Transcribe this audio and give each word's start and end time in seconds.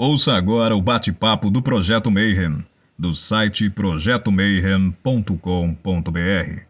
Ouça 0.00 0.34
agora 0.34 0.76
o 0.76 0.80
bate-papo 0.80 1.50
do 1.50 1.60
Projeto 1.60 2.08
Mayhem, 2.08 2.64
do 2.96 3.12
site 3.12 3.68
projetomayhem.com.br. 3.68 6.62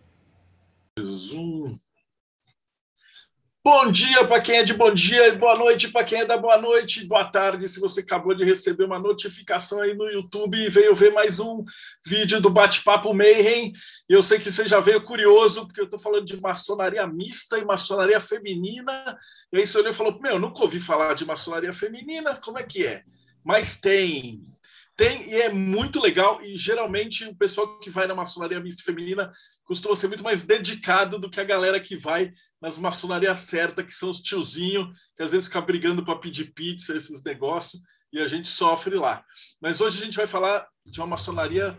Bom 3.63 3.93
dia 3.93 4.27
para 4.27 4.41
quem 4.41 4.57
é 4.57 4.63
de 4.63 4.73
bom 4.73 4.95
dia 4.95 5.29
e 5.29 5.33
boa 5.33 5.55
noite 5.55 5.89
para 5.89 6.03
quem 6.03 6.21
é 6.21 6.25
da 6.25 6.39
boa 6.39 6.57
noite, 6.57 7.05
boa 7.05 7.27
tarde. 7.27 7.69
Se 7.69 7.79
você 7.79 8.01
acabou 8.01 8.35
de 8.35 8.43
receber 8.43 8.85
uma 8.85 8.99
notificação 8.99 9.83
aí 9.83 9.93
no 9.93 10.09
YouTube 10.09 10.57
e 10.57 10.71
veio 10.71 10.95
ver 10.95 11.13
mais 11.13 11.39
um 11.39 11.63
vídeo 12.07 12.41
do 12.41 12.49
Bate-Papo 12.49 13.13
Mayhem, 13.13 13.75
eu 14.09 14.23
sei 14.23 14.39
que 14.39 14.51
você 14.51 14.67
já 14.67 14.81
veio 14.81 15.05
curioso, 15.05 15.67
porque 15.67 15.83
eu 15.83 15.85
estou 15.85 15.99
falando 15.99 16.25
de 16.25 16.41
maçonaria 16.41 17.07
mista 17.07 17.59
e 17.59 17.65
maçonaria 17.67 18.23
feminina. 18.23 19.19
E 19.53 19.59
aí 19.59 19.67
você 19.67 19.77
olhou 19.77 19.91
e 19.91 19.95
falou: 19.95 20.19
Meu, 20.19 20.39
nunca 20.39 20.63
ouvi 20.63 20.81
falar 20.81 21.13
de 21.13 21.27
maçonaria 21.27 21.75
feminina, 21.75 22.35
como 22.37 22.59
é 22.59 22.63
que 22.63 22.87
é? 22.87 23.05
Mas 23.49 23.81
tem. 23.81 24.47
Tem, 24.95 25.31
e 25.31 25.41
é 25.41 25.49
muito 25.49 26.01
legal, 26.01 26.43
e 26.45 26.59
geralmente 26.59 27.25
o 27.25 27.35
pessoal 27.35 27.79
que 27.79 27.89
vai 27.89 28.07
na 28.07 28.15
maçonaria 28.15 28.61
mista 28.61 28.83
feminina 28.83 29.33
costuma 29.65 29.97
ser 29.97 30.09
muito 30.09 30.23
mais 30.25 30.43
dedicado 30.43 31.19
do 31.19 31.31
que 31.31 31.41
a 31.41 31.45
galera 31.45 31.81
que 31.81 31.97
vai 31.97 32.31
nas 32.61 32.77
maçonarias 32.77 33.41
certas, 33.41 33.87
que 33.87 33.95
são 33.95 34.11
os 34.11 34.21
tiozinhos, 34.21 34.89
que 35.17 35.23
às 35.23 35.33
vezes 35.33 35.47
ficam 35.47 35.65
brigando 35.65 36.05
para 36.05 36.19
pedir 36.19 36.53
pizza, 36.53 36.95
esses 36.95 37.25
negócios, 37.25 37.81
e 38.13 38.21
a 38.21 38.29
gente 38.29 38.49
sofre 38.49 38.97
lá. 38.97 39.25
Mas 39.63 39.81
hoje 39.81 40.03
a 40.03 40.05
gente 40.05 40.17
vai 40.17 40.27
falar 40.27 40.69
de 40.85 41.01
uma 41.01 41.07
maçonaria 41.07 41.79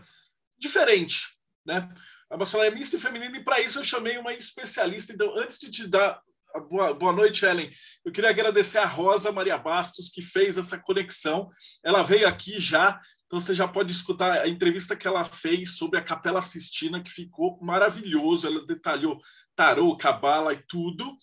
diferente, 0.58 1.36
né? 1.64 1.88
A 2.28 2.36
maçonaria 2.36 2.76
mista 2.76 2.96
e 2.96 3.00
feminina, 3.00 3.36
e 3.36 3.44
para 3.44 3.60
isso 3.60 3.78
eu 3.78 3.84
chamei 3.84 4.18
uma 4.18 4.32
especialista. 4.32 5.12
Então, 5.12 5.38
antes 5.38 5.58
de 5.58 5.70
te 5.70 5.86
dar 5.86 6.20
Boa, 6.58 6.92
boa 6.92 7.12
noite, 7.12 7.44
Ellen. 7.44 7.70
Eu 8.04 8.10
queria 8.10 8.30
agradecer 8.30 8.78
a 8.78 8.86
Rosa 8.86 9.30
Maria 9.30 9.56
Bastos, 9.56 10.08
que 10.08 10.20
fez 10.20 10.58
essa 10.58 10.78
conexão. 10.78 11.48
Ela 11.84 12.02
veio 12.02 12.26
aqui 12.26 12.58
já, 12.58 13.00
então 13.26 13.40
você 13.40 13.54
já 13.54 13.68
pode 13.68 13.92
escutar 13.92 14.32
a 14.40 14.48
entrevista 14.48 14.96
que 14.96 15.06
ela 15.06 15.24
fez 15.24 15.76
sobre 15.76 15.98
a 15.98 16.02
Capela 16.02 16.42
Sistina, 16.42 17.02
que 17.02 17.10
ficou 17.10 17.58
maravilhoso. 17.62 18.48
Ela 18.48 18.66
detalhou 18.66 19.20
tarô, 19.54 19.96
cabala 19.96 20.52
e 20.52 20.62
tudo. 20.66 21.16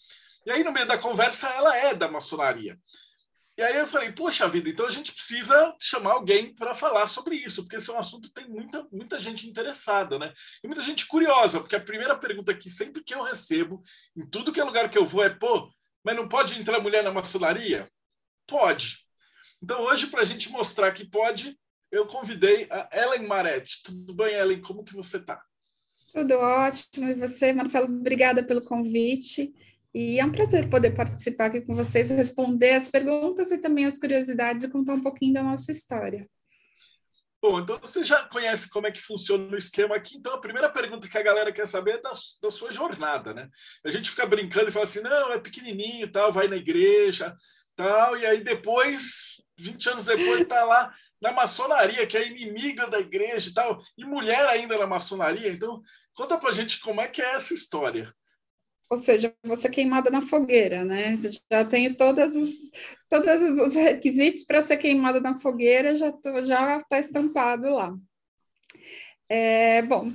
E 0.46 0.52
aí, 0.52 0.64
no 0.64 0.72
meio 0.72 0.88
da 0.88 0.98
conversa, 0.98 1.50
ela 1.50 1.76
é 1.76 1.94
da 1.94 2.10
maçonaria. 2.10 2.80
E 3.58 3.64
aí 3.64 3.76
eu 3.76 3.88
falei, 3.88 4.12
poxa 4.12 4.48
vida, 4.48 4.70
então 4.70 4.86
a 4.86 4.92
gente 4.92 5.12
precisa 5.12 5.76
chamar 5.80 6.12
alguém 6.12 6.54
para 6.54 6.76
falar 6.76 7.08
sobre 7.08 7.36
isso, 7.36 7.64
porque 7.64 7.78
esse 7.78 7.90
é 7.90 7.94
um 7.94 7.98
assunto 7.98 8.28
que 8.28 8.34
tem 8.36 8.48
muita, 8.48 8.88
muita 8.92 9.20
gente 9.20 9.50
interessada, 9.50 10.20
né? 10.20 10.32
E 10.64 10.68
muita 10.68 10.84
gente 10.84 11.08
curiosa, 11.08 11.60
porque 11.60 11.76
a 11.76 11.82
primeira 11.82 12.16
pergunta 12.16 12.54
que 12.54 12.70
sempre 12.70 13.04
que 13.04 13.16
eu 13.16 13.24
recebo, 13.24 13.82
em 14.16 14.28
tudo 14.28 14.52
que 14.52 14.60
é 14.60 14.64
lugar 14.64 14.92
que 14.92 14.98
eu 14.98 15.08
vou, 15.08 15.24
é, 15.24 15.30
pô, 15.32 15.72
mas 16.04 16.16
não 16.16 16.30
pode 16.30 16.54
entrar 16.60 16.80
mulher 16.80 17.04
na 17.04 17.12
maçonaria? 17.12 17.90
Pode. 18.46 19.00
Então 19.62 19.82
hoje, 19.82 20.06
para 20.06 20.22
a 20.22 20.26
gente 20.26 20.52
mostrar 20.52 20.92
que 20.92 21.10
pode, 21.10 21.58
eu 21.92 22.06
convidei 22.06 22.68
a 22.70 22.88
Ellen 22.92 23.28
Maretti. 23.28 23.82
Tudo 23.84 24.14
bem, 24.14 24.36
Ellen? 24.36 24.62
Como 24.62 24.84
que 24.84 24.94
você 24.94 25.18
está? 25.18 25.42
Tudo 26.14 26.36
ótimo. 26.36 27.10
E 27.10 27.16
você, 27.16 27.52
Marcelo, 27.52 27.88
obrigada 27.88 28.44
pelo 28.44 28.62
convite. 28.62 29.52
E 29.94 30.20
é 30.20 30.26
um 30.26 30.32
prazer 30.32 30.70
poder 30.70 30.92
participar 30.92 31.46
aqui 31.46 31.62
com 31.62 31.76
vocês, 31.76 32.10
responder 32.10 32.72
as 32.72 32.90
perguntas 32.90 33.52
e 33.52 33.58
também 33.58 33.86
as 33.86 33.98
curiosidades 33.98 34.64
e 34.64 34.72
contar 34.72 34.94
um 34.94 35.02
pouquinho 35.02 35.34
da 35.34 35.44
nossa 35.44 35.72
história. 35.72 36.28
Bom, 37.42 37.60
então 37.60 37.80
você 37.80 38.04
já 38.04 38.24
conhece 38.26 38.68
como 38.70 38.88
é 38.88 38.92
que 38.92 39.02
funciona 39.02 39.54
o 39.54 39.58
esquema 39.58 39.96
aqui. 39.96 40.18
Então, 40.18 40.34
a 40.34 40.42
primeira 40.42 40.70
pergunta 40.70 41.08
que 41.08 41.18
a 41.18 41.24
galera 41.24 41.52
quer 41.52 41.68
saber 41.68 41.96
é 41.96 42.02
da, 42.02 42.12
da 42.42 42.52
sua 42.52 42.72
jornada, 42.72 43.34
né? 43.34 43.48
A 43.86 43.92
gente 43.92 44.10
fica 44.10 44.26
brincando 44.26 44.70
e 44.70 44.72
fala 44.72 44.86
assim, 44.86 45.02
não, 45.02 45.32
é 45.32 45.40
pequenininho 45.40 46.12
tal, 46.12 46.34
vai 46.34 46.48
na 46.48 46.56
igreja, 46.56 47.36
tal, 47.76 48.18
e 48.18 48.26
aí 48.26 48.44
depois, 48.44 49.42
20 49.56 49.90
anos 49.90 50.06
depois, 50.06 50.42
está 50.42 50.64
lá 50.66 50.92
na 51.22 51.32
maçonaria, 51.32 52.08
que 52.08 52.18
é 52.18 52.28
inimiga 52.28 52.88
da 52.88 53.00
igreja 53.00 53.50
e 53.50 53.54
tal, 53.54 53.82
e 53.96 54.04
mulher 54.04 54.48
ainda 54.48 54.78
na 54.78 54.88
maçonaria. 54.88 55.52
Então, 55.52 55.82
conta 56.16 56.38
pra 56.38 56.52
gente 56.52 56.80
como 56.80 57.02
é 57.02 57.08
que 57.08 57.22
é 57.22 57.36
essa 57.36 57.54
história 57.54 58.12
ou 58.90 58.98
seja, 58.98 59.34
você 59.44 59.70
queimada 59.70 60.10
na 60.10 60.22
fogueira, 60.22 60.86
né? 60.86 61.18
Já 61.52 61.66
tenho 61.66 61.96
todos 61.96 62.36
os, 62.36 62.54
todos 63.10 63.60
os 63.60 63.76
requisitos 63.76 64.44
para 64.44 64.62
ser 64.62 64.78
queimada 64.78 65.20
na 65.20 65.38
fogueira, 65.38 65.96
já 65.96 66.12
tô, 66.12 66.42
já 66.44 66.78
está 66.80 67.00
estampado 67.00 67.70
lá. 67.70 67.94
É, 69.30 69.82
bom, 69.82 70.12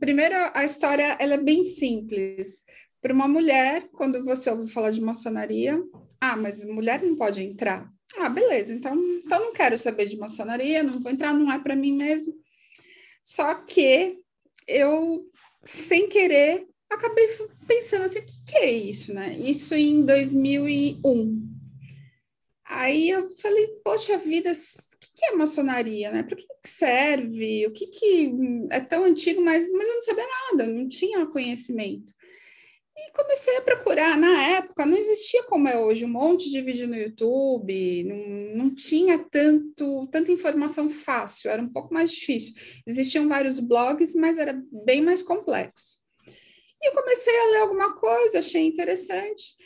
primeiro 0.00 0.34
a 0.52 0.64
história 0.64 1.16
ela 1.20 1.34
é 1.34 1.38
bem 1.38 1.62
simples. 1.62 2.64
Para 3.00 3.14
uma 3.14 3.28
mulher, 3.28 3.88
quando 3.92 4.24
você 4.24 4.50
ouve 4.50 4.70
falar 4.70 4.90
de 4.90 5.00
maçonaria, 5.00 5.80
ah, 6.20 6.36
mas 6.36 6.64
mulher 6.64 7.02
não 7.02 7.14
pode 7.14 7.42
entrar. 7.42 7.88
Ah, 8.16 8.28
beleza, 8.28 8.72
então, 8.72 8.96
então 8.96 9.40
não 9.40 9.52
quero 9.52 9.76
saber 9.76 10.06
de 10.06 10.16
maçonaria, 10.16 10.82
não 10.82 10.98
vou 11.00 11.12
entrar, 11.12 11.34
não 11.34 11.52
é 11.52 11.58
para 11.58 11.76
mim 11.76 11.92
mesmo. 11.92 12.34
Só 13.22 13.54
que 13.54 14.18
eu, 14.66 15.30
sem 15.64 16.08
querer, 16.08 16.66
acabei 16.94 17.28
pensando 17.66 18.04
assim, 18.04 18.20
o 18.20 18.24
que, 18.24 18.44
que, 18.46 18.56
é 18.56 18.70
isso, 18.70 19.12
né? 19.12 19.36
Isso 19.38 19.74
em 19.74 20.04
2001. 20.04 21.54
Aí 22.64 23.10
eu 23.10 23.30
falei, 23.36 23.68
poxa 23.84 24.16
vida, 24.18 24.50
o 24.50 24.98
que, 24.98 25.14
que 25.14 25.26
é 25.26 25.36
maçonaria, 25.36 26.10
né? 26.10 26.22
Para 26.22 26.36
que 26.36 26.46
serve? 26.64 27.66
O 27.66 27.72
que, 27.72 27.86
que 27.86 28.32
é 28.70 28.80
tão 28.80 29.04
antigo, 29.04 29.40
mas, 29.42 29.70
mas 29.70 29.88
eu 29.88 29.94
não 29.94 30.02
sabia 30.02 30.26
nada, 30.50 30.66
não 30.66 30.88
tinha 30.88 31.26
conhecimento. 31.26 32.12
E 32.96 33.10
comecei 33.12 33.56
a 33.56 33.62
procurar. 33.62 34.16
Na 34.16 34.42
época, 34.56 34.86
não 34.86 34.96
existia 34.96 35.42
como 35.44 35.68
é 35.68 35.78
hoje, 35.78 36.04
um 36.04 36.08
monte 36.08 36.48
de 36.48 36.60
vídeo 36.60 36.86
no 36.86 36.94
YouTube, 36.94 38.04
não, 38.04 38.66
não 38.66 38.74
tinha 38.74 39.18
tanto, 39.18 40.06
tanta 40.08 40.30
informação 40.30 40.88
fácil, 40.88 41.50
era 41.50 41.60
um 41.60 41.68
pouco 41.68 41.92
mais 41.92 42.12
difícil. 42.12 42.54
Existiam 42.86 43.28
vários 43.28 43.58
blogs, 43.58 44.14
mas 44.14 44.38
era 44.38 44.62
bem 44.84 45.02
mais 45.02 45.22
complexo. 45.22 46.03
E 46.84 46.90
comecei 46.90 47.34
a 47.34 47.50
ler 47.50 47.60
alguma 47.62 47.94
coisa, 47.94 48.40
achei 48.40 48.66
interessante. 48.66 49.56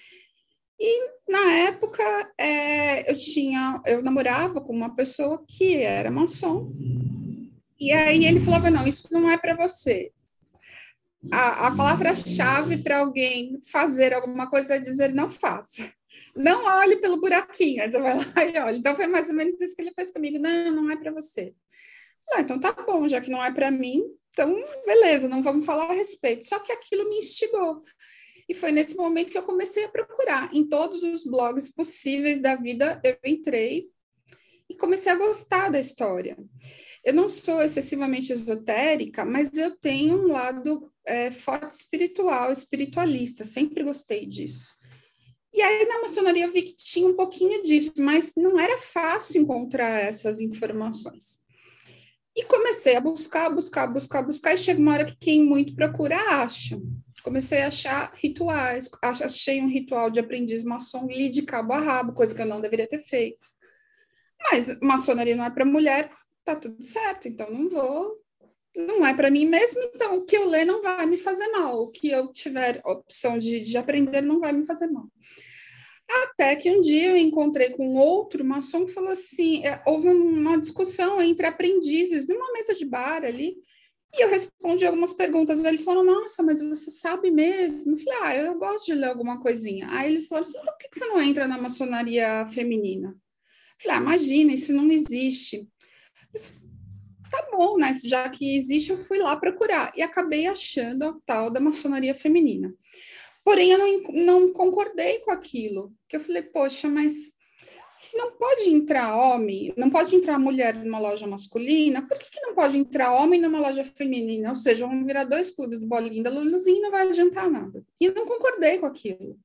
E 0.79 1.11
na 1.29 1.53
época 1.67 2.05
é, 2.39 3.11
eu 3.11 3.17
tinha, 3.17 3.83
eu 3.85 4.01
namorava 4.01 4.61
com 4.61 4.73
uma 4.73 4.95
pessoa 4.95 5.45
que 5.45 5.83
era 5.83 6.13
maçom. 6.13 6.71
E 7.81 7.93
aí 7.93 8.25
ele 8.25 8.39
falava: 8.39 8.71
não, 8.71 8.87
isso 8.87 9.09
não 9.11 9.29
é 9.29 9.37
para 9.37 9.57
você. 9.57 10.13
A, 11.33 11.67
a 11.67 11.75
palavra-chave 11.75 12.79
para 12.79 13.01
alguém 13.01 13.59
fazer 13.73 14.15
alguma 14.15 14.49
coisa 14.49 14.77
é 14.77 14.79
dizer 14.79 15.13
não 15.13 15.29
faça. 15.29 15.93
Não 16.37 16.67
olhe 16.67 16.97
pelo 16.97 17.21
buraquinho. 17.21 17.83
Aí 17.83 17.91
você 17.91 17.99
vai 17.99 18.15
lá 18.17 18.45
e 18.45 18.59
olha. 18.61 18.77
Então 18.77 18.95
foi 18.95 19.09
mais 19.09 19.29
ou 19.29 19.35
menos 19.35 19.61
isso 19.61 19.75
que 19.75 19.83
ele 19.83 19.93
fez 19.93 20.13
comigo. 20.13 20.39
Não, 20.39 20.71
não 20.71 20.91
é 20.93 20.97
para 20.97 21.11
você. 21.11 21.53
Ah, 22.33 22.41
então 22.43 22.61
tá 22.61 22.73
bom, 22.73 23.09
já 23.09 23.21
que 23.21 23.31
não 23.31 23.43
é 23.43 23.51
para 23.51 23.71
mim, 23.71 24.05
então, 24.31 24.55
beleza, 24.87 25.29
não 25.29 25.43
vamos 25.43 25.67
falar 25.67 25.91
a 25.91 25.95
respeito. 25.95 26.47
Só 26.47 26.59
que 26.59 26.73
aquilo 26.73 27.09
me 27.09 27.19
instigou. 27.19 27.83
E 28.49 28.55
foi 28.55 28.73
nesse 28.73 28.97
momento 28.97 29.31
que 29.31 29.39
eu 29.39 29.43
comecei 29.43 29.85
a 29.85 29.89
procurar. 29.89 30.55
Em 30.55 30.67
todos 30.67 31.03
os 31.03 31.25
blogs 31.25 31.73
possíveis 31.75 32.41
da 32.41 32.57
vida, 32.57 33.01
eu 33.05 33.17
entrei 33.25 33.89
e 34.69 34.75
comecei 34.75 35.13
a 35.13 35.17
gostar 35.17 35.71
da 35.71 35.81
história. 35.81 36.37
Eu 37.05 37.15
não 37.15 37.29
sou 37.29 37.63
excessivamente 37.63 38.33
esotérica, 38.33 39.25
mas 39.25 39.53
eu 39.55 39.77
tenho 39.77 40.17
um 40.17 40.33
lado 40.33 40.93
é, 41.07 41.31
forte 41.31 41.73
espiritual, 41.73 42.53
espiritualista, 42.53 43.45
sempre 43.45 43.83
gostei 43.83 44.27
disso. 44.27 44.77
E 45.53 45.63
aí 45.63 45.87
na 45.87 46.03
maçonaria 46.03 46.45
eu 46.45 46.53
vi 46.53 46.63
que 46.63 46.77
tinha 46.77 47.09
um 47.09 47.17
pouquinho 47.17 47.63
disso, 47.63 47.95
mas 47.97 48.35
não 48.37 48.59
era 48.59 48.77
fácil 48.79 49.41
encontrar 49.41 50.01
essas 50.01 50.41
informações. 50.41 51.41
E 52.39 52.45
comecei 52.45 52.95
a 52.95 53.01
buscar, 53.01 53.51
buscar, 53.51 53.89
buscar, 53.89 54.23
buscar, 54.23 54.55
e 54.55 54.57
chega 54.57 54.81
uma 54.81 54.93
hora 54.93 55.05
que 55.05 55.17
quem 55.17 55.43
muito 55.43 55.75
procura 55.75 56.17
acha. 56.41 56.81
Comecei 57.25 57.63
a 57.63 57.67
achar 57.67 58.13
rituais, 58.15 58.89
achei 59.03 59.61
um 59.61 59.69
ritual 59.69 60.09
de 60.09 60.21
aprendiz 60.21 60.63
maçom 60.63 61.09
li 61.09 61.29
de 61.29 61.43
cabo 61.43 61.73
a 61.73 61.81
rabo, 61.81 62.13
coisa 62.13 62.33
que 62.33 62.41
eu 62.41 62.47
não 62.47 62.61
deveria 62.61 62.87
ter 62.87 63.01
feito. 63.01 63.45
Mas 64.41 64.79
maçonaria 64.81 65.35
não 65.35 65.45
é 65.45 65.51
para 65.51 65.65
mulher, 65.65 66.09
tá 66.45 66.55
tudo 66.55 66.81
certo, 66.81 67.27
então 67.27 67.51
não 67.51 67.69
vou, 67.69 68.17
não 68.77 69.05
é 69.05 69.13
para 69.13 69.33
mim 69.33 69.45
mesmo, 69.45 69.83
então 69.93 70.19
o 70.19 70.25
que 70.25 70.37
eu 70.37 70.47
ler 70.47 70.65
não 70.65 70.81
vai 70.81 71.07
me 71.07 71.17
fazer 71.17 71.49
mal, 71.49 71.83
o 71.83 71.91
que 71.91 72.09
eu 72.09 72.33
tiver 72.33 72.81
opção 72.85 73.37
de, 73.37 73.59
de 73.63 73.77
aprender 73.77 74.21
não 74.21 74.39
vai 74.39 74.53
me 74.53 74.65
fazer 74.65 74.87
mal. 74.87 75.09
Até 76.11 76.57
que 76.57 76.71
um 76.71 76.81
dia 76.81 77.11
eu 77.11 77.17
encontrei 77.17 77.71
com 77.71 77.97
outro 77.97 78.45
maçom 78.45 78.87
que 78.87 78.93
falou 78.93 79.11
assim: 79.11 79.65
é, 79.67 79.83
houve 79.87 80.09
uma 80.09 80.59
discussão 80.59 81.21
entre 81.21 81.47
aprendizes 81.47 82.27
numa 82.27 82.53
mesa 82.53 82.75
de 82.75 82.87
bar 82.87 83.25
ali, 83.25 83.57
e 84.15 84.25
eu 84.25 84.31
respondi 84.31 84.87
algumas 84.87 85.13
perguntas. 85.13 85.65
Eles 85.65 85.85
falaram: 85.85 86.05
Nossa, 86.05 86.43
mas 86.43 86.63
você 86.63 86.91
sabe 86.91 87.31
mesmo? 87.31 87.93
Eu 87.93 87.99
falei: 87.99 88.19
Ah, 88.23 88.37
eu 88.37 88.59
gosto 88.59 88.87
de 88.87 88.95
ler 88.95 89.09
alguma 89.09 89.39
coisinha. 89.39 89.87
Aí 89.91 90.11
eles 90.11 90.27
falaram 90.27 90.49
assim: 90.49 90.59
Então 90.59 90.73
por 90.73 90.79
que 90.79 90.99
você 90.99 91.05
não 91.05 91.21
entra 91.21 91.47
na 91.47 91.59
maçonaria 91.59 92.47
feminina? 92.47 93.09
Eu 93.09 93.83
falei: 93.83 93.99
ah, 93.99 94.01
Imagina, 94.01 94.53
isso 94.53 94.73
não 94.73 94.91
existe. 94.91 95.69
Tá 97.31 97.47
bom, 97.53 97.77
né? 97.77 97.93
Já 98.07 98.29
que 98.31 98.57
existe, 98.57 98.91
eu 98.91 98.99
fui 98.99 99.19
lá 99.19 99.37
procurar 99.37 99.93
e 99.95 100.01
acabei 100.01 100.47
achando 100.47 101.05
a 101.05 101.15
tal 101.27 101.51
da 101.51 101.61
maçonaria 101.61 102.15
feminina. 102.15 102.75
Porém, 103.49 103.71
eu 103.71 103.79
não, 103.79 104.03
não 104.13 104.53
concordei 104.53 105.21
com 105.21 105.31
aquilo, 105.31 105.91
que 106.07 106.17
eu 106.17 106.21
falei, 106.21 106.43
poxa, 106.43 106.87
mas 106.87 107.33
se 107.89 108.15
não 108.19 108.33
pode 108.33 108.69
entrar 108.69 109.17
homem, 109.17 109.73
não 109.75 109.89
pode 109.89 110.15
entrar 110.15 110.39
mulher 110.39 110.75
numa 110.75 110.99
loja 110.99 111.27
masculina, 111.27 112.07
por 112.07 112.19
que, 112.19 112.31
que 112.31 112.43
não 112.43 112.55
pode 112.55 112.77
entrar 112.77 113.11
homem 113.15 113.41
numa 113.41 113.59
loja 113.59 113.83
feminina? 113.85 114.51
Ou 114.51 114.55
seja, 114.55 114.87
vão 114.87 115.03
virar 115.03 115.25
dois 115.25 115.51
clubes 115.51 115.81
do 115.81 115.87
Bolinho 115.87 116.23
da 116.23 116.29
Luluzinho 116.29 116.77
e 116.77 116.81
não 116.83 116.91
vai 116.91 117.09
adiantar 117.09 117.51
nada. 117.51 117.83
E 117.99 118.05
eu 118.05 118.15
não 118.15 118.27
concordei 118.27 118.77
com 118.77 118.85
aquilo. 118.85 119.41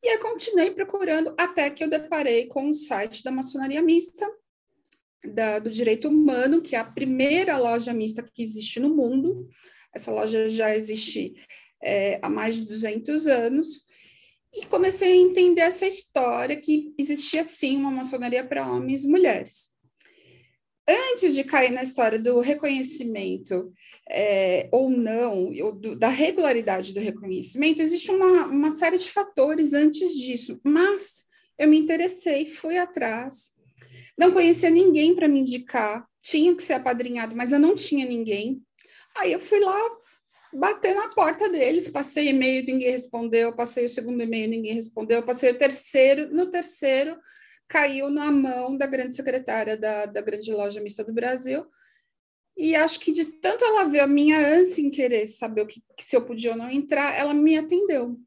E 0.00 0.10
aí 0.10 0.18
continuei 0.18 0.70
procurando 0.70 1.34
até 1.36 1.70
que 1.70 1.82
eu 1.82 1.90
deparei 1.90 2.46
com 2.46 2.70
o 2.70 2.74
site 2.74 3.24
da 3.24 3.32
maçonaria 3.32 3.82
mista, 3.82 4.30
da, 5.34 5.58
do 5.58 5.70
direito 5.70 6.06
humano, 6.06 6.62
que 6.62 6.76
é 6.76 6.78
a 6.78 6.84
primeira 6.84 7.58
loja 7.58 7.92
mista 7.92 8.22
que 8.22 8.44
existe 8.44 8.78
no 8.78 8.94
mundo. 8.94 9.48
Essa 9.92 10.12
loja 10.12 10.48
já 10.48 10.72
existe 10.76 11.34
é, 11.82 12.18
há 12.22 12.28
mais 12.28 12.56
de 12.56 12.66
200 12.66 13.26
anos. 13.26 13.86
E 14.54 14.64
comecei 14.66 15.12
a 15.12 15.16
entender 15.16 15.60
essa 15.60 15.86
história 15.86 16.56
que 16.56 16.94
existia 16.98 17.44
sim 17.44 17.76
uma 17.76 17.90
maçonaria 17.90 18.44
para 18.46 18.70
homens 18.70 19.04
e 19.04 19.08
mulheres. 19.08 19.68
Antes 20.88 21.34
de 21.34 21.44
cair 21.44 21.70
na 21.70 21.82
história 21.82 22.18
do 22.18 22.40
reconhecimento 22.40 23.70
é, 24.08 24.68
ou 24.72 24.88
não, 24.88 25.52
ou 25.62 25.72
do, 25.72 25.94
da 25.94 26.08
regularidade 26.08 26.94
do 26.94 27.00
reconhecimento, 27.00 27.82
existe 27.82 28.10
uma, 28.10 28.46
uma 28.46 28.70
série 28.70 28.96
de 28.96 29.10
fatores 29.10 29.74
antes 29.74 30.14
disso, 30.14 30.58
mas 30.64 31.26
eu 31.58 31.68
me 31.68 31.78
interessei, 31.78 32.46
fui 32.46 32.78
atrás, 32.78 33.52
não 34.16 34.32
conhecia 34.32 34.70
ninguém 34.70 35.14
para 35.14 35.28
me 35.28 35.40
indicar, 35.40 36.06
tinha 36.22 36.54
que 36.54 36.62
ser 36.62 36.74
apadrinhado, 36.74 37.36
mas 37.36 37.52
eu 37.52 37.58
não 37.58 37.74
tinha 37.74 38.06
ninguém. 38.06 38.62
Aí 39.16 39.32
eu 39.32 39.40
fui 39.40 39.60
lá 39.60 39.78
bater 40.52 40.94
na 40.94 41.08
porta 41.08 41.48
deles, 41.48 41.88
passei 41.88 42.28
e-mail, 42.28 42.64
ninguém 42.64 42.90
respondeu, 42.90 43.54
passei 43.54 43.86
o 43.86 43.88
segundo 43.88 44.22
e-mail, 44.22 44.48
ninguém 44.48 44.74
respondeu, 44.74 45.22
passei 45.22 45.50
o 45.50 45.58
terceiro, 45.58 46.34
no 46.34 46.50
terceiro 46.50 47.18
caiu 47.68 48.08
na 48.08 48.32
mão 48.32 48.76
da 48.76 48.86
grande 48.86 49.14
secretária 49.14 49.76
da, 49.76 50.06
da 50.06 50.22
grande 50.22 50.50
loja 50.50 50.80
mista 50.80 51.04
do 51.04 51.12
Brasil, 51.12 51.66
e 52.56 52.74
acho 52.74 52.98
que 52.98 53.12
de 53.12 53.24
tanto 53.24 53.64
ela 53.64 53.84
ver 53.84 54.00
a 54.00 54.06
minha 54.06 54.38
ânsia 54.38 54.82
em 54.82 54.90
querer 54.90 55.28
saber 55.28 55.62
o 55.62 55.66
que, 55.66 55.82
se 56.00 56.16
eu 56.16 56.24
podia 56.24 56.52
ou 56.52 56.56
não 56.56 56.70
entrar, 56.70 57.16
ela 57.16 57.34
me 57.34 57.56
atendeu. 57.56 58.18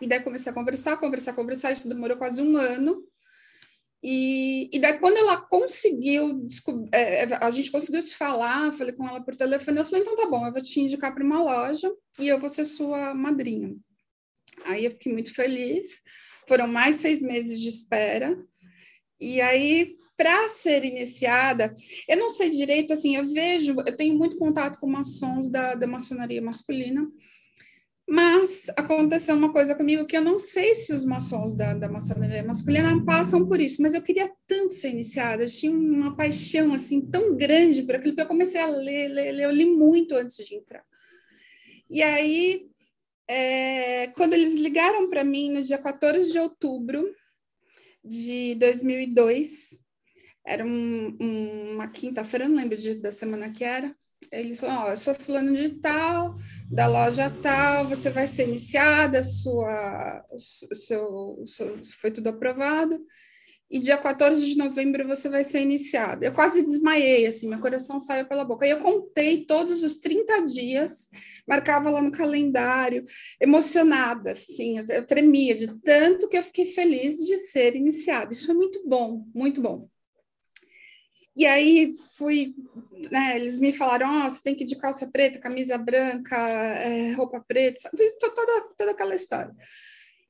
E 0.00 0.06
daí 0.06 0.20
comecei 0.20 0.50
a 0.50 0.54
conversar, 0.54 0.96
conversar, 0.96 1.32
conversar, 1.34 1.72
isso 1.72 1.88
demorou 1.88 2.16
quase 2.16 2.40
um 2.40 2.56
ano, 2.56 3.04
e, 4.02 4.68
e 4.72 4.80
daí, 4.80 4.98
quando 4.98 5.16
ela 5.16 5.40
conseguiu, 5.40 6.44
é, 6.92 7.22
é, 7.22 7.38
a 7.40 7.50
gente 7.52 7.70
conseguiu 7.70 8.02
se 8.02 8.16
falar, 8.16 8.72
falei 8.72 8.92
com 8.94 9.06
ela 9.06 9.22
por 9.22 9.36
telefone, 9.36 9.78
eu 9.78 9.86
falei, 9.86 10.00
então 10.00 10.16
tá 10.16 10.28
bom, 10.28 10.44
eu 10.44 10.52
vou 10.52 10.60
te 10.60 10.80
indicar 10.80 11.14
para 11.14 11.24
uma 11.24 11.40
loja 11.40 11.88
e 12.18 12.26
eu 12.26 12.40
vou 12.40 12.48
ser 12.48 12.64
sua 12.64 13.14
madrinha. 13.14 13.76
Aí 14.64 14.84
eu 14.84 14.90
fiquei 14.90 15.12
muito 15.12 15.32
feliz, 15.32 16.02
foram 16.48 16.66
mais 16.66 16.96
seis 16.96 17.22
meses 17.22 17.60
de 17.60 17.68
espera, 17.68 18.36
e 19.20 19.40
aí, 19.40 19.96
para 20.16 20.48
ser 20.48 20.84
iniciada, 20.84 21.72
eu 22.08 22.16
não 22.16 22.28
sei 22.28 22.50
direito, 22.50 22.92
assim, 22.92 23.14
eu 23.14 23.26
vejo, 23.28 23.76
eu 23.86 23.96
tenho 23.96 24.18
muito 24.18 24.36
contato 24.36 24.80
com 24.80 24.88
maçons 24.88 25.48
da, 25.48 25.76
da 25.76 25.86
maçonaria 25.86 26.42
masculina, 26.42 27.08
mas 28.14 28.68
aconteceu 28.76 29.34
uma 29.34 29.50
coisa 29.50 29.74
comigo 29.74 30.04
que 30.04 30.14
eu 30.14 30.20
não 30.20 30.38
sei 30.38 30.74
se 30.74 30.92
os 30.92 31.02
maçons 31.02 31.54
da, 31.54 31.72
da 31.72 31.88
maçonaria 31.88 32.44
masculina 32.44 33.02
passam 33.06 33.48
por 33.48 33.58
isso, 33.58 33.80
mas 33.80 33.94
eu 33.94 34.02
queria 34.02 34.30
tanto 34.46 34.74
ser 34.74 34.90
iniciada, 34.90 35.44
eu 35.44 35.48
tinha 35.48 35.72
uma 35.72 36.14
paixão 36.14 36.74
assim 36.74 37.00
tão 37.00 37.34
grande 37.34 37.80
por 37.80 37.94
aquilo 37.94 38.14
que 38.14 38.20
eu 38.20 38.26
comecei 38.26 38.60
a 38.60 38.66
ler, 38.66 39.08
ler, 39.08 39.32
ler 39.32 39.44
eu 39.44 39.50
li 39.50 39.64
muito 39.64 40.14
antes 40.14 40.36
de 40.46 40.56
entrar. 40.56 40.84
E 41.88 42.02
aí, 42.02 42.68
é, 43.26 44.08
quando 44.08 44.34
eles 44.34 44.56
ligaram 44.56 45.08
para 45.08 45.24
mim 45.24 45.50
no 45.50 45.62
dia 45.62 45.78
14 45.78 46.30
de 46.30 46.38
outubro 46.38 47.02
de 48.04 48.56
2002, 48.56 49.82
era 50.44 50.66
um, 50.66 51.16
um, 51.18 51.72
uma 51.76 51.88
quinta-feira, 51.88 52.46
não 52.46 52.56
lembro 52.56 52.76
de, 52.76 52.92
da 52.96 53.10
semana 53.10 53.50
que 53.50 53.64
era, 53.64 53.96
eles 54.30 54.60
falam, 54.60 54.84
ó, 54.84 54.90
eu 54.90 54.96
sou 54.96 55.14
fulano 55.14 55.56
de 55.56 55.70
tal, 55.70 56.34
da 56.70 56.86
loja 56.86 57.30
tal, 57.42 57.88
você 57.88 58.10
vai 58.10 58.26
ser 58.26 58.48
iniciada, 58.48 59.24
sua, 59.24 60.24
seu, 60.36 61.44
seu, 61.46 61.78
foi 62.00 62.10
tudo 62.10 62.28
aprovado, 62.28 63.04
e 63.72 63.78
dia 63.78 63.96
14 63.96 64.46
de 64.46 64.58
novembro 64.58 65.08
você 65.08 65.30
vai 65.30 65.42
ser 65.42 65.62
iniciada. 65.62 66.26
Eu 66.26 66.32
quase 66.34 66.62
desmaiei, 66.62 67.26
assim, 67.26 67.48
meu 67.48 67.58
coração 67.58 67.98
saiu 67.98 68.26
pela 68.26 68.44
boca. 68.44 68.66
Aí 68.66 68.70
eu 68.70 68.80
contei 68.80 69.46
todos 69.46 69.82
os 69.82 69.96
30 69.96 70.44
dias, 70.44 71.08
marcava 71.48 71.90
lá 71.90 72.02
no 72.02 72.12
calendário, 72.12 73.06
emocionada, 73.40 74.32
assim, 74.32 74.78
eu, 74.78 75.06
tremia 75.06 75.54
de 75.54 75.80
tanto 75.80 76.28
que 76.28 76.36
eu 76.36 76.44
fiquei 76.44 76.66
feliz 76.66 77.16
de 77.16 77.36
ser 77.36 77.74
iniciada. 77.74 78.34
Isso 78.34 78.44
foi 78.44 78.54
muito 78.54 78.86
bom, 78.86 79.24
muito 79.34 79.62
bom. 79.62 79.88
E 81.34 81.46
aí 81.46 81.94
fui, 82.16 82.54
né, 83.10 83.36
eles 83.36 83.58
me 83.58 83.72
falaram, 83.72 84.26
oh, 84.26 84.30
você 84.30 84.42
tem 84.42 84.54
que 84.54 84.64
ir 84.64 84.66
de 84.66 84.76
calça 84.76 85.10
preta, 85.10 85.40
camisa 85.40 85.78
branca, 85.78 86.36
é, 86.36 87.12
roupa 87.12 87.42
preta, 87.46 87.90
toda, 88.20 88.60
toda 88.76 88.90
aquela 88.90 89.14
história. 89.14 89.54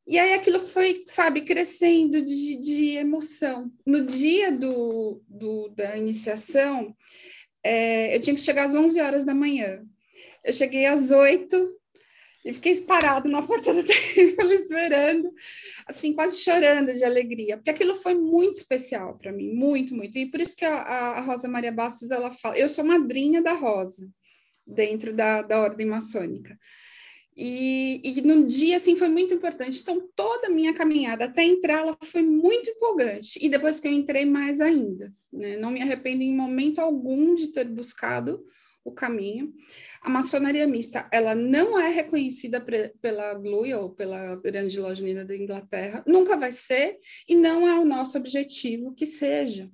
E 0.06 0.18
aí 0.18 0.32
aquilo 0.32 0.60
foi, 0.60 1.04
sabe, 1.06 1.42
crescendo 1.42 2.22
de, 2.22 2.56
de 2.56 2.90
emoção. 2.96 3.70
No 3.86 4.04
dia 4.04 4.50
do, 4.50 5.22
do 5.28 5.68
da 5.70 5.96
iniciação, 5.96 6.94
é, 7.64 8.14
eu 8.14 8.20
tinha 8.20 8.34
que 8.34 8.40
chegar 8.40 8.64
às 8.64 8.74
11 8.74 9.00
horas 9.00 9.24
da 9.24 9.34
manhã. 9.34 9.82
Eu 10.44 10.52
cheguei 10.52 10.86
às 10.86 11.10
8, 11.10 11.80
e 12.44 12.52
fiquei 12.52 12.80
parado 12.80 13.28
na 13.28 13.42
porta 13.42 13.72
do 13.72 13.84
templo 13.86 14.52
esperando, 14.52 15.32
assim, 15.86 16.12
quase 16.12 16.38
chorando 16.38 16.92
de 16.92 17.04
alegria, 17.04 17.56
porque 17.56 17.70
aquilo 17.70 17.94
foi 17.94 18.14
muito 18.14 18.54
especial 18.54 19.16
para 19.16 19.32
mim, 19.32 19.52
muito, 19.52 19.94
muito. 19.94 20.18
E 20.18 20.26
por 20.26 20.40
isso 20.40 20.56
que 20.56 20.64
a, 20.64 20.76
a, 20.76 21.20
Rosa 21.20 21.46
Maria 21.46 21.70
Bastos, 21.70 22.10
ela 22.10 22.32
fala, 22.32 22.58
eu 22.58 22.68
sou 22.68 22.84
madrinha 22.84 23.40
da 23.40 23.52
Rosa, 23.52 24.08
dentro 24.66 25.12
da, 25.12 25.42
da 25.42 25.60
ordem 25.60 25.86
maçônica. 25.86 26.58
E, 27.34 28.00
e 28.04 28.20
no 28.22 28.46
dia, 28.46 28.76
assim, 28.76 28.94
foi 28.94 29.08
muito 29.08 29.32
importante. 29.32 29.80
Então, 29.80 30.06
toda 30.14 30.48
a 30.48 30.50
minha 30.50 30.74
caminhada 30.74 31.24
até 31.24 31.42
entrar, 31.42 31.78
ela 31.78 31.96
foi 32.02 32.22
muito 32.22 32.68
empolgante. 32.68 33.38
E 33.40 33.48
depois 33.48 33.80
que 33.80 33.88
eu 33.88 33.92
entrei, 33.92 34.26
mais 34.26 34.60
ainda. 34.60 35.12
Né? 35.32 35.56
Não 35.56 35.70
me 35.70 35.80
arrependo 35.80 36.22
em 36.22 36.34
momento 36.34 36.78
algum 36.78 37.34
de 37.34 37.48
ter 37.48 37.64
buscado 37.64 38.44
o 38.84 38.92
caminho. 38.92 39.52
A 40.00 40.08
maçonaria 40.08 40.66
mista, 40.66 41.08
ela 41.12 41.34
não 41.34 41.78
é 41.78 41.88
reconhecida 41.88 42.64
pela 43.00 43.34
GLUI 43.34 43.74
ou 43.74 43.90
pela 43.90 44.36
Grande 44.36 44.78
Loja 44.80 45.02
Unida 45.02 45.24
da 45.24 45.36
Inglaterra, 45.36 46.02
nunca 46.06 46.36
vai 46.36 46.52
ser, 46.52 46.98
e 47.28 47.36
não 47.36 47.68
é 47.68 47.78
o 47.78 47.84
nosso 47.84 48.18
objetivo 48.18 48.94
que 48.94 49.06
seja. 49.06 49.70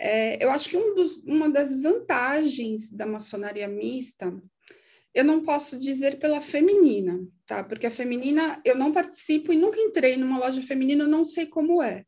É, 0.00 0.42
eu 0.42 0.50
acho 0.50 0.68
que 0.68 0.76
um 0.76 0.94
dos, 0.94 1.16
uma 1.24 1.50
das 1.50 1.82
vantagens 1.82 2.90
da 2.90 3.04
maçonaria 3.04 3.66
mista, 3.66 4.32
eu 5.12 5.24
não 5.24 5.42
posso 5.42 5.76
dizer 5.78 6.20
pela 6.20 6.40
feminina, 6.40 7.18
tá? 7.44 7.64
Porque 7.64 7.86
a 7.86 7.90
feminina, 7.90 8.60
eu 8.64 8.76
não 8.76 8.92
participo 8.92 9.52
e 9.52 9.56
nunca 9.56 9.80
entrei 9.80 10.16
numa 10.16 10.38
loja 10.38 10.62
feminina, 10.62 11.02
eu 11.02 11.08
não 11.08 11.24
sei 11.24 11.46
como 11.46 11.82
é. 11.82 12.04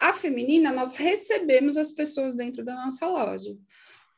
A 0.00 0.14
feminina, 0.14 0.72
nós 0.72 0.96
recebemos 0.96 1.76
as 1.76 1.92
pessoas 1.92 2.34
dentro 2.34 2.64
da 2.64 2.74
nossa 2.74 3.06
loja. 3.06 3.54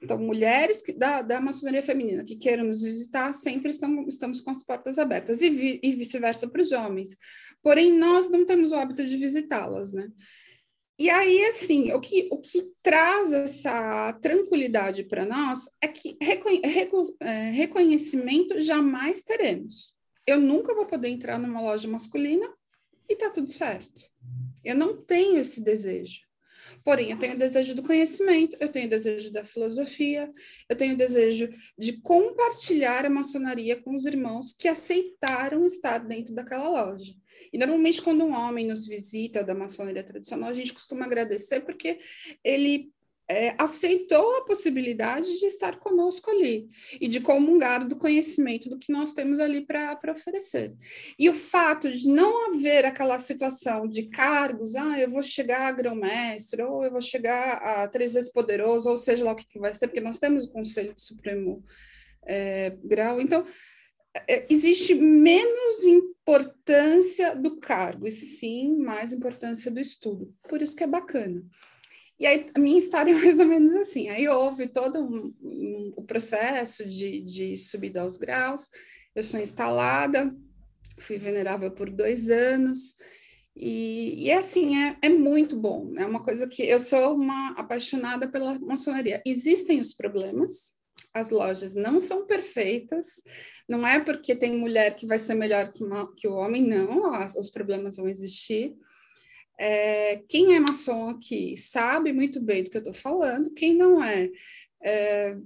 Então, 0.03 0.19
mulheres 0.19 0.83
que, 0.83 0.93
da, 0.93 1.23
da 1.23 1.41
maçonaria 1.41 1.83
feminina 1.83 2.25
que 2.25 2.35
queiram 2.35 2.65
nos 2.65 2.83
visitar, 2.83 3.33
sempre 3.33 3.71
estão, 3.71 4.05
estamos 4.09 4.41
com 4.41 4.51
as 4.51 4.65
portas 4.65 4.99
abertas, 4.99 5.41
e, 5.41 5.49
vi, 5.49 5.81
e 5.83 5.95
vice-versa 5.95 6.49
para 6.49 6.61
os 6.61 6.73
homens. 6.73 7.17
Porém, 7.63 7.97
nós 7.97 8.29
não 8.29 8.45
temos 8.45 8.73
o 8.73 8.75
hábito 8.75 9.05
de 9.05 9.17
visitá-las, 9.17 9.93
né? 9.93 10.11
E 10.99 11.09
aí, 11.09 11.45
assim, 11.47 11.93
o 11.93 12.01
que, 12.01 12.29
o 12.31 12.39
que 12.39 12.71
traz 12.83 13.33
essa 13.33 14.13
tranquilidade 14.21 15.05
para 15.05 15.25
nós 15.25 15.69
é 15.81 15.89
que 15.89 16.17
é, 17.21 17.51
reconhecimento 17.51 18.61
jamais 18.61 19.23
teremos. 19.23 19.95
Eu 20.27 20.39
nunca 20.39 20.75
vou 20.75 20.87
poder 20.87 21.09
entrar 21.09 21.39
numa 21.39 21.61
loja 21.61 21.89
masculina 21.89 22.49
e 23.09 23.17
tá 23.17 23.31
tudo 23.31 23.51
certo. 23.51 24.03
Eu 24.65 24.77
não 24.77 24.97
tenho 24.97 25.39
esse 25.39 25.61
desejo. 25.61 26.21
Porém, 26.85 27.13
eu 27.13 27.19
tenho 27.19 27.39
desejo 27.39 27.75
do 27.75 27.83
conhecimento, 27.83 28.57
eu 28.61 28.69
tenho 28.69 28.89
desejo 28.89 29.33
da 29.33 29.45
filosofia, 29.45 30.33
eu 30.69 30.77
tenho 30.77 30.97
desejo 30.97 31.49
de 31.79 32.01
compartilhar 32.01 33.07
a 33.07 33.11
maçonaria 33.11 33.81
com 33.81 33.95
os 33.95 34.07
irmãos 34.07 34.53
que 34.53 34.69
aceitaram 34.69 35.65
estar 35.65 35.99
dentro 35.99 36.35
daquela 36.35 36.69
loja. 36.69 37.15
E 37.53 37.59
normalmente, 37.59 38.03
quando 38.03 38.25
um 38.25 38.33
homem 38.33 38.67
nos 38.67 38.87
visita 38.87 39.43
da 39.43 39.55
maçonaria 39.55 40.05
tradicional, 40.05 40.51
a 40.51 40.55
gente 40.55 40.73
costuma 40.73 41.07
agradecer 41.07 41.61
porque 41.61 41.99
ele 42.45 42.93
é, 43.29 43.55
aceitou 43.59 44.37
a 44.37 44.45
possibilidade 44.45 45.39
de 45.39 45.47
estar 45.47 45.79
conosco 45.79 46.31
ali 46.31 46.69
e 47.01 47.09
de 47.09 47.21
comungar 47.21 47.87
do 47.87 47.97
conhecimento 47.97 48.69
do 48.69 48.79
que 48.79 48.93
nós 48.93 49.13
temos 49.13 49.41
ali 49.41 49.65
para 49.65 49.99
oferecer. 50.11 50.75
E 51.19 51.29
o 51.29 51.35
fato 51.35 51.91
de 51.91 52.09
não 52.09 52.51
haver 52.51 52.85
aquela 52.85 53.19
situação 53.19 53.87
de 53.87 54.05
cargos, 54.09 54.75
ah, 54.75 54.99
eu 54.99 55.11
vou 55.11 55.23
chegar 55.23 55.69
a 55.69 55.73
grão-mestre, 55.73 56.63
ou 56.63 56.85
eu 56.85 56.91
vou 56.91 57.01
chegar 57.01 57.55
a 57.55 57.89
três 57.89 58.15
vezes 58.15 58.33
poderoso, 58.33 58.91
ou 58.91 58.97
seja 58.97 59.25
lá 59.25 59.33
o 59.33 59.37
que, 59.37 59.47
que 59.47 59.59
vai 59.59 59.73
ser, 59.73 59.87
porque 59.89 60.01
nós 60.01 60.19
temos 60.19 60.45
o 60.45 60.53
Conselho 60.53 60.95
Supremo 60.99 61.65
é, 62.27 62.71
Grau. 62.85 63.21
Então, 63.21 63.47
é, 64.29 64.47
existe 64.51 64.95
menos 64.95 65.85
importância 65.85 67.35
do 67.35 67.59
cargo, 67.59 68.07
e 68.07 68.11
sim 68.11 68.77
mais 68.77 69.13
importância 69.13 69.71
do 69.71 69.81
estudo. 69.81 70.35
Por 70.49 70.61
isso 70.61 70.77
que 70.77 70.85
é 70.85 70.87
bacana. 70.87 71.43
E 72.19 72.27
aí, 72.27 72.47
a 72.55 72.59
minha 72.59 72.79
história 72.79 73.11
é 73.11 73.15
mais 73.15 73.39
ou 73.39 73.47
menos 73.47 73.73
assim. 73.75 74.09
Aí 74.09 74.29
houve 74.29 74.69
todo 74.69 75.01
um, 75.01 75.35
um, 75.43 75.93
o 75.97 76.03
processo 76.05 76.89
de, 76.89 77.21
de 77.23 77.57
subida 77.57 78.03
aos 78.03 78.17
graus. 78.17 78.71
Eu 79.15 79.23
sou 79.23 79.41
instalada, 79.41 80.35
fui 80.99 81.19
venerável 81.19 81.71
por 81.71 81.91
dois 81.91 82.31
anos. 82.31 82.95
E, 83.57 84.25
e 84.25 84.31
é 84.31 84.37
assim, 84.37 84.83
é, 84.83 84.97
é 85.03 85.09
muito 85.09 85.59
bom. 85.59 85.91
É 85.97 86.07
uma 86.07 86.23
coisa 86.23 86.49
que 86.49 86.63
eu 86.63 86.79
sou 86.79 87.15
uma 87.15 87.51
apaixonada 87.51 88.29
pela 88.31 88.59
maçonaria. 88.59 89.23
Existem 89.27 89.81
os 89.81 89.93
problemas, 89.93 90.75
as 91.13 91.31
lojas 91.31 91.75
não 91.75 92.01
são 92.01 92.27
perfeitas, 92.27 93.07
não 93.69 93.87
é 93.87 94.01
porque 94.01 94.35
tem 94.35 94.57
mulher 94.57 94.97
que 94.97 95.07
vai 95.07 95.19
ser 95.19 95.35
melhor 95.35 95.73
que, 95.73 95.85
uma, 95.85 96.11
que 96.15 96.27
o 96.27 96.35
homem, 96.35 96.63
não, 96.63 97.13
os 97.39 97.51
problemas 97.51 97.97
vão 97.97 98.09
existir. 98.09 98.75
É, 99.65 100.17
quem 100.29 100.57
é 100.57 100.59
maçom 100.59 101.11
aqui 101.11 101.57
sabe 101.57 102.13
muito 102.13 102.41
bem 102.41 102.65
do 102.65 102.71
que 102.71 102.77
eu 102.77 102.81
estou 102.81 102.93
falando, 102.93 103.55
quem 103.55 103.77
não 103.77 104.03
é, 104.03 104.29
é, 104.83 105.37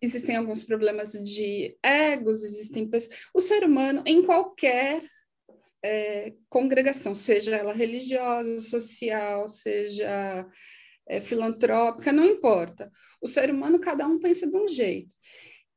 existem 0.00 0.36
alguns 0.36 0.62
problemas 0.62 1.10
de 1.14 1.76
egos, 1.82 2.44
existem 2.44 2.88
pessoas. 2.88 3.26
O 3.34 3.40
ser 3.40 3.64
humano, 3.64 4.04
em 4.06 4.22
qualquer 4.22 5.02
é, 5.82 6.32
congregação, 6.48 7.16
seja 7.16 7.56
ela 7.56 7.72
religiosa, 7.72 8.60
social, 8.60 9.48
seja 9.48 10.46
é, 11.08 11.20
filantrópica, 11.20 12.12
não 12.12 12.24
importa. 12.24 12.92
O 13.20 13.26
ser 13.26 13.50
humano, 13.50 13.80
cada 13.80 14.06
um 14.06 14.20
pensa 14.20 14.48
de 14.48 14.56
um 14.56 14.68
jeito. 14.68 15.16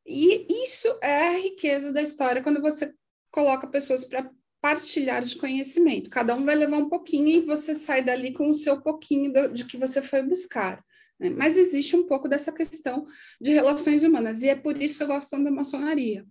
E 0.06 0.46
isso 0.64 0.88
é 1.02 1.30
a 1.30 1.38
riqueza 1.40 1.92
da 1.92 2.04
história 2.04 2.44
quando 2.44 2.62
você 2.62 2.94
coloca 3.32 3.66
pessoas 3.66 4.06
para 4.06 4.30
partilhar 4.68 5.24
de 5.24 5.38
conhecimento. 5.38 6.10
Cada 6.10 6.36
um 6.36 6.44
vai 6.44 6.54
levar 6.54 6.78
um 6.78 6.90
pouquinho 6.90 7.30
e 7.30 7.40
você 7.40 7.74
sai 7.74 8.04
dali 8.04 8.34
com 8.34 8.50
o 8.50 8.54
seu 8.54 8.82
pouquinho 8.82 9.32
do, 9.32 9.48
de 9.48 9.64
que 9.64 9.78
você 9.78 10.02
foi 10.02 10.22
buscar. 10.22 10.84
Né? 11.18 11.30
Mas 11.30 11.58
existe 11.58 11.96
um 11.96 12.06
pouco 12.06 12.28
dessa 12.28 12.52
questão 12.52 13.06
de 13.40 13.54
relações 13.54 14.04
humanas, 14.04 14.44
e 14.44 14.50
é 14.50 14.56
por 14.56 14.82
isso 14.82 14.98
que 14.98 15.04
eu 15.04 15.08
gosto 15.08 15.42
da 15.42 15.50
maçonaria. 15.50 16.26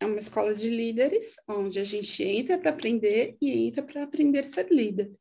É 0.00 0.06
uma 0.06 0.18
escola 0.18 0.54
de 0.54 0.70
líderes, 0.70 1.36
onde 1.46 1.78
a 1.78 1.84
gente 1.84 2.22
entra 2.22 2.56
para 2.56 2.70
aprender 2.70 3.36
e 3.42 3.66
entra 3.66 3.82
para 3.82 4.04
aprender 4.04 4.38
a 4.38 4.42
ser 4.42 4.68
líder. 4.70 5.12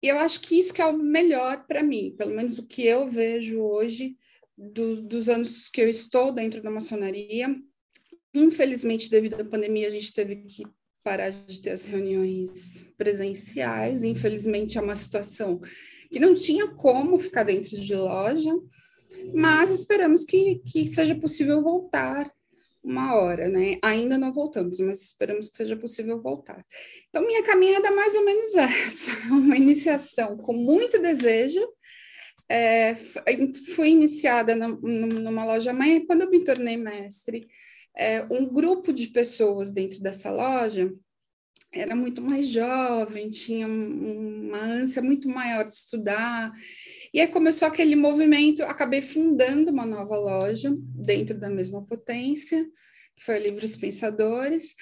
E 0.00 0.06
eu 0.06 0.18
acho 0.18 0.42
que 0.42 0.56
isso 0.56 0.72
que 0.72 0.82
é 0.82 0.86
o 0.86 0.96
melhor 0.96 1.66
para 1.66 1.82
mim, 1.82 2.14
pelo 2.16 2.36
menos 2.36 2.56
o 2.56 2.68
que 2.68 2.86
eu 2.86 3.08
vejo 3.08 3.60
hoje 3.60 4.16
do, 4.56 5.02
dos 5.02 5.28
anos 5.28 5.68
que 5.68 5.80
eu 5.80 5.88
estou 5.88 6.30
dentro 6.30 6.62
da 6.62 6.70
maçonaria. 6.70 7.48
Infelizmente, 8.32 9.10
devido 9.10 9.40
à 9.40 9.44
pandemia, 9.44 9.88
a 9.88 9.90
gente 9.90 10.12
teve 10.12 10.36
que 10.36 10.64
parar 11.02 11.30
de 11.30 11.60
ter 11.60 11.70
as 11.70 11.84
reuniões 11.84 12.84
presenciais. 12.96 14.02
Infelizmente, 14.02 14.78
é 14.78 14.80
uma 14.80 14.94
situação 14.94 15.60
que 16.10 16.20
não 16.20 16.34
tinha 16.34 16.68
como 16.68 17.18
ficar 17.18 17.42
dentro 17.42 17.80
de 17.80 17.94
loja, 17.94 18.52
mas 19.34 19.70
esperamos 19.72 20.24
que, 20.24 20.60
que 20.66 20.86
seja 20.86 21.14
possível 21.14 21.62
voltar 21.62 22.30
uma 22.82 23.14
hora, 23.14 23.48
né? 23.48 23.78
Ainda 23.82 24.18
não 24.18 24.32
voltamos, 24.32 24.80
mas 24.80 25.02
esperamos 25.02 25.48
que 25.48 25.56
seja 25.56 25.76
possível 25.76 26.20
voltar. 26.20 26.64
Então, 27.08 27.24
minha 27.24 27.42
caminhada 27.42 27.88
é 27.88 27.90
mais 27.90 28.14
ou 28.16 28.24
menos 28.24 28.54
essa, 28.56 29.12
uma 29.28 29.56
iniciação 29.56 30.36
com 30.36 30.52
muito 30.52 31.00
desejo. 31.00 31.60
É, 32.48 32.94
fui 33.74 33.88
iniciada 33.88 34.54
numa 34.54 35.44
loja 35.44 35.72
mãe, 35.72 36.04
quando 36.04 36.22
eu 36.22 36.30
me 36.30 36.44
tornei 36.44 36.76
mestre, 36.76 37.48
é, 37.96 38.22
um 38.30 38.46
grupo 38.46 38.92
de 38.92 39.08
pessoas 39.08 39.70
dentro 39.70 40.00
dessa 40.00 40.30
loja 40.30 40.92
era 41.72 41.96
muito 41.96 42.20
mais 42.20 42.48
jovem, 42.48 43.30
tinha 43.30 43.66
uma 43.66 44.60
ânsia 44.60 45.00
muito 45.00 45.28
maior 45.28 45.64
de 45.64 45.72
estudar, 45.72 46.52
e 47.14 47.20
aí 47.20 47.26
começou 47.26 47.66
aquele 47.66 47.96
movimento, 47.96 48.62
acabei 48.62 49.00
fundando 49.00 49.70
uma 49.70 49.86
nova 49.86 50.16
loja 50.16 50.70
dentro 50.78 51.38
da 51.38 51.48
mesma 51.48 51.82
potência, 51.82 52.62
que 53.16 53.24
foi 53.24 53.38
Livros 53.38 53.76
Pensadores. 53.76 54.74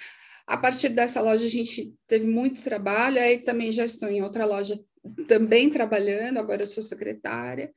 A 0.45 0.57
partir 0.57 0.89
dessa 0.89 1.21
loja 1.21 1.45
a 1.45 1.49
gente 1.49 1.93
teve 2.07 2.27
muito 2.27 2.61
trabalho, 2.61 3.21
aí 3.21 3.37
também 3.37 3.71
já 3.71 3.85
estou 3.85 4.09
em 4.09 4.21
outra 4.21 4.45
loja 4.45 4.77
também 5.27 5.69
trabalhando, 5.69 6.39
agora 6.39 6.63
eu 6.63 6.67
sou 6.67 6.83
secretária. 6.83 7.73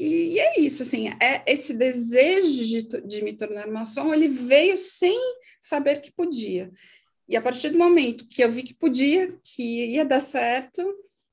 E, 0.00 0.32
e 0.32 0.40
é 0.40 0.58
isso, 0.58 0.82
assim, 0.82 1.08
é 1.20 1.42
esse 1.46 1.76
desejo 1.76 2.64
de, 2.64 3.06
de 3.06 3.22
me 3.22 3.34
tornar 3.34 3.66
maçom, 3.66 4.14
ele 4.14 4.28
veio 4.28 4.78
sem 4.78 5.14
saber 5.60 6.00
que 6.00 6.10
podia. 6.10 6.72
E 7.28 7.36
a 7.36 7.42
partir 7.42 7.68
do 7.68 7.76
momento 7.76 8.26
que 8.26 8.42
eu 8.42 8.50
vi 8.50 8.62
que 8.62 8.72
podia, 8.72 9.28
que 9.44 9.92
ia 9.92 10.02
dar 10.02 10.20
certo, 10.20 10.82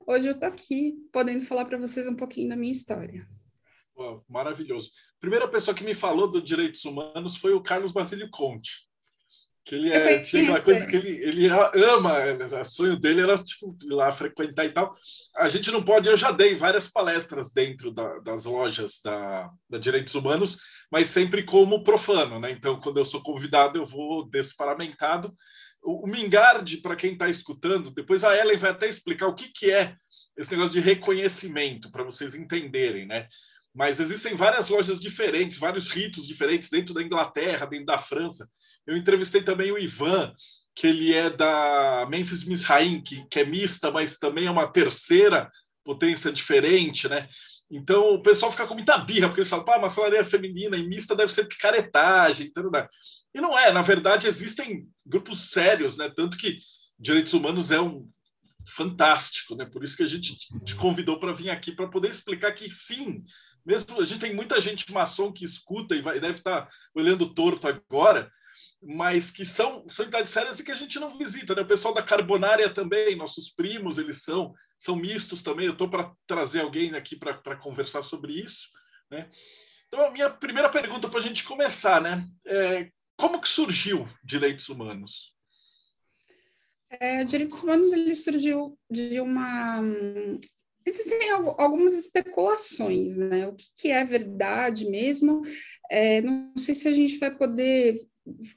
hoje 0.06 0.28
eu 0.28 0.32
estou 0.32 0.46
aqui 0.46 0.94
podendo 1.10 1.46
falar 1.46 1.64
para 1.64 1.78
vocês 1.78 2.06
um 2.06 2.14
pouquinho 2.14 2.50
da 2.50 2.56
minha 2.56 2.70
história. 2.70 3.26
maravilhoso. 4.28 4.90
A 5.16 5.20
primeira 5.20 5.48
pessoa 5.48 5.74
que 5.74 5.82
me 5.82 5.94
falou 5.94 6.30
dos 6.30 6.44
direitos 6.44 6.84
humanos 6.84 7.38
foi 7.38 7.54
o 7.54 7.62
Carlos 7.62 7.90
Basílio 7.90 8.28
Conte. 8.30 8.86
Que 9.68 9.74
ele 9.74 9.92
é, 9.92 10.20
tinha 10.20 10.42
aquela 10.44 10.62
coisa 10.62 10.86
que 10.86 10.96
ele, 10.96 11.10
ele 11.22 11.46
ama, 11.48 12.14
o 12.60 12.64
sonho 12.64 12.98
dele 12.98 13.20
era 13.20 13.36
tipo, 13.36 13.76
ir 13.82 13.92
lá 13.92 14.10
frequentar 14.10 14.64
e 14.64 14.70
tal. 14.70 14.96
A 15.36 15.48
gente 15.48 15.70
não 15.70 15.82
pode, 15.82 16.08
eu 16.08 16.16
já 16.16 16.32
dei 16.32 16.54
várias 16.54 16.88
palestras 16.88 17.52
dentro 17.52 17.92
da, 17.92 18.18
das 18.20 18.46
lojas 18.46 19.00
da, 19.04 19.50
da 19.68 19.76
Direitos 19.76 20.14
Humanos, 20.14 20.56
mas 20.90 21.08
sempre 21.08 21.42
como 21.42 21.84
profano, 21.84 22.40
né? 22.40 22.50
Então, 22.50 22.80
quando 22.80 22.96
eu 22.96 23.04
sou 23.04 23.22
convidado, 23.22 23.78
eu 23.78 23.84
vou 23.84 24.26
desparamentado 24.28 25.32
o, 25.82 26.04
o 26.04 26.06
Mingardi, 26.06 26.78
para 26.78 26.96
quem 26.96 27.12
está 27.12 27.28
escutando, 27.28 27.90
depois 27.90 28.24
a 28.24 28.36
Ellen 28.36 28.56
vai 28.56 28.70
até 28.70 28.88
explicar 28.88 29.26
o 29.26 29.34
que, 29.34 29.48
que 29.48 29.70
é 29.70 29.96
esse 30.36 30.50
negócio 30.50 30.72
de 30.72 30.80
reconhecimento, 30.80 31.90
para 31.90 32.04
vocês 32.04 32.34
entenderem, 32.34 33.06
né? 33.06 33.26
Mas 33.74 34.00
existem 34.00 34.34
várias 34.34 34.68
lojas 34.68 35.00
diferentes, 35.00 35.58
vários 35.58 35.88
ritos 35.88 36.26
diferentes 36.26 36.70
dentro 36.70 36.94
da 36.94 37.02
Inglaterra, 37.02 37.66
dentro 37.66 37.86
da 37.86 37.98
França. 37.98 38.48
Eu 38.88 38.96
entrevistei 38.96 39.42
também 39.42 39.70
o 39.70 39.78
Ivan, 39.78 40.34
que 40.74 40.86
ele 40.86 41.12
é 41.12 41.28
da 41.28 42.06
Memphis 42.08 42.44
Misraim, 42.44 43.02
que, 43.02 43.22
que 43.28 43.40
é 43.40 43.44
mista, 43.44 43.90
mas 43.90 44.18
também 44.18 44.46
é 44.46 44.50
uma 44.50 44.66
terceira 44.66 45.50
potência 45.84 46.32
diferente, 46.32 47.06
né? 47.06 47.28
Então 47.70 48.14
o 48.14 48.22
pessoal 48.22 48.50
fica 48.50 48.66
com 48.66 48.72
muita 48.72 48.96
birra, 48.96 49.28
porque 49.28 49.40
eles 49.40 49.50
falam, 49.50 49.64
pá, 49.64 49.78
maçonaria 49.78 50.24
feminina 50.24 50.74
e 50.74 50.88
mista 50.88 51.14
deve 51.14 51.30
ser 51.30 51.44
picaretagem, 51.44 52.50
né? 52.72 52.88
E 53.34 53.40
não 53.42 53.58
é, 53.58 53.70
na 53.70 53.82
verdade, 53.82 54.26
existem 54.26 54.88
grupos 55.04 55.50
sérios, 55.50 55.96
né? 55.98 56.10
Tanto 56.14 56.38
que 56.38 56.58
direitos 56.98 57.34
humanos 57.34 57.70
é 57.70 57.78
um 57.78 58.08
fantástico, 58.66 59.54
né? 59.54 59.66
Por 59.66 59.84
isso 59.84 59.98
que 59.98 60.02
a 60.02 60.06
gente 60.06 60.38
te 60.64 60.74
convidou 60.74 61.20
para 61.20 61.32
vir 61.34 61.50
aqui 61.50 61.72
para 61.72 61.88
poder 61.88 62.10
explicar 62.10 62.52
que 62.52 62.70
sim, 62.70 63.22
mesmo 63.66 64.00
a 64.00 64.04
gente 64.04 64.20
tem 64.20 64.34
muita 64.34 64.58
gente 64.62 64.90
maçom 64.90 65.30
que 65.30 65.44
escuta 65.44 65.94
e 65.94 66.00
vai, 66.00 66.18
deve 66.18 66.38
estar 66.38 66.62
tá 66.62 66.68
olhando 66.94 67.34
torto 67.34 67.68
agora, 67.68 68.30
mas 68.82 69.30
que 69.30 69.44
são, 69.44 69.88
são 69.88 70.04
entidades 70.04 70.32
sérias 70.32 70.60
e 70.60 70.64
que 70.64 70.72
a 70.72 70.76
gente 70.76 70.98
não 70.98 71.16
visita, 71.18 71.54
né? 71.54 71.62
O 71.62 71.66
pessoal 71.66 71.92
da 71.92 72.02
Carbonária 72.02 72.70
também, 72.70 73.16
nossos 73.16 73.48
primos, 73.50 73.98
eles 73.98 74.22
são, 74.22 74.54
são 74.78 74.94
mistos 74.94 75.42
também. 75.42 75.66
Eu 75.66 75.72
estou 75.72 75.90
para 75.90 76.12
trazer 76.26 76.60
alguém 76.60 76.94
aqui 76.94 77.16
para 77.16 77.56
conversar 77.56 78.02
sobre 78.02 78.32
isso, 78.32 78.68
né? 79.10 79.28
Então, 79.86 80.06
a 80.06 80.10
minha 80.10 80.30
primeira 80.30 80.68
pergunta 80.68 81.08
para 81.08 81.18
a 81.18 81.22
gente 81.22 81.44
começar, 81.44 82.00
né? 82.00 82.28
É, 82.46 82.90
como 83.16 83.40
que 83.40 83.48
surgiu 83.48 84.08
direitos 84.22 84.68
humanos? 84.68 85.34
É, 86.90 87.24
direitos 87.24 87.62
humanos 87.62 87.92
ele 87.92 88.14
surgiu 88.14 88.78
de 88.90 89.20
uma 89.20 89.82
existem 90.88 91.30
algumas 91.30 91.94
especulações, 91.94 93.16
né? 93.16 93.46
O 93.46 93.54
que, 93.76 93.90
é 93.90 94.04
verdade 94.04 94.88
mesmo? 94.88 95.42
É, 95.90 96.22
não 96.22 96.52
sei 96.56 96.74
se 96.74 96.88
a 96.88 96.92
gente 96.92 97.18
vai 97.18 97.30
poder 97.30 98.00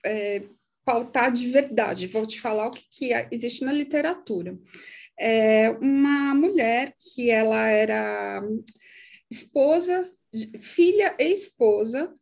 é, 0.06 0.44
pautar 0.86 1.32
de 1.32 1.48
verdade. 1.50 2.08
Vou 2.08 2.26
te 2.26 2.40
falar 2.40 2.68
o 2.68 2.72
que, 2.72 2.84
que 2.90 3.14
é, 3.14 3.28
existe 3.32 3.64
na 3.64 3.74
literatura. 3.74 4.58
É 5.20 5.70
uma 5.72 6.34
mulher 6.34 6.96
que 7.00 7.30
ela 7.30 7.68
era 7.68 8.42
esposa, 9.30 10.10
filha 10.60 11.16
e 11.20 11.32
esposa 11.32 12.14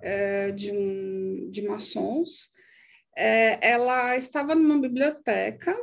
é, 0.00 0.52
de, 0.52 0.72
um, 0.72 1.48
de 1.50 1.62
maçons. 1.62 2.50
É, 3.16 3.58
ela 3.66 4.16
estava 4.16 4.54
numa 4.54 4.78
biblioteca 4.78 5.76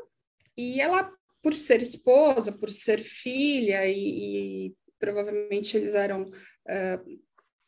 e 0.55 0.79
ela, 0.79 1.11
por 1.41 1.53
ser 1.53 1.81
esposa, 1.81 2.51
por 2.51 2.69
ser 2.69 2.99
filha, 2.99 3.87
e, 3.87 4.67
e 4.67 4.75
provavelmente 4.99 5.75
eles 5.77 5.95
eram. 5.95 6.29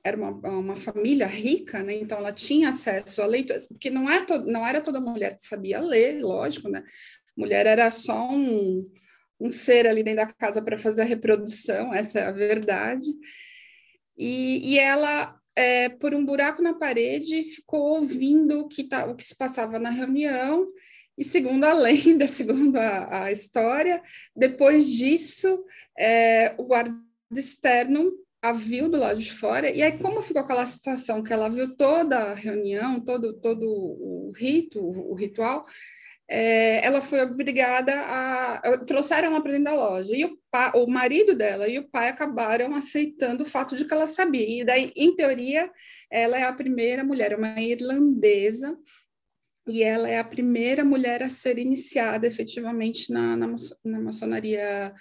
Era 0.03 0.17
uma, 0.17 0.31
uma 0.31 0.75
família 0.75 1.25
rica, 1.25 1.81
né? 1.81 1.95
então 1.95 2.17
ela 2.17 2.33
tinha 2.33 2.69
acesso 2.69 3.21
a 3.21 3.25
leitores, 3.25 3.67
porque 3.67 3.89
não, 3.89 4.09
é 4.09 4.25
to, 4.25 4.39
não 4.39 4.67
era 4.67 4.81
toda 4.81 4.99
mulher 4.99 5.35
que 5.35 5.43
sabia 5.43 5.79
ler, 5.79 6.21
lógico, 6.21 6.67
né? 6.67 6.83
Mulher 7.37 7.65
era 7.65 7.89
só 7.89 8.29
um, 8.29 8.85
um 9.39 9.49
ser 9.49 9.87
ali 9.87 10.03
dentro 10.03 10.25
da 10.25 10.33
casa 10.33 10.61
para 10.61 10.77
fazer 10.77 11.03
a 11.03 11.05
reprodução, 11.05 11.93
essa 11.93 12.19
é 12.19 12.25
a 12.25 12.31
verdade. 12.31 13.05
E, 14.17 14.73
e 14.73 14.79
ela 14.79 15.39
é, 15.55 15.89
por 15.89 16.13
um 16.13 16.25
buraco 16.25 16.61
na 16.61 16.73
parede, 16.73 17.43
ficou 17.43 17.95
ouvindo 17.95 18.59
o 18.59 18.67
que, 18.67 18.83
tá, 18.83 19.05
o 19.05 19.15
que 19.15 19.23
se 19.23 19.35
passava 19.35 19.79
na 19.79 19.89
reunião, 19.89 20.67
e 21.17 21.23
segundo 21.23 21.63
a 21.63 21.73
lenda, 21.77 22.27
segundo 22.27 22.77
a, 22.77 23.25
a 23.25 23.31
história, 23.31 24.01
depois 24.35 24.91
disso, 24.91 25.63
é, 25.97 26.55
o 26.57 26.63
guarda 26.65 26.95
externo 27.35 28.11
a 28.43 28.51
viu 28.51 28.89
do 28.89 28.97
lado 28.97 29.19
de 29.19 29.31
fora, 29.31 29.71
e 29.71 29.81
aí 29.81 29.97
como 29.97 30.21
ficou 30.21 30.41
aquela 30.41 30.65
situação 30.65 31.23
que 31.23 31.31
ela 31.31 31.49
viu 31.49 31.75
toda 31.75 32.17
a 32.17 32.33
reunião, 32.33 32.99
todo, 32.99 33.33
todo 33.39 33.65
o 33.65 34.31
rito, 34.35 34.79
o 34.81 35.13
ritual, 35.15 35.65
é, 36.27 36.85
ela 36.85 37.01
foi 37.01 37.21
obrigada 37.21 37.93
a. 37.95 38.77
Trouxeram 38.85 39.29
ela 39.29 39.41
para 39.41 39.51
dentro 39.51 39.65
da 39.65 39.75
loja. 39.75 40.15
E 40.15 40.25
o, 40.25 40.37
pa, 40.49 40.71
o 40.75 40.87
marido 40.87 41.35
dela 41.35 41.67
e 41.67 41.77
o 41.77 41.87
pai 41.87 42.09
acabaram 42.09 42.73
aceitando 42.75 43.43
o 43.43 43.45
fato 43.45 43.75
de 43.75 43.85
que 43.85 43.93
ela 43.93 44.07
sabia. 44.07 44.61
E 44.61 44.65
daí, 44.65 44.91
em 44.95 45.15
teoria, 45.15 45.69
ela 46.09 46.37
é 46.37 46.43
a 46.43 46.53
primeira 46.53 47.03
mulher, 47.03 47.37
uma 47.37 47.59
irlandesa, 47.61 48.75
e 49.67 49.83
ela 49.83 50.09
é 50.09 50.19
a 50.19 50.23
primeira 50.23 50.83
mulher 50.83 51.23
a 51.23 51.29
ser 51.29 51.57
iniciada 51.57 52.25
efetivamente 52.27 53.11
na, 53.11 53.35
na, 53.35 53.47
na 53.85 53.99
maçonaria. 54.01 54.93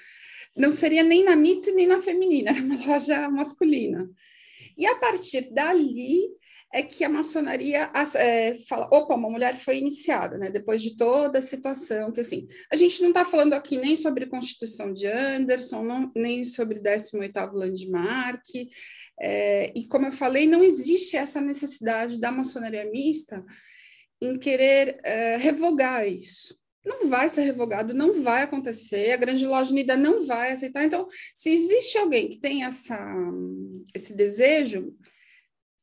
Não 0.56 0.70
seria 0.70 1.02
nem 1.02 1.24
na 1.24 1.34
mista 1.34 1.72
nem 1.72 1.86
na 1.86 2.00
feminina, 2.00 2.50
era 2.50 2.60
uma 2.60 2.86
loja 2.86 3.28
masculina. 3.28 4.08
E 4.76 4.86
a 4.86 4.96
partir 4.96 5.52
dali, 5.52 6.28
é 6.72 6.82
que 6.82 7.04
a 7.04 7.08
maçonaria 7.08 7.90
é, 8.16 8.56
fala, 8.66 8.88
opa, 8.90 9.14
uma 9.14 9.28
mulher 9.28 9.56
foi 9.56 9.76
iniciada, 9.76 10.38
né? 10.38 10.50
Depois 10.50 10.82
de 10.82 10.96
toda 10.96 11.38
a 11.38 11.42
situação, 11.42 12.10
que 12.10 12.20
assim, 12.20 12.48
a 12.72 12.76
gente 12.76 13.02
não 13.02 13.10
está 13.10 13.26
falando 13.26 13.52
aqui 13.52 13.76
nem 13.76 13.94
sobre 13.94 14.26
Constituição 14.26 14.92
de 14.92 15.06
Anderson, 15.06 15.82
não, 15.82 16.10
nem 16.16 16.42
sobre 16.44 16.80
18º 16.80 17.52
Landmark, 17.52 18.42
é, 19.20 19.70
e 19.76 19.86
como 19.86 20.06
eu 20.06 20.12
falei, 20.12 20.46
não 20.46 20.64
existe 20.64 21.16
essa 21.16 21.40
necessidade 21.42 22.18
da 22.18 22.32
maçonaria 22.32 22.90
mista 22.90 23.44
em 24.20 24.38
querer 24.38 24.98
é, 25.04 25.36
revogar 25.36 26.08
isso. 26.08 26.58
Não 26.84 27.08
vai 27.08 27.28
ser 27.28 27.42
revogado, 27.42 27.94
não 27.94 28.22
vai 28.22 28.42
acontecer, 28.42 29.12
a 29.12 29.16
Grande 29.16 29.46
Loja 29.46 29.70
Unida 29.70 29.96
não 29.96 30.26
vai 30.26 30.50
aceitar. 30.50 30.84
Então, 30.84 31.06
se 31.32 31.50
existe 31.50 31.96
alguém 31.96 32.28
que 32.28 32.40
tem 32.40 32.64
essa, 32.64 32.98
esse 33.94 34.14
desejo, 34.14 34.92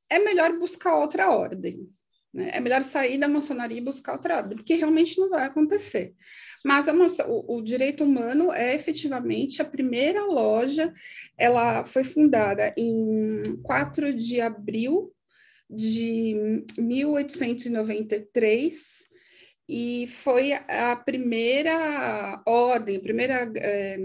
é 0.10 0.20
melhor 0.20 0.58
buscar 0.58 0.98
outra 0.98 1.32
ordem. 1.32 1.90
Né? 2.34 2.52
É 2.54 2.60
melhor 2.60 2.84
sair 2.84 3.18
da 3.18 3.28
maçonaria 3.28 3.78
e 3.78 3.84
buscar 3.84 4.14
outra 4.14 4.38
ordem, 4.38 4.58
porque 4.58 4.76
realmente 4.76 5.20
não 5.20 5.30
vai 5.30 5.46
acontecer. 5.46 6.16
Mas 6.64 6.88
o, 6.88 7.56
o, 7.56 7.62
direito 7.62 8.04
humano 8.04 8.52
é 8.52 8.76
efetivamente 8.76 9.62
a 9.62 9.66
primeira 9.66 10.26
loja, 10.26 10.94
ela 11.38 11.86
foi 11.86 12.04
fundada 12.04 12.74
em 12.78 13.42
4 13.64 14.14
de 14.14 14.42
abril 14.42 15.14
de 15.70 16.66
1893 16.78 19.09
e 19.72 20.08
foi 20.08 20.52
a 20.54 20.96
primeira 20.96 22.42
ordem, 22.44 22.98
a 22.98 23.02
primeira 23.02 23.52
é, 23.56 24.00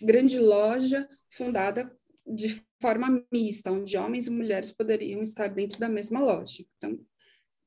grande 0.00 0.38
loja 0.38 1.08
fundada 1.28 1.92
de 2.24 2.62
forma 2.80 3.20
mista, 3.32 3.72
onde 3.72 3.96
homens 3.96 4.28
e 4.28 4.30
mulheres 4.30 4.70
poderiam 4.70 5.20
estar 5.20 5.48
dentro 5.48 5.80
da 5.80 5.88
mesma 5.88 6.20
loja. 6.20 6.64
Então, 6.76 6.96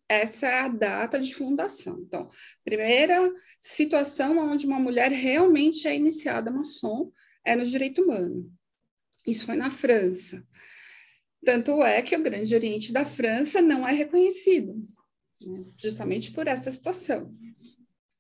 essa 0.07 0.47
é 0.47 0.59
a 0.61 0.69
data 0.69 1.19
de 1.19 1.35
fundação. 1.35 1.99
Então, 1.99 2.29
primeira 2.63 3.29
situação 3.59 4.37
onde 4.37 4.65
uma 4.65 4.79
mulher 4.79 5.11
realmente 5.11 5.85
é 5.85 5.93
iniciada 5.93 6.49
maçom 6.49 7.11
é 7.45 7.57
no 7.57 7.65
direito 7.65 8.03
humano. 8.03 8.49
Isso 9.27 9.45
foi 9.45 9.57
na 9.57 9.69
França. 9.69 10.47
Tanto 11.43 11.83
é 11.83 12.01
que 12.01 12.15
o 12.15 12.23
Grande 12.23 12.55
Oriente 12.55 12.93
da 12.93 13.05
França 13.05 13.61
não 13.61 13.85
é 13.85 13.91
reconhecido, 13.91 14.81
né? 15.47 15.63
justamente 15.77 16.31
por 16.31 16.47
essa 16.47 16.71
situação. 16.71 17.33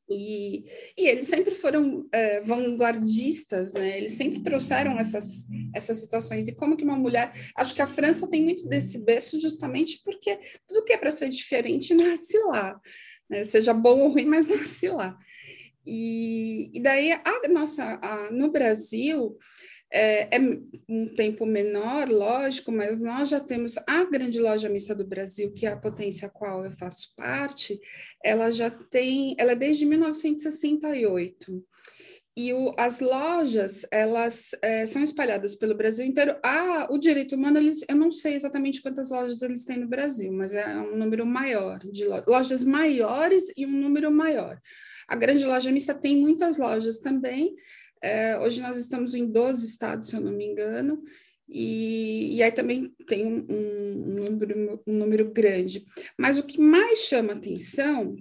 E, 0.09 0.65
e 0.97 1.07
eles 1.07 1.27
sempre 1.27 1.55
foram 1.55 2.07
é, 2.11 2.41
vanguardistas, 2.41 3.73
né? 3.73 3.97
Eles 3.97 4.13
sempre 4.13 4.41
trouxeram 4.43 4.99
essas, 4.99 5.47
essas 5.73 5.99
situações. 5.99 6.47
E 6.47 6.55
como 6.55 6.75
que 6.75 6.83
uma 6.83 6.97
mulher... 6.97 7.31
Acho 7.55 7.73
que 7.73 7.81
a 7.81 7.87
França 7.87 8.27
tem 8.27 8.43
muito 8.43 8.67
desse 8.67 8.99
berço 8.99 9.39
justamente 9.39 10.01
porque 10.03 10.39
tudo 10.67 10.83
que 10.83 10.93
é 10.93 10.97
para 10.97 11.09
ser 11.11 11.29
diferente 11.29 11.93
nasce 11.95 12.37
lá. 12.39 12.79
Né? 13.29 13.43
Seja 13.43 13.73
bom 13.73 14.01
ou 14.01 14.09
ruim, 14.09 14.25
mas 14.25 14.47
nasce 14.47 14.89
lá. 14.89 15.17
E, 15.85 16.69
e 16.73 16.79
daí, 16.81 17.11
a 17.11 17.47
nossa, 17.49 17.99
a, 18.01 18.31
no 18.31 18.51
Brasil, 18.51 19.37
é, 19.93 20.35
é, 20.35 20.39
um 20.89 21.05
tempo 21.05 21.45
menor, 21.45 22.09
lógico, 22.09 22.71
mas 22.71 22.97
nós 22.97 23.29
já 23.29 23.39
temos 23.39 23.77
a 23.87 24.03
grande 24.05 24.39
loja 24.39 24.67
mista 24.67 24.95
do 24.95 25.05
Brasil, 25.05 25.53
que 25.53 25.67
é 25.67 25.71
a 25.71 25.77
potência 25.77 26.27
a 26.27 26.31
qual 26.31 26.65
eu 26.65 26.71
faço 26.71 27.13
parte, 27.15 27.79
ela 28.23 28.49
já 28.49 28.71
tem, 28.71 29.35
ela 29.37 29.51
é 29.51 29.55
desde 29.55 29.85
1968. 29.85 31.63
E 32.35 32.51
o, 32.51 32.73
as 32.79 32.99
lojas, 32.99 33.85
elas 33.91 34.55
é, 34.63 34.87
são 34.87 35.03
espalhadas 35.03 35.53
pelo 35.53 35.75
Brasil 35.75 36.03
inteiro. 36.03 36.35
Ah, 36.43 36.87
o 36.89 36.97
direito 36.97 37.35
humano, 37.35 37.59
eles, 37.59 37.85
eu 37.87 37.95
não 37.95 38.11
sei 38.11 38.33
exatamente 38.33 38.81
quantas 38.81 39.11
lojas 39.11 39.43
eles 39.43 39.65
têm 39.65 39.77
no 39.77 39.87
Brasil, 39.87 40.31
mas 40.31 40.55
é 40.55 40.75
um 40.75 40.97
número 40.97 41.27
maior, 41.27 41.77
de 41.77 42.03
lo, 42.05 42.23
lojas 42.27 42.63
maiores 42.63 43.53
e 43.55 43.67
um 43.67 43.71
número 43.71 44.11
maior. 44.11 44.59
A 45.07 45.15
grande 45.15 45.45
loja 45.45 45.71
mista 45.71 45.93
tem 45.93 46.15
muitas 46.17 46.57
lojas 46.57 46.97
também, 46.97 47.53
é, 48.03 48.37
hoje 48.37 48.61
nós 48.61 48.75
estamos 48.77 49.13
em 49.15 49.25
12 49.25 49.65
estados, 49.65 50.09
se 50.09 50.15
eu 50.15 50.19
não 50.19 50.33
me 50.33 50.45
engano, 50.45 51.01
e, 51.47 52.35
e 52.35 52.43
aí 52.43 52.51
também 52.51 52.93
tem 53.07 53.25
um, 53.25 53.45
um, 53.49 54.29
número, 54.29 54.83
um 54.85 54.93
número 54.93 55.31
grande. 55.31 55.85
Mas 56.19 56.37
o 56.37 56.43
que 56.43 56.59
mais 56.59 56.99
chama 56.99 57.31
atenção 57.31 58.13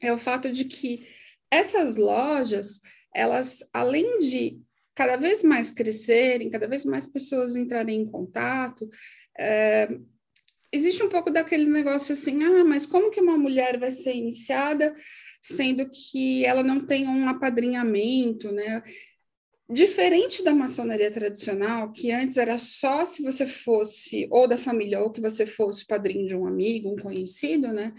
é 0.00 0.10
o 0.10 0.18
fato 0.18 0.50
de 0.50 0.64
que 0.64 1.06
essas 1.50 1.96
lojas, 1.96 2.80
elas, 3.14 3.58
além 3.74 4.20
de 4.20 4.62
cada 4.94 5.16
vez 5.16 5.42
mais 5.42 5.70
crescerem, 5.70 6.50
cada 6.50 6.66
vez 6.66 6.86
mais 6.86 7.06
pessoas 7.06 7.56
entrarem 7.56 8.00
em 8.00 8.06
contato, 8.06 8.88
é, 9.38 9.88
existe 10.72 11.02
um 11.02 11.10
pouco 11.10 11.30
daquele 11.30 11.66
negócio 11.66 12.14
assim, 12.14 12.42
ah, 12.42 12.64
mas 12.64 12.86
como 12.86 13.10
que 13.10 13.20
uma 13.20 13.36
mulher 13.36 13.78
vai 13.78 13.90
ser 13.90 14.14
iniciada 14.14 14.94
sendo 15.44 15.90
que 15.90 16.42
ela 16.42 16.62
não 16.62 16.80
tem 16.80 17.06
um 17.06 17.28
apadrinhamento, 17.28 18.50
né? 18.50 18.82
Diferente 19.68 20.42
da 20.42 20.54
maçonaria 20.54 21.10
tradicional, 21.10 21.92
que 21.92 22.10
antes 22.10 22.38
era 22.38 22.56
só 22.56 23.04
se 23.04 23.22
você 23.22 23.46
fosse 23.46 24.26
ou 24.30 24.48
da 24.48 24.56
família 24.56 25.00
ou 25.00 25.10
que 25.10 25.20
você 25.20 25.44
fosse 25.44 25.86
padrinho 25.86 26.26
de 26.26 26.34
um 26.34 26.46
amigo, 26.46 26.90
um 26.90 26.96
conhecido, 26.96 27.68
né? 27.74 27.92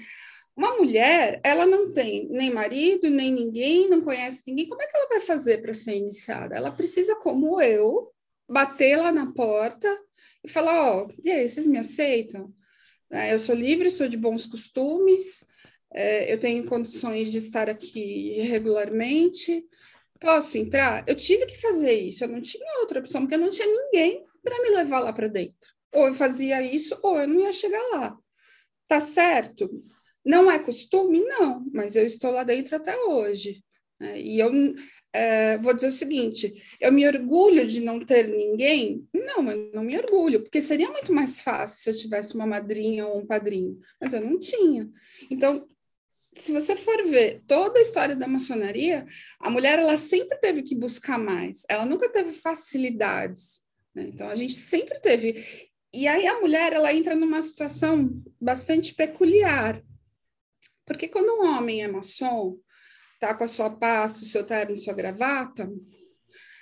Uma 0.57 0.75
mulher, 0.75 1.39
ela 1.43 1.67
não 1.67 1.93
tem 1.93 2.27
nem 2.31 2.51
marido, 2.51 3.11
nem 3.11 3.31
ninguém, 3.31 3.89
não 3.89 4.01
conhece 4.01 4.41
ninguém. 4.47 4.67
Como 4.67 4.81
é 4.81 4.87
que 4.87 4.97
ela 4.97 5.09
vai 5.09 5.21
fazer 5.21 5.61
para 5.61 5.73
ser 5.73 5.97
iniciada? 5.97 6.55
Ela 6.55 6.71
precisa, 6.71 7.15
como 7.15 7.61
eu, 7.61 8.11
bater 8.49 8.97
lá 8.97 9.11
na 9.11 9.31
porta 9.33 9.87
e 10.43 10.49
falar: 10.49 10.95
Ó, 10.95 11.05
oh, 11.05 11.13
e 11.23 11.29
aí, 11.29 11.47
vocês 11.47 11.67
me 11.67 11.77
aceitam? 11.77 12.51
É, 13.11 13.33
eu 13.33 13.39
sou 13.39 13.53
livre, 13.53 13.89
sou 13.91 14.07
de 14.07 14.17
bons 14.17 14.47
costumes, 14.47 15.45
é, 15.95 16.31
eu 16.31 16.37
tenho 16.37 16.65
condições 16.65 17.31
de 17.31 17.37
estar 17.37 17.69
aqui 17.69 18.41
regularmente, 18.41 19.65
posso 20.19 20.57
entrar? 20.57 21.05
Eu 21.07 21.15
tive 21.15 21.45
que 21.45 21.57
fazer 21.57 21.93
isso, 21.93 22.25
eu 22.25 22.27
não 22.27 22.41
tinha 22.41 22.79
outra 22.81 22.99
opção, 22.99 23.21
porque 23.21 23.35
eu 23.35 23.39
não 23.39 23.49
tinha 23.49 23.67
ninguém 23.67 24.25
para 24.43 24.61
me 24.61 24.71
levar 24.71 24.99
lá 24.99 25.13
para 25.13 25.29
dentro. 25.29 25.73
Ou 25.93 26.07
eu 26.07 26.13
fazia 26.13 26.61
isso, 26.61 26.99
ou 27.01 27.17
eu 27.17 27.27
não 27.27 27.39
ia 27.39 27.53
chegar 27.53 27.81
lá. 27.93 28.17
Tá 28.87 28.99
certo? 28.99 29.69
Não 30.23 30.51
é 30.51 30.59
costume? 30.59 31.21
Não, 31.21 31.65
mas 31.73 31.95
eu 31.95 32.05
estou 32.05 32.31
lá 32.31 32.43
dentro 32.43 32.75
até 32.75 32.97
hoje. 32.97 33.63
Né? 33.97 34.19
E 34.19 34.39
eu 34.39 34.51
é, 35.13 35.57
vou 35.59 35.73
dizer 35.73 35.87
o 35.87 35.91
seguinte: 35.93 36.53
eu 36.81 36.91
me 36.91 37.07
orgulho 37.07 37.65
de 37.65 37.79
não 37.79 37.99
ter 38.05 38.27
ninguém? 38.27 39.07
Não, 39.13 39.49
eu 39.49 39.71
não 39.73 39.83
me 39.83 39.97
orgulho, 39.97 40.41
porque 40.41 40.59
seria 40.59 40.89
muito 40.89 41.13
mais 41.13 41.39
fácil 41.39 41.83
se 41.83 41.89
eu 41.89 42.03
tivesse 42.03 42.35
uma 42.35 42.45
madrinha 42.45 43.07
ou 43.07 43.19
um 43.19 43.25
padrinho, 43.25 43.79
mas 44.01 44.13
eu 44.13 44.19
não 44.19 44.37
tinha. 44.37 44.89
Então, 45.31 45.65
se 46.35 46.51
você 46.51 46.75
for 46.75 47.03
ver 47.05 47.41
toda 47.47 47.79
a 47.79 47.81
história 47.81 48.15
da 48.15 48.27
maçonaria, 48.27 49.05
a 49.39 49.49
mulher 49.49 49.79
ela 49.79 49.95
sempre 49.95 50.37
teve 50.37 50.61
que 50.63 50.75
buscar 50.75 51.17
mais, 51.17 51.63
ela 51.69 51.85
nunca 51.85 52.09
teve 52.09 52.33
facilidades. 52.33 53.61
Né? 53.93 54.09
Então 54.13 54.29
a 54.29 54.35
gente 54.35 54.53
sempre 54.53 54.99
teve. 54.99 55.45
E 55.93 56.07
aí 56.07 56.27
a 56.27 56.39
mulher 56.41 56.73
ela 56.73 56.93
entra 56.93 57.15
numa 57.15 57.41
situação 57.41 58.19
bastante 58.39 58.93
peculiar, 58.93 59.81
porque 60.85 61.07
quando 61.07 61.41
um 61.41 61.45
homem 61.45 61.83
é 61.83 61.87
maçom, 61.87 62.57
tá 63.19 63.33
com 63.33 63.45
a 63.45 63.47
sua 63.47 63.69
pasta, 63.69 64.25
o 64.25 64.27
seu 64.27 64.43
terno, 64.43 64.77
sua 64.77 64.93
gravata, 64.93 65.69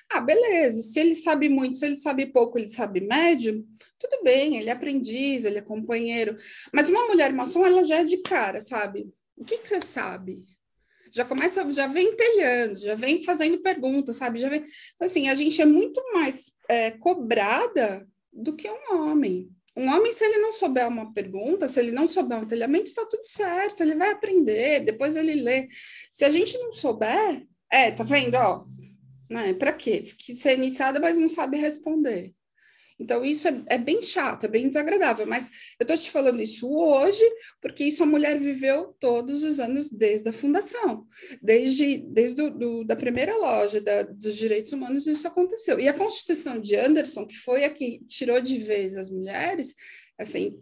ah, 0.09 0.21
beleza. 0.21 0.81
Se 0.83 0.99
ele 0.99 1.15
sabe 1.15 1.49
muito, 1.49 1.79
se 1.79 1.86
ele 1.86 1.95
sabe 1.95 2.27
pouco, 2.27 2.59
ele 2.59 2.67
sabe 2.67 3.01
médio, 3.01 3.65
tudo 3.97 4.23
bem, 4.23 4.57
ele 4.57 4.69
é 4.69 4.73
aprendiz, 4.73 5.43
ele 5.43 5.57
é 5.57 5.62
companheiro. 5.62 6.38
Mas 6.71 6.88
uma 6.89 7.07
mulher 7.07 7.33
maçom, 7.33 7.65
ela 7.65 7.83
já 7.83 7.97
é 7.97 8.03
de 8.03 8.17
cara, 8.17 8.62
sabe? 8.62 9.09
O 9.36 9.43
que, 9.43 9.58
que 9.58 9.67
você 9.67 9.82
sabe? 9.82 10.43
Já 11.12 11.24
começa, 11.24 11.72
já 11.72 11.86
vem 11.86 12.15
telhando, 12.15 12.80
já 12.80 12.96
vem 12.96 13.24
fazendo 13.24 13.62
perguntas, 13.62 14.17
sabe? 14.17 14.39
Já 14.39 14.50
vem... 14.50 14.62
Então, 14.62 15.06
assim, 15.06 15.30
a 15.30 15.36
gente 15.36 15.62
é 15.62 15.65
muito 15.65 16.02
mais 16.13 16.54
é, 16.67 16.91
cobrada 16.91 18.08
do 18.32 18.56
que 18.56 18.69
um 18.69 18.96
homem. 18.96 19.50
Um 19.76 19.88
homem, 19.89 20.12
se 20.12 20.24
ele 20.24 20.38
não 20.38 20.52
souber 20.52 20.88
uma 20.88 21.13
pergunta, 21.13 21.67
se 21.67 21.80
ele 21.80 21.91
não 21.91 22.08
souber 22.08 22.39
um 22.39 22.48
telhamento, 22.48 22.86
está 22.86 23.06
tudo 23.06 23.26
certo, 23.26 23.82
ele 23.82 23.96
vai 23.96 24.12
aprender, 24.12 24.82
depois 24.82 25.15
ele 25.15 25.36
lê. 25.36 25.67
Se 26.12 26.26
a 26.26 26.30
gente 26.30 26.58
não 26.60 26.72
souber, 26.72 27.46
é, 27.72 27.91
tá 27.91 28.04
vendo, 28.04 28.36
ó, 28.36 28.65
né, 29.30 29.54
para 29.54 29.74
quê? 29.74 30.04
Que 30.17 30.36
ser 30.36 30.58
iniciada, 30.58 31.00
mas 31.00 31.17
não 31.17 31.28
sabe 31.28 31.58
responder. 31.58 32.34
Então, 32.99 33.23
isso 33.23 33.47
é, 33.47 33.63
é, 33.67 33.77
bem 33.77 34.01
chato, 34.01 34.45
é 34.45 34.47
bem 34.47 34.67
desagradável, 34.67 35.25
mas 35.25 35.49
eu 35.79 35.84
estou 35.84 35.97
te 35.97 36.12
falando 36.12 36.41
isso 36.41 36.69
hoje, 36.69 37.23
porque 37.62 37.84
isso 37.84 38.03
a 38.03 38.06
mulher 38.06 38.39
viveu 38.39 38.95
todos 38.99 39.43
os 39.43 39.60
anos 39.60 39.89
desde 39.89 40.29
a 40.29 40.34
fundação, 40.34 41.06
desde, 41.41 41.97
desde 41.97 42.36
do, 42.36 42.49
do, 42.51 42.84
da 42.84 42.95
primeira 42.95 43.36
loja 43.38 43.82
da, 43.82 44.03
dos 44.03 44.36
direitos 44.36 44.71
humanos, 44.71 45.08
isso 45.08 45.27
aconteceu. 45.27 45.79
E 45.79 45.88
a 45.88 45.93
Constituição 45.93 46.60
de 46.60 46.75
Anderson, 46.75 47.25
que 47.25 47.38
foi 47.38 47.63
a 47.63 47.69
que 47.69 47.99
tirou 48.08 48.39
de 48.41 48.58
vez 48.60 48.95
as 48.95 49.10
mulheres, 49.10 49.73
assim, 50.17 50.56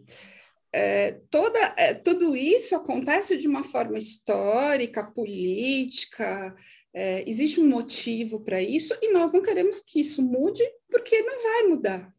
é, 0.72 1.20
toda, 1.30 1.58
é, 1.76 1.92
tudo 1.92 2.34
isso 2.34 2.74
acontece 2.74 3.36
de 3.36 3.46
uma 3.46 3.62
forma 3.62 3.98
histórica, 3.98 5.04
política, 5.04 6.56
é, 6.94 7.28
existe 7.28 7.60
um 7.60 7.68
motivo 7.68 8.40
para 8.40 8.62
isso 8.62 8.94
e 9.00 9.12
nós 9.12 9.32
não 9.32 9.42
queremos 9.42 9.80
que 9.80 10.00
isso 10.00 10.22
mude 10.22 10.62
porque 10.90 11.22
não 11.22 11.42
vai 11.42 11.62
mudar. 11.64 12.14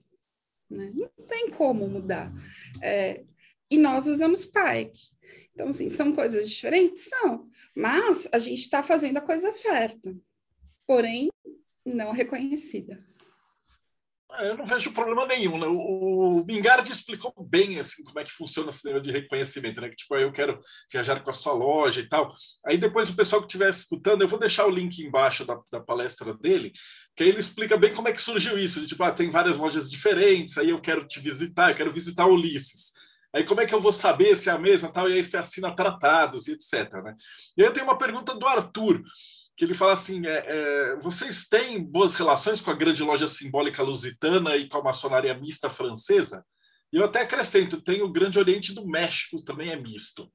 Né? 0.74 0.92
Não 0.94 1.10
tem 1.28 1.50
como 1.50 1.88
mudar. 1.88 2.32
É, 2.82 3.24
e 3.70 3.78
nós 3.78 4.08
usamos 4.08 4.46
PAEC. 4.46 4.94
Então, 5.54 5.70
assim, 5.70 5.88
são 5.88 6.12
coisas 6.12 6.50
diferentes? 6.50 7.10
São, 7.10 7.48
mas 7.76 8.28
a 8.32 8.40
gente 8.40 8.60
está 8.60 8.82
fazendo 8.82 9.18
a 9.18 9.22
coisa 9.22 9.52
certa, 9.52 10.16
porém 10.88 11.30
não 11.86 12.12
reconhecida. 12.12 13.04
É, 14.40 14.50
eu 14.50 14.58
não 14.58 14.66
vejo 14.66 14.92
problema 14.92 15.26
nenhum. 15.28 15.58
Né? 15.58 15.68
O, 15.68 16.40
o 16.42 16.46
Mingardi 16.46 16.92
explicou 16.92 17.34
bem 17.38 17.80
assim 17.80 18.04
como 18.04 18.20
é 18.20 18.24
que 18.24 18.32
funciona 18.32 18.70
esse 18.70 18.86
negócio 18.86 19.04
de 19.04 19.12
reconhecimento, 19.12 19.82
né? 19.82 19.90
Que 19.90 19.96
tipo, 19.96 20.16
eu 20.16 20.32
quero 20.32 20.60
viajar 20.92 21.20
com 21.22 21.30
a 21.30 21.34
sua 21.34 21.54
loja 21.54 22.02
e 22.02 22.08
tal. 22.08 22.34
Aí 22.66 22.78
depois 22.78 23.10
o 23.10 23.16
pessoal 23.16 23.42
que 23.42 23.48
estiver 23.48 23.70
escutando, 23.70 24.22
eu 24.22 24.28
vou 24.28 24.40
deixar 24.40 24.66
o 24.66 24.72
link 24.72 25.00
embaixo 25.00 25.46
da, 25.46 25.60
da 25.72 25.80
palestra 25.80 26.34
dele, 26.34 26.72
que 27.16 27.24
aí 27.24 27.30
ele 27.30 27.40
explica 27.40 27.78
bem 27.78 27.94
como 27.94 28.08
é 28.08 28.12
que 28.12 28.22
surgiu 28.22 28.58
isso. 28.58 28.86
Tipo, 28.88 29.04
ah, 29.04 29.12
tem 29.12 29.30
várias 29.30 29.58
lojas 29.58 29.90
diferentes, 29.90 30.58
aí 30.58 30.70
eu 30.70 30.82
quero 30.82 31.08
te 31.08 31.20
visitar, 31.20 31.72
eu 31.72 31.76
quero 31.76 31.94
visitar 31.94 32.26
Ulisses. 32.26 32.94
Aí 33.34 33.44
como 33.44 33.62
é 33.62 33.66
que 33.66 33.74
eu 33.74 33.82
vou 33.82 33.92
saber 33.92 34.36
se 34.38 34.50
é 34.50 34.54
a 34.54 34.60
mesma 34.60 34.92
tal? 34.92 35.10
E 35.10 35.14
aí 35.14 35.24
você 35.24 35.38
assina 35.38 35.76
tratados 35.76 36.48
e 36.48 36.54
etc. 36.54 36.94
Né? 37.04 37.16
E 37.58 37.62
aí 37.62 37.68
eu 37.68 37.74
tenho 37.74 37.86
uma 37.86 37.98
pergunta 37.98 38.36
do 38.36 38.46
Arthur 38.46 39.02
que 39.56 39.64
ele 39.64 39.74
fala 39.74 39.94
assim: 39.94 40.26
é, 40.26 40.46
é, 40.48 40.96
vocês 40.98 41.48
têm 41.48 41.84
boas 41.84 42.16
relações 42.16 42.62
com 42.62 42.72
a 42.72 42.76
grande 42.76 43.04
loja 43.04 43.28
simbólica 43.28 43.84
lusitana 43.84 44.56
e 44.56 44.68
com 44.68 44.78
a 44.78 44.84
maçonaria 44.84 45.38
mista 45.38 45.70
francesa? 45.70 46.46
E 46.92 46.98
eu 46.98 47.06
até 47.06 47.22
acrescento: 47.22 47.82
tem 47.82 48.02
o 48.02 48.12
Grande 48.12 48.40
Oriente 48.40 48.74
do 48.74 48.88
México, 48.88 49.44
também 49.44 49.72
é 49.72 49.76
misto. 49.76 50.32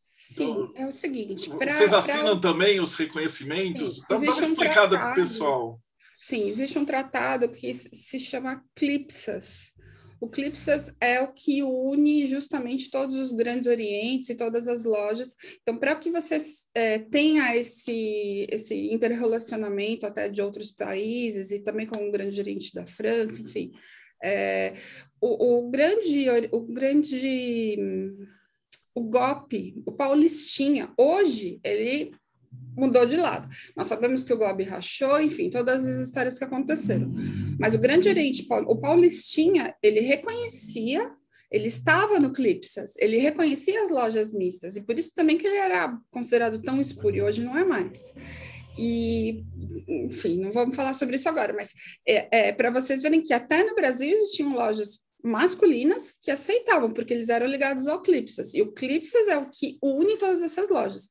Sim, 0.00 0.50
então, 0.50 0.72
é 0.76 0.86
o 0.86 0.92
seguinte. 0.92 1.48
Pra, 1.48 1.74
vocês 1.74 1.92
assinam 1.92 2.38
pra... 2.38 2.50
também 2.50 2.80
os 2.80 2.94
reconhecimentos? 2.94 3.96
Sim, 3.96 4.02
Dá 4.08 4.16
uma 4.18 4.34
um 4.34 4.40
explicada 4.40 4.98
para 4.98 5.12
o 5.12 5.14
pessoal. 5.14 5.80
Sim, 6.20 6.48
existe 6.48 6.78
um 6.78 6.84
tratado 6.84 7.48
que 7.48 7.72
se 7.72 8.18
chama 8.18 8.62
CLIPSAS, 8.74 9.72
o 10.20 10.28
Clipsas 10.28 10.94
é 11.00 11.20
o 11.20 11.32
que 11.32 11.62
une 11.62 12.26
justamente 12.26 12.90
todos 12.90 13.16
os 13.16 13.32
grandes 13.32 13.68
orientes 13.68 14.28
e 14.28 14.34
todas 14.34 14.66
as 14.66 14.84
lojas. 14.84 15.34
Então, 15.62 15.78
para 15.78 15.94
que 15.96 16.10
você 16.10 16.36
é, 16.74 16.98
tenha 16.98 17.54
esse, 17.56 18.46
esse 18.50 18.92
interrelacionamento 18.92 20.06
até 20.06 20.28
de 20.28 20.42
outros 20.42 20.70
países 20.70 21.50
e 21.50 21.60
também 21.60 21.86
com 21.86 22.08
o 22.08 22.10
grande 22.10 22.40
oriente 22.40 22.74
da 22.74 22.84
França, 22.84 23.40
enfim, 23.40 23.72
é, 24.22 24.74
o, 25.20 25.58
o, 25.58 25.70
grande, 25.70 26.26
o 26.50 26.60
grande, 26.60 27.86
o 28.94 29.02
GOP, 29.02 29.82
o 29.86 29.92
Paulistinha, 29.92 30.92
hoje 30.98 31.60
ele 31.62 32.12
mudou 32.76 33.04
de 33.04 33.16
lado. 33.16 33.48
Nós 33.76 33.88
sabemos 33.88 34.22
que 34.22 34.32
o 34.32 34.38
Gobi 34.38 34.64
rachou, 34.64 35.20
enfim, 35.20 35.50
todas 35.50 35.86
as 35.86 35.98
histórias 35.98 36.38
que 36.38 36.44
aconteceram. 36.44 37.12
Mas 37.58 37.74
o 37.74 37.78
Grande 37.78 38.08
Oriente, 38.08 38.46
o 38.66 38.76
Paulistinha, 38.76 39.74
ele 39.82 40.00
reconhecia, 40.00 41.10
ele 41.50 41.66
estava 41.66 42.20
no 42.20 42.32
Clipsas, 42.32 42.94
ele 42.98 43.18
reconhecia 43.18 43.82
as 43.82 43.90
lojas 43.90 44.32
mistas, 44.32 44.76
e 44.76 44.84
por 44.84 44.98
isso 44.98 45.12
também 45.14 45.36
que 45.36 45.46
ele 45.46 45.56
era 45.56 45.98
considerado 46.10 46.60
tão 46.62 46.80
espúrio, 46.80 47.24
hoje 47.24 47.42
não 47.42 47.56
é 47.56 47.64
mais. 47.64 48.14
E, 48.78 49.42
enfim, 49.88 50.38
não 50.38 50.52
vamos 50.52 50.76
falar 50.76 50.92
sobre 50.92 51.16
isso 51.16 51.28
agora, 51.28 51.52
mas 51.52 51.72
é, 52.06 52.48
é 52.48 52.52
para 52.52 52.70
vocês 52.70 53.02
verem 53.02 53.22
que 53.22 53.32
até 53.32 53.64
no 53.64 53.74
Brasil 53.74 54.08
existiam 54.08 54.54
lojas 54.54 55.00
masculinas 55.24 56.14
que 56.22 56.30
aceitavam, 56.30 56.92
porque 56.92 57.12
eles 57.12 57.28
eram 57.28 57.48
ligados 57.48 57.88
ao 57.88 58.02
Clipsas, 58.02 58.54
e 58.54 58.62
o 58.62 58.72
Clipsas 58.72 59.26
é 59.26 59.36
o 59.36 59.50
que 59.50 59.78
une 59.82 60.16
todas 60.16 60.42
essas 60.42 60.70
lojas. 60.70 61.08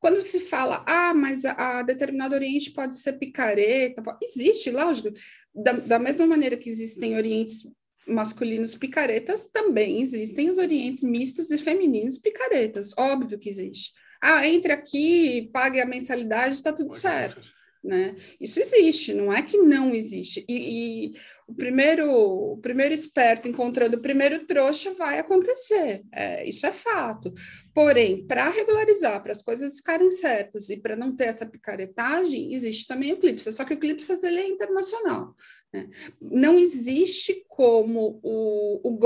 Quando 0.00 0.22
se 0.22 0.40
fala, 0.40 0.84
ah, 0.86 1.14
mas 1.14 1.44
a, 1.44 1.78
a 1.78 1.82
determinado 1.82 2.34
oriente 2.34 2.70
pode 2.70 2.96
ser 2.96 3.12
picareta, 3.14 4.02
pode... 4.02 4.18
existe, 4.22 4.70
lógico, 4.70 5.12
da, 5.54 5.72
da 5.72 5.98
mesma 5.98 6.26
maneira 6.26 6.56
que 6.56 6.68
existem 6.68 7.16
orientes 7.16 7.68
masculinos 8.08 8.74
picaretas, 8.74 9.46
também 9.46 10.00
existem 10.00 10.48
os 10.48 10.58
orientes 10.58 11.04
mistos 11.04 11.50
e 11.50 11.58
femininos 11.58 12.18
picaretas, 12.18 12.92
óbvio 12.96 13.38
que 13.38 13.48
existe. 13.48 13.92
Ah, 14.22 14.46
entre 14.48 14.72
aqui, 14.72 15.50
pague 15.52 15.80
a 15.80 15.86
mensalidade, 15.86 16.54
está 16.54 16.72
tudo 16.72 16.92
certo 16.94 17.59
né? 17.82 18.14
Isso 18.38 18.60
existe, 18.60 19.14
não 19.14 19.32
é 19.32 19.42
que 19.42 19.56
não 19.56 19.94
existe. 19.94 20.44
E, 20.48 21.08
e, 21.08 21.12
o 21.48 21.54
primeiro 21.54 22.10
o 22.10 22.58
primeiro 22.58 22.94
esperto 22.94 23.48
encontrando 23.48 23.96
o 23.96 24.02
primeiro 24.02 24.46
trouxa 24.46 24.92
vai 24.94 25.18
acontecer, 25.18 26.02
é, 26.12 26.46
isso 26.46 26.66
é 26.66 26.72
fato. 26.72 27.32
Porém, 27.72 28.26
para 28.26 28.50
regularizar, 28.50 29.22
para 29.22 29.32
as 29.32 29.42
coisas 29.42 29.76
ficarem 29.78 30.10
certas 30.10 30.68
e 30.68 30.76
para 30.76 30.94
não 30.94 31.14
ter 31.14 31.24
essa 31.24 31.46
picaretagem, 31.46 32.52
existe 32.52 32.86
também 32.86 33.12
o 33.12 33.16
Eclipse, 33.16 33.50
só 33.52 33.64
que 33.64 33.72
o 33.72 33.74
Eclipse 33.74 34.12
ele 34.26 34.40
é 34.40 34.48
internacional. 34.48 35.34
Né? 35.72 35.88
Não 36.20 36.58
existe 36.58 37.44
como 37.48 38.20
o, 38.22 38.80
o 38.88 38.98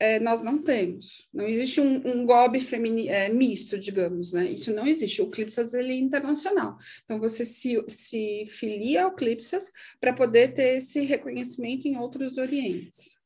é, 0.00 0.20
nós 0.20 0.42
não 0.42 0.58
temos. 0.60 1.28
Não 1.32 1.46
existe 1.46 1.80
um, 1.80 2.00
um 2.06 2.24
GOB 2.24 2.60
femini, 2.60 3.08
é, 3.08 3.28
misto, 3.28 3.78
digamos, 3.78 4.32
né? 4.32 4.50
Isso 4.50 4.72
não 4.72 4.86
existe. 4.86 5.20
O 5.20 5.30
Clipsas 5.30 5.74
ele 5.74 5.92
é 5.92 5.96
internacional. 5.96 6.78
Então, 7.04 7.18
você 7.18 7.44
se, 7.44 7.82
se 7.88 8.44
filia 8.46 9.04
ao 9.04 9.14
Clipsas 9.14 9.72
para 10.00 10.12
poder 10.12 10.54
ter 10.54 10.76
esse 10.76 11.04
reconhecimento 11.04 11.88
em 11.88 11.96
outros 11.96 12.38
orientes. 12.38 13.16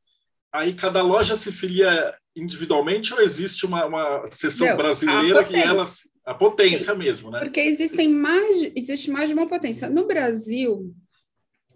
Aí 0.52 0.74
cada 0.74 1.02
loja 1.02 1.36
se 1.36 1.50
filia 1.50 2.14
individualmente 2.34 3.12
ou 3.12 3.20
existe 3.20 3.66
uma, 3.66 3.86
uma 3.86 4.30
seção 4.30 4.66
não, 4.66 4.76
brasileira 4.76 5.44
que 5.44 5.56
elas 5.56 6.12
a 6.24 6.34
potência 6.34 6.94
mesmo, 6.94 7.30
né? 7.30 7.40
Porque 7.40 7.60
existem 7.60 8.08
mais, 8.08 8.70
existe 8.76 9.10
mais 9.10 9.28
de 9.28 9.34
uma 9.34 9.48
potência. 9.48 9.90
No 9.90 10.06
Brasil, 10.06 10.94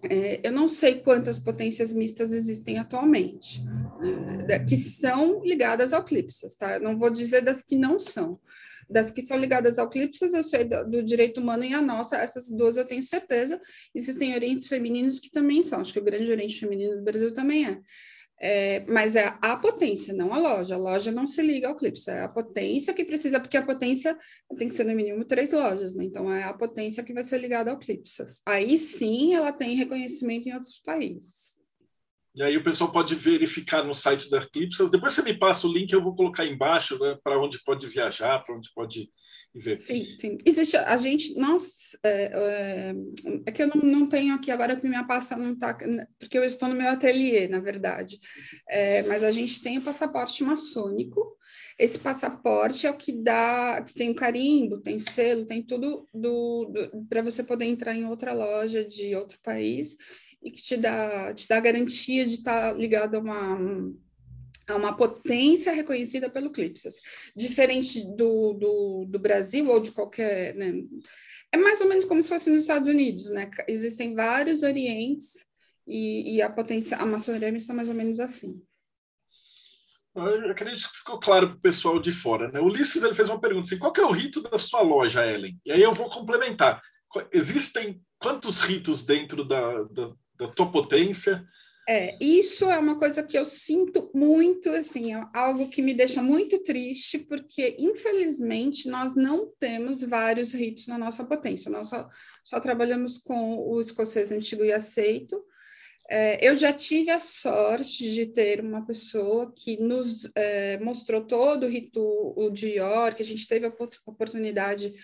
é, 0.02 0.40
eu 0.46 0.52
não 0.52 0.68
sei 0.68 1.00
quantas 1.00 1.38
potências 1.38 1.92
mistas 1.92 2.32
existem 2.32 2.78
atualmente, 2.78 3.62
né, 4.46 4.59
que 4.64 4.76
são 4.76 5.42
ligadas 5.44 5.92
ao 5.92 6.04
Clipsas, 6.04 6.54
tá? 6.54 6.74
Eu 6.74 6.80
não 6.80 6.98
vou 6.98 7.11
dizer 7.11 7.40
das 7.42 7.62
que 7.62 7.76
não 7.76 7.98
são. 7.98 8.38
Das 8.88 9.11
que 9.11 9.20
são 9.20 9.37
ligadas 9.37 9.78
ao 9.78 9.88
Clipsas, 9.88 10.32
eu 10.32 10.44
sei 10.44 10.64
do, 10.64 10.88
do, 10.88 11.02
direito 11.02 11.40
humano 11.40 11.64
e 11.64 11.74
a 11.74 11.82
nossa, 11.82 12.18
essas 12.18 12.50
duas 12.50 12.76
eu 12.76 12.85
tenho 12.85 13.02
certeza. 13.02 13.61
Existem 13.94 14.35
orientes 14.35 14.68
femininos 14.68 15.18
que 15.18 15.30
também 15.30 15.62
são, 15.62 15.80
acho 15.80 15.92
que 15.92 15.98
o 15.98 16.04
grande 16.04 16.30
oriente 16.30 16.61
feminino 16.61 16.96
do 16.96 17.02
Brasil 17.02 17.32
também 17.32 17.66
é. 17.66 17.80
É, 18.38 18.85
mas 18.87 19.16
é 19.16 19.35
a 19.40 19.57
potência, 19.57 20.12
não 20.12 20.33
a 20.33 20.38
loja. 20.38 20.75
A 20.75 20.79
loja 20.79 21.11
não 21.11 21.27
se 21.27 21.40
liga 21.42 21.68
ao 21.68 21.77
Clips, 21.77 22.07
é 22.09 22.22
a 22.22 22.29
potência 22.29 22.92
que 22.92 23.05
precisa, 23.05 23.40
porque 23.40 23.57
a 23.57 23.64
potência 23.64 24.16
tem 24.59 24.68
que 24.68 24.75
ser 24.75 24.85
no 24.85 24.94
mínimo 24.94 25.25
três 25.25 25.53
lojas, 25.53 25.94
né? 25.94 26.05
Então 26.05 26.33
é 26.33 26.44
a 26.44 26.53
potência 26.53 27.03
que 27.03 27.14
vai 27.14 27.22
ser 27.22 27.38
ligada 27.38 27.70
ao 27.70 27.79
Clipsas. 27.79 28.42
Aí 28.46 28.77
sim 28.77 29.35
ela 29.35 29.53
tem 29.53 29.75
reconhecimento 29.77 30.49
em 30.49 30.55
outros 30.55 30.81
países. 30.85 31.57
E 32.37 32.42
aí 32.42 32.55
o 32.55 32.62
pessoal 32.62 32.92
pode 32.92 33.14
verificar 33.14 33.83
no 33.83 33.94
site 33.94 34.29
da 34.29 34.37
Eclipsas. 34.37 34.90
Depois 34.90 35.14
você 35.14 35.22
me 35.22 35.33
passa 35.33 35.66
o 35.66 35.72
link, 35.72 35.90
eu 35.90 36.03
vou 36.03 36.14
colocar 36.14 36.44
embaixo 36.44 36.99
né, 36.99 37.18
para 37.25 37.40
onde 37.40 37.59
pode 37.64 37.87
viajar, 37.87 38.40
para 38.40 38.55
onde 38.55 38.70
pode. 38.75 39.11
Sim, 39.76 40.04
sim. 40.18 40.38
Existe, 40.44 40.76
a 40.76 40.96
gente, 40.98 41.34
nós, 41.38 41.96
é, 42.02 42.30
é, 42.34 42.94
é, 43.46 43.52
que 43.52 43.62
eu 43.62 43.68
não, 43.68 43.80
não 43.82 44.08
tenho 44.08 44.34
aqui 44.34 44.50
agora, 44.50 44.74
porque 44.74 44.88
minha 44.88 45.06
pasta 45.06 45.36
não 45.36 45.52
está, 45.52 45.76
porque 46.18 46.36
eu 46.36 46.44
estou 46.44 46.68
no 46.68 46.74
meu 46.74 46.88
ateliê, 46.88 47.48
na 47.48 47.60
verdade. 47.60 48.18
É, 48.68 49.02
mas 49.04 49.24
a 49.24 49.30
gente 49.30 49.62
tem 49.62 49.78
o 49.78 49.82
passaporte 49.82 50.42
maçônico. 50.44 51.36
Esse 51.78 51.98
passaporte 51.98 52.86
é 52.86 52.90
o 52.90 52.96
que 52.96 53.12
dá, 53.12 53.82
que 53.86 53.94
tem 53.94 54.10
o 54.10 54.14
carimbo, 54.14 54.80
tem 54.80 54.98
selo, 54.98 55.46
tem 55.46 55.62
tudo 55.62 56.06
do, 56.12 56.64
do 56.66 57.06
para 57.08 57.22
você 57.22 57.42
poder 57.42 57.66
entrar 57.66 57.94
em 57.94 58.06
outra 58.06 58.32
loja 58.32 58.84
de 58.84 59.14
outro 59.14 59.38
país 59.42 59.96
e 60.42 60.50
que 60.50 60.62
te 60.62 60.76
dá, 60.76 61.34
te 61.34 61.46
dá 61.48 61.60
garantia 61.60 62.24
de 62.24 62.34
estar 62.34 62.72
tá 62.72 62.78
ligado 62.78 63.16
a 63.16 63.20
uma, 63.20 63.58
a 64.68 64.76
uma 64.76 64.96
potência 64.96 65.72
reconhecida 65.72 66.29
pelo 66.29 66.50
Clipsas. 66.50 67.00
Diferente 67.35 68.05
do, 68.16 68.52
do, 68.55 69.07
do 69.09 69.18
Brasil 69.18 69.68
ou 69.68 69.81
de 69.81 69.92
qualquer. 69.92 70.55
Né? 70.55 70.85
É 71.52 71.57
mais 71.57 71.81
ou 71.81 71.88
menos 71.88 72.05
como 72.05 72.22
se 72.22 72.29
fosse 72.29 72.50
nos 72.50 72.62
Estados 72.62 72.88
Unidos, 72.88 73.31
né? 73.31 73.50
Existem 73.68 74.14
vários 74.14 74.62
orientes 74.62 75.46
e, 75.87 76.37
e 76.37 76.42
a 76.42 76.50
potência, 76.50 76.96
a 76.96 77.07
maçonaria 77.07 77.52
mista 77.52 77.72
mais 77.72 77.88
ou 77.88 77.94
menos 77.94 78.18
assim. 78.18 78.61
Eu 80.14 80.50
acredito 80.50 80.90
que 80.90 80.98
ficou 80.98 81.20
claro 81.20 81.48
para 81.48 81.57
o 81.57 81.61
pessoal 81.61 82.00
de 82.00 82.11
fora. 82.11 82.50
Né? 82.50 82.59
O 82.59 82.64
Ulisses 82.64 83.02
ele 83.02 83.14
fez 83.14 83.29
uma 83.29 83.40
pergunta 83.40 83.66
assim: 83.66 83.79
qual 83.79 83.92
é 83.96 84.02
o 84.02 84.11
rito 84.11 84.40
da 84.40 84.59
sua 84.59 84.81
loja, 84.81 85.26
Ellen? 85.26 85.59
E 85.64 85.70
aí 85.70 85.83
eu 85.83 85.92
vou 85.92 86.09
complementar. 86.09 86.83
Existem 87.31 88.00
quantos 88.18 88.59
ritos 88.61 89.05
dentro 89.05 89.44
da, 89.44 89.83
da, 89.85 90.12
da 90.35 90.48
tua 90.48 90.70
potência? 90.72 91.44
É, 91.88 92.18
isso 92.20 92.64
é 92.68 92.77
uma 92.79 92.99
coisa 92.99 93.22
que 93.22 93.38
eu 93.38 93.44
sinto 93.44 94.11
muito, 94.12 94.70
assim, 94.70 95.14
é 95.14 95.25
algo 95.33 95.68
que 95.68 95.81
me 95.81 95.94
deixa 95.94 96.20
muito 96.20 96.59
triste, 96.64 97.16
porque 97.16 97.77
infelizmente 97.79 98.88
nós 98.88 99.14
não 99.14 99.53
temos 99.61 100.03
vários 100.03 100.53
ritos 100.53 100.88
na 100.88 100.99
nossa 100.99 101.25
potência. 101.25 101.70
Nós 101.70 101.88
só, 101.88 102.09
só 102.42 102.59
trabalhamos 102.59 103.18
com 103.18 103.57
o 103.59 103.79
escocês 103.79 104.33
antigo 104.33 104.64
e 104.64 104.72
aceito, 104.72 105.40
é, 106.09 106.49
eu 106.49 106.57
já 106.57 106.72
tive 106.72 107.11
a 107.11 107.18
sorte 107.18 108.11
de 108.12 108.27
ter 108.27 108.61
uma 108.61 108.87
pessoa 108.87 109.53
que 109.55 109.77
nos 109.81 110.31
é, 110.37 110.79
mostrou 110.79 111.20
todo 111.25 111.66
o 111.66 111.68
rito 111.68 112.01
o 112.37 112.51
de 112.51 112.68
York, 112.70 113.20
a 113.20 113.25
gente 113.25 113.46
teve 113.46 113.66
a 113.66 113.72
oportunidade 114.07 114.94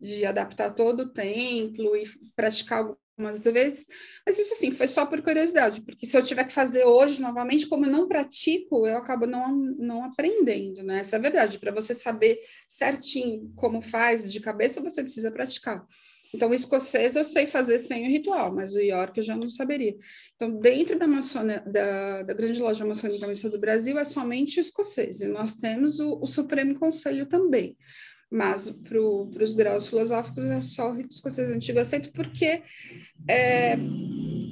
de 0.00 0.24
adaptar 0.24 0.74
todo 0.74 1.00
o 1.00 1.12
templo 1.12 1.96
e 1.96 2.04
praticar 2.34 2.92
algumas 3.18 3.42
vezes, 3.44 3.86
mas 4.24 4.38
isso 4.38 4.54
assim, 4.54 4.70
foi 4.70 4.86
só 4.86 5.04
por 5.04 5.20
curiosidade, 5.20 5.80
porque 5.82 6.06
se 6.06 6.16
eu 6.16 6.22
tiver 6.22 6.44
que 6.44 6.52
fazer 6.52 6.84
hoje 6.84 7.20
novamente, 7.20 7.66
como 7.66 7.84
eu 7.84 7.90
não 7.90 8.06
pratico, 8.06 8.86
eu 8.86 8.96
acabo 8.96 9.26
não, 9.26 9.54
não 9.54 10.04
aprendendo, 10.04 10.84
né? 10.84 11.00
Essa 11.00 11.16
é 11.16 11.18
a 11.18 11.22
verdade, 11.22 11.58
para 11.58 11.72
você 11.72 11.92
saber 11.92 12.38
certinho 12.68 13.52
como 13.56 13.82
faz 13.82 14.32
de 14.32 14.40
cabeça, 14.40 14.80
você 14.80 15.02
precisa 15.02 15.32
praticar. 15.32 15.84
Então, 16.32 16.50
o 16.50 16.54
escocês 16.54 17.16
eu 17.16 17.24
sei 17.24 17.46
fazer 17.46 17.78
sem 17.78 18.06
o 18.06 18.10
ritual, 18.10 18.54
mas 18.54 18.74
o 18.74 18.80
York 18.80 19.16
eu 19.16 19.24
já 19.24 19.34
não 19.34 19.48
saberia. 19.48 19.96
Então, 20.36 20.60
dentro 20.60 20.98
da, 20.98 21.06
maçona, 21.06 21.60
da, 21.66 22.22
da 22.22 22.34
grande 22.34 22.60
loja 22.60 22.84
maçônica 22.84 23.26
do 23.50 23.58
Brasil, 23.58 23.98
é 23.98 24.04
somente 24.04 24.58
o 24.58 24.60
escocês, 24.60 25.20
e 25.22 25.28
nós 25.28 25.56
temos 25.56 26.00
o, 26.00 26.20
o 26.20 26.26
Supremo 26.26 26.78
Conselho 26.78 27.26
também. 27.26 27.76
Mas 28.30 28.68
para 28.68 29.00
os 29.00 29.54
graus 29.54 29.88
filosóficos 29.88 30.44
é 30.44 30.60
só 30.60 30.90
o 30.90 30.94
rito 30.94 31.12
escocês 31.12 31.50
antigo 31.50 31.80
aceito, 31.80 32.12
porque 32.12 32.62
é, 33.26 33.74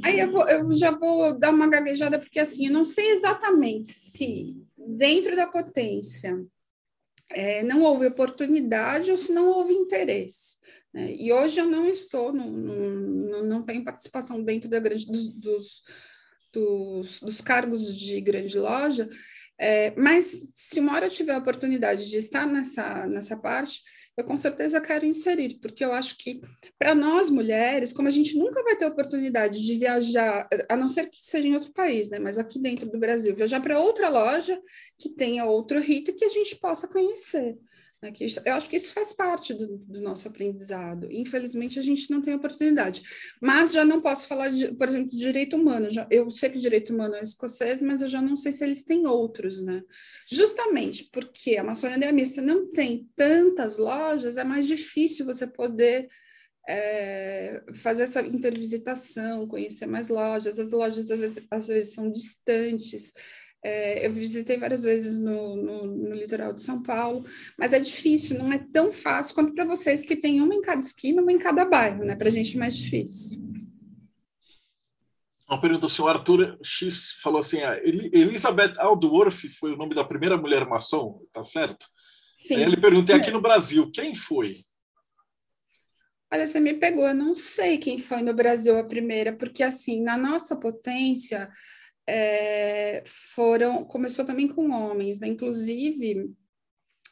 aí 0.03 0.19
eu, 0.19 0.31
vou, 0.31 0.49
eu 0.49 0.73
já 0.75 0.93
vou 0.93 1.39
dar 1.39 1.51
uma 1.51 1.69
gaguejada, 1.69 2.19
porque 2.19 2.41
assim, 2.41 2.67
eu 2.67 2.73
não 2.73 2.85
sei 2.85 3.11
exatamente 3.11 3.89
se 3.89 4.57
dentro 4.77 5.37
da 5.37 5.47
potência 5.47 6.43
é, 7.29 7.63
não 7.63 7.83
houve 7.83 8.07
oportunidade 8.07 9.11
ou 9.11 9.17
se 9.17 9.33
não 9.33 9.49
houve 9.49 9.75
interesse. 9.75 10.59
Né? 10.93 11.15
E 11.15 11.33
hoje 11.33 11.61
eu 11.61 11.67
não 11.67 11.87
estou, 11.89 12.33
não, 12.33 12.51
não, 12.51 13.45
não 13.45 13.63
tenho 13.63 13.85
participação 13.85 14.43
dentro 14.43 14.71
da 14.71 14.81
grande, 14.81 15.07
dos, 15.07 15.29
dos, 15.29 15.83
dos, 16.53 17.21
dos 17.21 17.41
cargos 17.43 17.95
de 17.95 18.21
grande 18.21 18.59
loja, 18.59 19.09
é, 19.59 19.95
mas 19.97 20.51
se 20.55 20.81
uma 20.81 20.95
hora 20.95 21.07
eu 21.07 21.11
tiver 21.11 21.35
a 21.35 21.39
oportunidade 21.39 22.09
de 22.11 22.17
estar 22.17 22.47
nessa, 22.47 23.07
nessa 23.07 23.37
parte, 23.37 23.81
eu 24.17 24.25
com 24.25 24.37
certeza 24.37 24.81
quero 24.81 25.05
inserir, 25.05 25.59
porque 25.61 25.85
eu 25.85 25.93
acho 25.93 26.17
que 26.17 26.41
para 26.79 26.95
nós 26.95 27.29
mulheres, 27.29 27.93
como 27.93 28.09
a 28.09 28.11
gente 28.11 28.37
nunca 28.39 28.63
vai 28.63 28.75
ter 28.75 28.87
oportunidade 28.87 29.63
de 29.63 29.75
viajar, 29.75 30.49
a 30.71 30.77
não 30.77 30.89
ser 30.89 31.11
que 31.11 31.21
seja 31.21 31.47
em 31.47 31.55
outro 31.55 31.73
país, 31.73 32.09
né? 32.09 32.19
Mas 32.19 32.39
aqui 32.39 32.59
dentro 32.59 32.91
do 32.91 32.99
Brasil, 32.99 33.37
viajar 33.37 33.61
para 33.61 33.79
outra 33.79 34.09
loja 34.09 34.59
que 34.99 35.11
tenha 35.11 35.45
outro 35.45 35.79
rito 35.81 36.15
que 36.15 36.25
a 36.25 36.31
gente 36.31 36.57
possa 36.57 36.89
conhecer. 36.89 37.59
Né, 38.03 38.13
eu 38.45 38.55
acho 38.55 38.69
que 38.69 38.77
isso 38.77 38.93
faz 38.93 39.13
parte 39.13 39.55
do, 39.55 39.79
do, 39.79 40.01
nosso 40.01 40.29
aprendizado. 40.29 41.11
Infelizmente, 41.11 41.79
a 41.79 41.83
gente 41.83 42.11
não 42.11 42.21
tem 42.21 42.35
oportunidade. 42.35 43.03
Mas 43.41 43.73
já 43.73 43.85
não 43.85 44.01
posso 44.01 44.29
falar, 44.29 44.49
de, 44.49 44.75
por 44.75 44.89
exemplo, 44.89 45.11
de 45.11 45.17
direito 45.17 45.57
humano. 45.57 45.91
Já, 45.91 46.07
eu 46.11 46.31
sei 46.31 46.51
que 46.51 46.59
o 46.59 46.61
direito 46.61 46.93
humano 46.93 47.15
é 47.15 47.23
escocês, 47.23 47.81
mas 47.81 48.03
eu 48.03 48.09
já 48.09 48.21
não 48.21 48.37
sei 48.37 48.53
se 48.53 48.65
eles 48.65 48.85
têm 48.85 49.07
outros, 49.07 49.61
né? 49.63 49.83
Justamente 50.29 51.09
porque 51.11 51.57
a 51.57 51.65
maçonaria 51.65 52.13
mista 52.13 52.43
não 52.43 52.71
tem 52.71 53.09
tantas 53.17 53.79
lojas, 53.79 54.37
é 54.37 54.45
mais 54.45 54.67
difícil 54.67 55.25
você 55.25 55.47
poder 55.47 56.09
é, 56.69 57.63
fazer 57.75 58.03
essa 58.03 58.21
intervisitação, 58.21 59.47
conhecer 59.47 59.87
mais 59.87 60.09
lojas. 60.09 60.59
As 60.59 60.73
lojas, 60.73 61.11
às 61.11 61.19
vezes, 61.19 61.47
às 61.51 61.69
vezes 61.69 61.95
são 61.95 62.11
distantes. 62.11 63.13
É, 63.65 64.07
eu 64.07 64.13
visitei 64.13 64.57
várias 64.57 64.85
vezes 64.85 65.19
no, 65.19 65.57
no, 65.57 65.87
no, 65.87 66.15
litoral 66.15 66.53
de 66.53 66.63
São 66.63 66.83
Paulo, 66.83 67.25
mas 67.59 67.73
é 67.73 67.81
difícil, 67.81 68.39
não 68.39 68.53
é 68.53 68.59
tão 68.59 68.93
fácil 68.93 69.35
quanto 69.35 69.55
para 69.55 69.65
vocês 69.65 70.05
que 70.05 70.15
tem 70.15 70.41
uma 70.41 70.55
em 70.55 70.61
cada 70.61 70.81
esquina, 70.81 71.21
uma 71.21 71.33
em 71.33 71.39
cada 71.39 71.65
bairro, 71.65 72.05
né? 72.05 72.15
Para 72.15 72.29
a 72.29 72.31
gente 72.31 72.57
é 72.57 72.59
mais 72.61 72.77
difícil. 72.77 73.47
Uma 75.49 75.61
pergunta, 75.61 75.87
o 75.87 75.91
senhor 75.91 76.09
Arthur 76.09 76.59
X 76.63 77.13
falou 77.23 77.39
assim: 77.39 77.63
a 77.63 77.77
Elizabeth 77.79 78.75
Aldworth 78.79 79.49
foi 79.59 79.73
o 79.73 79.77
nome 79.77 79.95
da 79.95 80.05
primeira 80.05 80.37
mulher 80.37 80.67
maçom, 80.67 81.21
tá 81.33 81.43
certo? 81.45 81.87
Sim. 82.35 82.57
Aí 82.57 82.63
ele 82.65 82.77
perguntou 82.77 83.15
aqui 83.15 83.31
no 83.31 83.41
Brasil, 83.41 83.91
quem 83.91 84.15
foi? 84.15 84.65
Olha, 86.33 86.45
você 86.45 86.59
me 86.59 86.75
pegou, 86.75 87.07
eu 87.07 87.15
não 87.15 87.35
sei 87.35 87.79
quem 87.79 87.99
foi 87.99 88.21
no 88.21 88.35
Brasil 88.35 88.77
a 88.77 88.85
primeira, 88.85 89.33
porque 89.33 89.63
assim, 89.63 90.03
na 90.03 90.19
nossa 90.19 90.57
potência, 90.57 91.49
é, 92.07 93.03
foram 93.05 93.85
começou 93.85 94.25
também 94.25 94.47
com 94.49 94.71
homens, 94.71 95.19
né? 95.19 95.27
Inclusive 95.27 96.33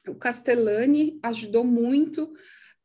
o 0.08 0.14
Castellani 0.14 1.18
ajudou 1.22 1.64
muito 1.64 2.32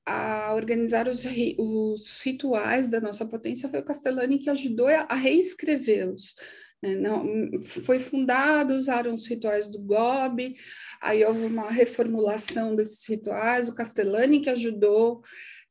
a 0.06 0.54
organizar 0.56 1.08
os, 1.08 1.24
os 1.58 2.22
rituais 2.22 2.88
da 2.88 3.00
nossa 3.00 3.26
potência. 3.26 3.70
Foi 3.70 3.80
o 3.80 3.86
Castellani 3.86 4.40
que 4.40 4.50
ajudou 4.50 4.88
a, 4.88 5.14
reescrevê-los. 5.14 6.36
Né? 6.82 6.96
Não, 6.96 7.62
foi 7.62 8.00
fundado, 8.00 8.74
usaram 8.74 9.14
os 9.14 9.28
rituais 9.28 9.70
do 9.70 9.80
Gobi, 9.80 10.56
aí 11.02 11.24
houve 11.24 11.46
uma 11.46 11.70
reformulação 11.70 12.76
desses 12.76 13.08
rituais. 13.08 13.70
O 13.70 13.76
Castellani 13.76 14.40
que 14.40 14.50
ajudou. 14.50 15.22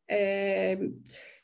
É, 0.08 0.78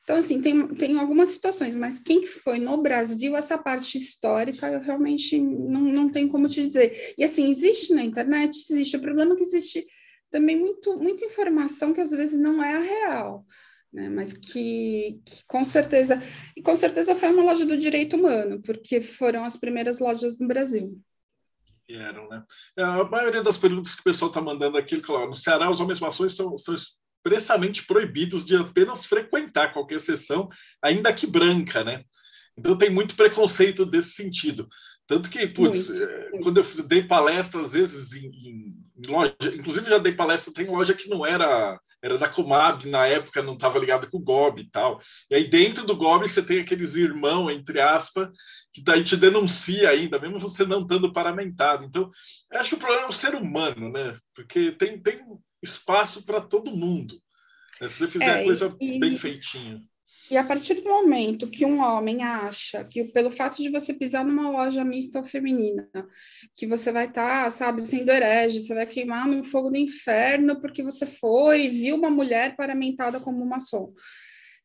então, 0.05 0.17
assim, 0.17 0.38
tem, 0.38 0.69
tem 0.69 0.99
algumas 0.99 1.29
situações, 1.29 1.75
mas 1.75 1.99
quem 1.99 2.27
foi 2.27 2.59
no 2.59 2.77
Brasil, 2.77 3.35
essa 3.35 3.57
parte 3.57 3.97
histórica, 3.97 4.69
eu 4.69 4.81
realmente 4.81 5.40
não, 5.40 5.81
não 5.81 6.11
tenho 6.11 6.29
como 6.29 6.47
te 6.47 6.67
dizer. 6.69 7.14
E, 7.17 7.25
assim, 7.25 7.49
existe 7.49 7.95
na 7.95 8.05
internet, 8.05 8.55
existe. 8.55 8.99
O 8.99 9.01
problema 9.01 9.33
é 9.33 9.37
que 9.37 9.43
existe 9.43 9.87
também 10.31 10.59
muito, 10.59 10.95
muita 10.99 11.25
informação 11.25 11.95
que 11.95 12.03
às 12.03 12.11
vezes 12.11 12.38
não 12.38 12.62
é 12.62 12.75
a 12.75 12.81
real, 12.81 13.47
né? 13.90 14.11
Mas 14.11 14.35
que, 14.35 15.23
que 15.25 15.43
com 15.47 15.64
certeza, 15.64 16.23
e 16.55 16.61
com 16.61 16.75
certeza 16.75 17.17
foi 17.17 17.31
uma 17.31 17.43
loja 17.43 17.64
do 17.64 17.77
direito 17.77 18.17
humano, 18.17 18.61
porque 18.61 19.01
foram 19.01 19.43
as 19.43 19.57
primeiras 19.57 20.01
lojas 20.01 20.38
no 20.38 20.47
Brasil. 20.47 21.01
Vieram, 21.88 22.29
né? 22.29 22.45
A 22.77 23.05
maioria 23.05 23.43
das 23.43 23.57
perguntas 23.57 23.95
que 23.95 24.03
o 24.03 24.05
pessoal 24.05 24.29
está 24.29 24.40
mandando 24.43 24.77
aqui, 24.77 25.01
claro, 25.01 25.29
no 25.29 25.35
Ceará, 25.35 25.71
os 25.71 25.81
homens 25.81 26.01
maçons 26.01 26.37
são, 26.37 26.59
são 26.59 26.75
expressamente 27.25 27.87
proibidos 27.87 28.45
de 28.45 28.55
apenas 28.55 29.07
frequentar 29.07 29.73
qualquer 29.73 30.01
sessão, 30.01 30.49
ainda 30.83 31.13
que 31.13 31.27
branca, 31.27 31.83
né? 31.83 32.05
Então 32.57 32.77
tem 32.77 32.91
muito 32.91 33.17
preconceito 33.17 33.87
desse 33.87 34.11
sentido. 34.11 34.69
Tanto 35.07 35.29
que, 35.29 35.47
putz, 35.49 35.89
muito, 35.89 36.03
eh, 36.03 36.31
quando 36.43 36.61
eu 36.61 36.83
dei 36.87 37.03
palestra, 37.03 37.61
às 37.61 37.73
vezes, 37.73 38.13
em, 38.15 38.27
em, 38.27 38.75
em, 38.97 39.07
loja, 39.07 39.35
inclusive 39.55 39.89
já 39.89 39.99
dei 39.99 40.13
palestra, 40.13 40.53
tem 40.55 40.67
loja 40.67 40.95
que 40.95 41.11
não 41.11 41.27
era, 41.27 41.79
era 42.03 42.17
da 42.17 42.29
Comab, 42.29 42.89
na 42.89 43.07
época 43.07 43.43
não 43.43 43.55
estava 43.55 43.79
ligada 43.79 44.07
com 44.07 44.19
o 44.19 44.23
GOB 44.23 44.63
e 44.63 44.71
tal. 44.71 45.01
E 45.31 45.35
aí 45.35 45.49
dentro 45.49 45.85
do 45.85 45.97
GOB 45.97 46.29
você 46.29 46.43
tem 46.43 46.61
aqueles 46.61 46.95
irmãos, 46.95 47.51
entre 47.51 47.81
aspas, 47.81 48.29
que 48.73 48.83
daí 48.83 49.05
te 49.05 49.17
denuncia 49.17 49.91
ainda, 49.91 50.19
mesmo 50.19 50.39
você 50.39 50.65
não 50.65 50.83
estando 50.83 51.13
paramentado. 51.13 51.85
Então, 51.85 52.11
eu 52.51 52.61
acho 52.61 52.71
que 52.71 52.77
o 52.77 52.79
problema 52.79 53.05
é 53.05 53.09
o 53.09 53.13
ser 53.13 53.35
humano, 53.35 53.91
né? 53.91 54.17
Porque 54.35 54.73
tem, 54.73 54.99
tem 54.99 55.21
espaço 55.64 56.22
para 56.22 56.40
todo 56.40 56.77
mundo. 56.77 57.18
Né? 57.81 57.88
Se 57.88 57.98
você 57.98 58.09
fizer 58.09 58.40
é, 58.40 58.44
coisa 58.44 58.77
e, 58.81 59.00
bem 59.00 59.16
feitinha. 59.16 59.81
E 60.31 60.37
a 60.37 60.44
partir 60.44 60.74
do 60.74 60.85
momento 60.85 61.50
que 61.50 61.66
um 61.66 61.81
homem 61.81 62.22
acha 62.22 62.83
que 62.85 63.05
pelo 63.05 63.31
fato 63.31 63.62
de 63.62 63.68
você 63.68 63.92
pisar 63.92 64.24
numa 64.24 64.50
loja 64.50 64.85
mista 64.85 65.18
ou 65.18 65.24
feminina, 65.24 65.88
que 66.57 66.66
você 66.66 66.90
vai 66.90 67.07
estar, 67.07 67.44
tá, 67.44 67.50
sabe, 67.50 67.83
sendo 67.83 68.11
herege, 68.11 68.61
você 68.61 68.74
vai 68.74 68.87
queimar 68.87 69.29
no 69.29 69.44
fogo 69.44 69.70
do 69.70 69.77
inferno 69.77 70.61
porque 70.61 70.83
você 70.83 71.05
foi 71.05 71.64
e 71.64 71.68
viu 71.68 71.96
uma 71.96 72.11
mulher 72.11 72.57
paramentada 72.57 73.20
como 73.20 73.42
uma 73.42 73.61
som. 73.61 73.92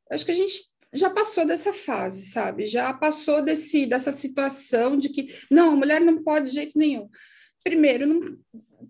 Acho 0.10 0.26
que 0.26 0.32
a 0.32 0.36
gente 0.36 0.64
já 0.94 1.10
passou 1.10 1.46
dessa 1.46 1.72
fase, 1.72 2.32
sabe? 2.32 2.66
Já 2.66 2.92
passou 2.94 3.44
desse, 3.44 3.86
dessa 3.86 4.12
situação 4.12 4.98
de 4.98 5.10
que, 5.10 5.28
não, 5.52 5.74
a 5.74 5.76
mulher 5.76 6.02
não 6.02 6.24
pode 6.24 6.48
de 6.48 6.56
jeito 6.56 6.80
nenhum. 6.80 7.08
Primeiro, 7.64 8.08
não, 8.08 8.20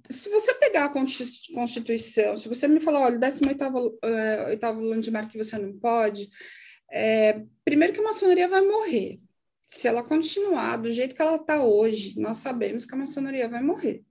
se 0.09 0.29
você 0.29 0.53
pegar 0.55 0.85
a 0.85 0.89
Constituição, 0.89 2.37
se 2.37 2.47
você 2.47 2.67
me 2.67 2.79
falar, 2.79 3.01
olha, 3.01 3.17
18 3.17 3.63
uh, 3.63 4.47
oitavo 4.47 4.81
landmark 4.81 5.31
que 5.31 5.37
você 5.37 5.57
não 5.57 5.73
pode, 5.73 6.29
é, 6.91 7.41
primeiro 7.63 7.93
que 7.93 7.99
a 7.99 8.03
maçonaria 8.03 8.47
vai 8.47 8.61
morrer. 8.61 9.19
Se 9.65 9.87
ela 9.87 10.03
continuar 10.03 10.77
do 10.77 10.91
jeito 10.91 11.15
que 11.15 11.21
ela 11.21 11.35
está 11.35 11.63
hoje, 11.63 12.19
nós 12.19 12.39
sabemos 12.39 12.85
que 12.85 12.95
a 12.95 12.97
maçonaria 12.97 13.47
vai 13.47 13.61
morrer. 13.61 14.03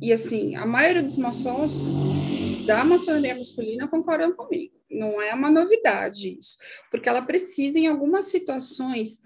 E 0.00 0.12
assim, 0.12 0.54
a 0.54 0.64
maioria 0.64 1.02
dos 1.02 1.16
maçons 1.16 1.90
da 2.66 2.84
maçonaria 2.84 3.34
masculina 3.34 3.88
concordam 3.88 4.32
comigo. 4.32 4.74
Não 4.88 5.20
é 5.20 5.34
uma 5.34 5.50
novidade 5.50 6.38
isso, 6.38 6.56
porque 6.90 7.08
ela 7.08 7.22
precisa, 7.22 7.78
em 7.78 7.86
algumas 7.86 8.26
situações, 8.26 9.20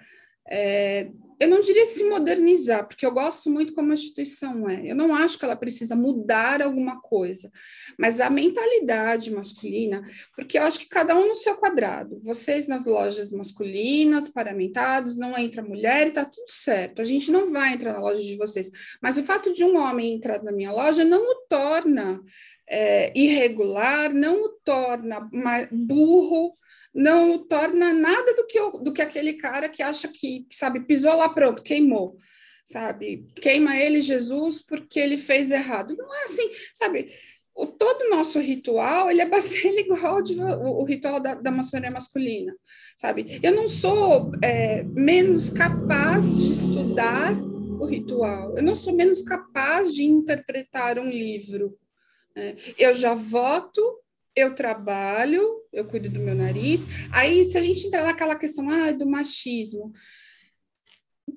é, 0.49 1.09
eu 1.39 1.49
não 1.49 1.61
diria 1.61 1.85
se 1.85 2.03
modernizar, 2.05 2.87
porque 2.89 3.05
eu 3.05 3.13
gosto 3.13 3.51
muito 3.51 3.75
como 3.75 3.91
a 3.91 3.95
instituição 3.95 4.69
é. 4.69 4.91
Eu 4.91 4.97
não 4.97 5.15
acho 5.15 5.39
que 5.39 5.45
ela 5.45 5.57
precisa 5.57 5.95
mudar 5.95 6.63
alguma 6.63 7.01
coisa, 7.01 7.51
mas 7.99 8.21
a 8.21 8.31
mentalidade 8.31 9.31
masculina, 9.31 10.03
porque 10.35 10.59
eu 10.59 10.63
acho 10.63 10.79
que 10.79 10.89
cada 10.89 11.15
um 11.15 11.29
no 11.29 11.35
seu 11.35 11.57
quadrado. 11.57 12.19
Vocês 12.23 12.67
nas 12.67 12.87
lojas 12.87 13.33
masculinas, 13.33 14.29
paramentados, 14.29 15.17
não 15.17 15.37
entra 15.39 15.63
mulher 15.63 16.07
e 16.07 16.13
tá 16.13 16.25
tudo 16.25 16.49
certo. 16.49 17.03
A 17.03 17.05
gente 17.05 17.31
não 17.31 17.53
vai 17.53 17.75
entrar 17.75 17.93
na 17.93 18.01
loja 18.01 18.23
de 18.23 18.37
vocês, 18.37 18.71
mas 19.03 19.19
o 19.19 19.23
fato 19.23 19.53
de 19.53 19.63
um 19.63 19.77
homem 19.77 20.15
entrar 20.15 20.43
na 20.43 20.53
minha 20.53 20.73
loja 20.73 21.05
não 21.05 21.21
o 21.21 21.47
torna 21.49 22.23
é, 22.67 23.13
irregular, 23.15 24.13
não 24.13 24.43
o 24.43 24.49
torna 24.65 25.29
burro 25.71 26.55
não 26.97 27.47
torna 27.47 27.93
nada 27.93 28.35
do 28.35 28.47
que, 28.47 28.59
do 28.81 28.91
que 28.91 29.03
aquele 29.03 29.35
cara 29.35 29.69
que 29.69 29.83
acha 29.83 30.09
que, 30.09 30.47
sabe, 30.51 30.81
pisou 30.81 31.15
lá, 31.15 31.29
pronto, 31.29 31.63
queimou, 31.63 32.17
sabe? 32.65 33.27
Queima 33.35 33.77
ele, 33.77 34.01
Jesus, 34.01 34.63
porque 34.63 34.99
ele 34.99 35.19
fez 35.19 35.51
errado. 35.51 35.95
Não 35.95 36.15
é 36.15 36.25
assim, 36.25 36.51
sabe? 36.75 37.13
O, 37.55 37.67
todo 37.67 38.07
o 38.07 38.11
nosso 38.11 38.41
ritual, 38.41 39.11
ele 39.11 39.21
é 39.21 39.27
baseado 39.27 39.77
igual 39.79 40.23
de, 40.23 40.41
o, 40.41 40.81
o, 40.81 40.85
ritual 40.85 41.21
da, 41.21 41.35
da 41.35 41.51
maçonaria 41.51 41.91
masculina, 41.91 42.57
sabe? 42.97 43.41
Eu 43.43 43.55
não 43.55 43.69
sou 43.69 44.33
é, 44.43 44.83
menos 44.85 45.51
capaz 45.51 46.35
de 46.35 46.53
estudar 46.53 47.35
o 47.79 47.85
ritual, 47.85 48.57
eu 48.57 48.63
não 48.63 48.75
sou 48.75 48.95
menos 48.95 49.21
capaz 49.21 49.95
de 49.95 50.03
interpretar 50.03 50.99
um 50.99 51.11
livro. 51.11 51.77
Né? 52.35 52.57
Eu 52.79 52.95
já 52.95 53.13
voto 53.15 53.83
eu 54.37 54.55
trabalho, 54.55 55.43
eu 55.73 55.87
cuido 55.87 56.11
do 56.11 56.21
meu 56.21 56.35
nariz. 56.35 56.87
Aí, 57.13 57.45
se 57.45 57.57
a 57.57 57.63
gente 57.63 57.87
entrar 57.87 58.05
naquela 58.05 58.37
questão 58.37 58.69
ah, 58.69 58.93
do 58.93 59.07
machismo, 59.07 59.93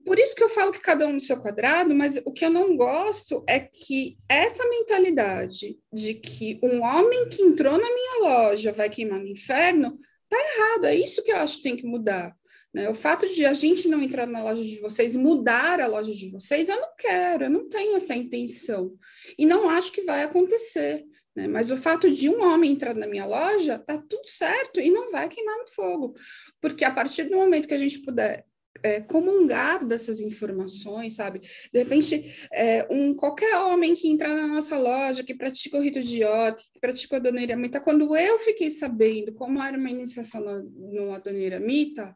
por 0.06 0.20
isso 0.20 0.36
que 0.36 0.44
eu 0.44 0.50
falo 0.50 0.72
que 0.72 0.82
cada 0.82 1.08
um 1.08 1.14
no 1.14 1.22
seu 1.22 1.38
quadrado, 1.38 1.96
mas 1.96 2.22
o 2.26 2.32
que 2.32 2.46
eu 2.46 2.50
não 2.50 2.76
gosto 2.76 3.44
é 3.48 3.60
que 3.60 4.18
essa 4.28 4.68
mentalidade 4.68 5.80
de 5.92 6.14
que 6.14 6.60
um 6.62 6.84
homem 6.84 7.28
que 7.30 7.42
entrou 7.42 7.74
na 7.74 7.94
minha 7.94 8.22
loja 8.22 8.72
vai 8.72 8.90
queimar 8.90 9.20
no 9.20 9.28
inferno, 9.28 9.98
tá 10.28 10.38
errado. 10.38 10.86
É 10.86 10.96
isso 10.96 11.24
que 11.24 11.32
eu 11.32 11.38
acho 11.38 11.58
que 11.58 11.64
tem 11.64 11.78
que 11.78 11.88
mudar. 11.88 12.36
Né? 12.72 12.88
O 12.88 12.94
fato 12.94 13.28
de 13.28 13.46
a 13.46 13.54
gente 13.54 13.88
não 13.88 14.02
entrar 14.02 14.28
na 14.28 14.44
loja 14.44 14.64
de 14.64 14.80
vocês, 14.80 15.16
mudar 15.16 15.80
a 15.80 15.88
loja 15.88 16.14
de 16.14 16.30
vocês, 16.30 16.70
eu 16.70 16.80
não 16.80 16.90
quero, 16.98 17.46
eu 17.46 17.50
não 17.50 17.68
tenho 17.68 17.96
essa 17.96 18.16
intenção. 18.16 18.94
E 19.38 19.46
não 19.46 19.70
acho 19.70 19.92
que 19.92 20.04
vai 20.04 20.24
acontecer. 20.24 21.04
Né? 21.40 21.48
Mas 21.48 21.72
o 21.72 21.78
fato 21.78 22.12
de 22.12 22.28
um 22.28 22.44
homem 22.44 22.74
entrar 22.74 22.94
na 22.94 23.08
minha 23.08 23.26
loja, 23.26 23.80
tá 23.80 23.98
tudo 23.98 24.28
certo 24.28 24.82
e 24.82 24.92
não 24.92 25.10
vai 25.10 25.30
queimar 25.30 25.58
no 25.58 25.68
fogo. 25.68 26.14
Porque 26.60 26.84
a 26.84 26.92
partir 26.92 27.24
do 27.24 27.38
momento 27.38 27.66
que 27.66 27.74
a 27.74 27.78
gente 27.78 28.00
puder 28.00 28.46
é, 28.84 29.00
comungar 29.00 29.86
dessas 29.86 30.20
informações, 30.20 31.16
sabe? 31.16 31.40
De 31.72 31.80
repente, 31.80 32.36
é, 32.52 32.86
um, 32.92 33.14
qualquer 33.14 33.56
homem 33.56 33.96
que 33.96 34.10
entrar 34.10 34.36
na 34.36 34.48
nossa 34.48 34.78
loja, 34.78 35.24
que 35.24 35.34
pratica 35.34 35.78
o 35.78 35.82
rito 35.82 36.02
de 36.02 36.24
York, 36.24 36.62
que 36.74 36.80
pratica 36.80 37.16
a 37.16 37.20
Dona 37.20 37.42
Iramita, 37.42 37.80
quando 37.80 38.14
eu 38.18 38.38
fiquei 38.40 38.70
sabendo 38.70 39.34
como 39.34 39.64
era 39.64 39.78
uma 39.78 39.90
iniciação 39.90 40.42
no, 40.42 40.64
no 40.64 41.20
Dona 41.20 41.40
Iramita, 41.40 42.14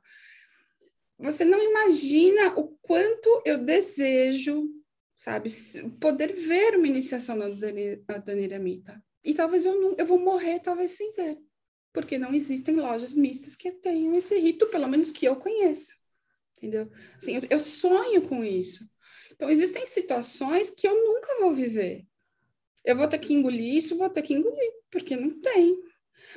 você 1.18 1.46
não 1.46 1.64
imagina 1.64 2.60
o 2.60 2.78
quanto 2.82 3.42
eu 3.46 3.58
desejo, 3.58 4.70
sabe, 5.16 5.50
poder 6.02 6.34
ver 6.34 6.76
uma 6.76 6.88
iniciação 6.88 7.38
na 7.38 7.48
Dona 7.48 8.42
Iramita. 8.42 9.02
E 9.24 9.34
talvez 9.34 9.66
eu 9.66 9.80
não, 9.80 9.96
eu 9.98 10.06
vou 10.06 10.20
morrer 10.20 10.60
talvez 10.60 10.92
sem 10.92 11.14
ver, 11.14 11.40
porque 11.94 12.18
não 12.18 12.34
existem 12.34 12.76
lojas 12.76 13.16
mistas 13.16 13.56
que 13.56 13.72
tenham 13.72 14.16
esse 14.16 14.38
rito, 14.38 14.68
pelo 14.68 14.88
menos 14.88 15.12
que 15.12 15.26
eu 15.26 15.36
conheça. 15.36 15.94
Entendeu? 16.58 16.90
Assim, 17.18 17.36
eu, 17.36 17.42
eu 17.50 17.60
sonho 17.60 18.22
com 18.22 18.44
isso. 18.44 18.88
Então 19.32 19.50
existem 19.50 19.86
situações 19.88 20.70
que 20.70 20.88
eu 20.88 20.96
nunca 20.96 21.40
vou 21.40 21.54
viver. 21.54 22.06
Eu 22.84 22.98
vou 22.98 23.08
ter 23.08 23.18
que 23.18 23.34
engolir 23.34 23.78
isso, 23.78 23.98
vou 23.98 24.10
ter 24.10 24.22
que 24.22 24.34
engolir, 24.34 24.72
porque 24.92 25.16
não 25.16 25.30
tem. 25.30 25.82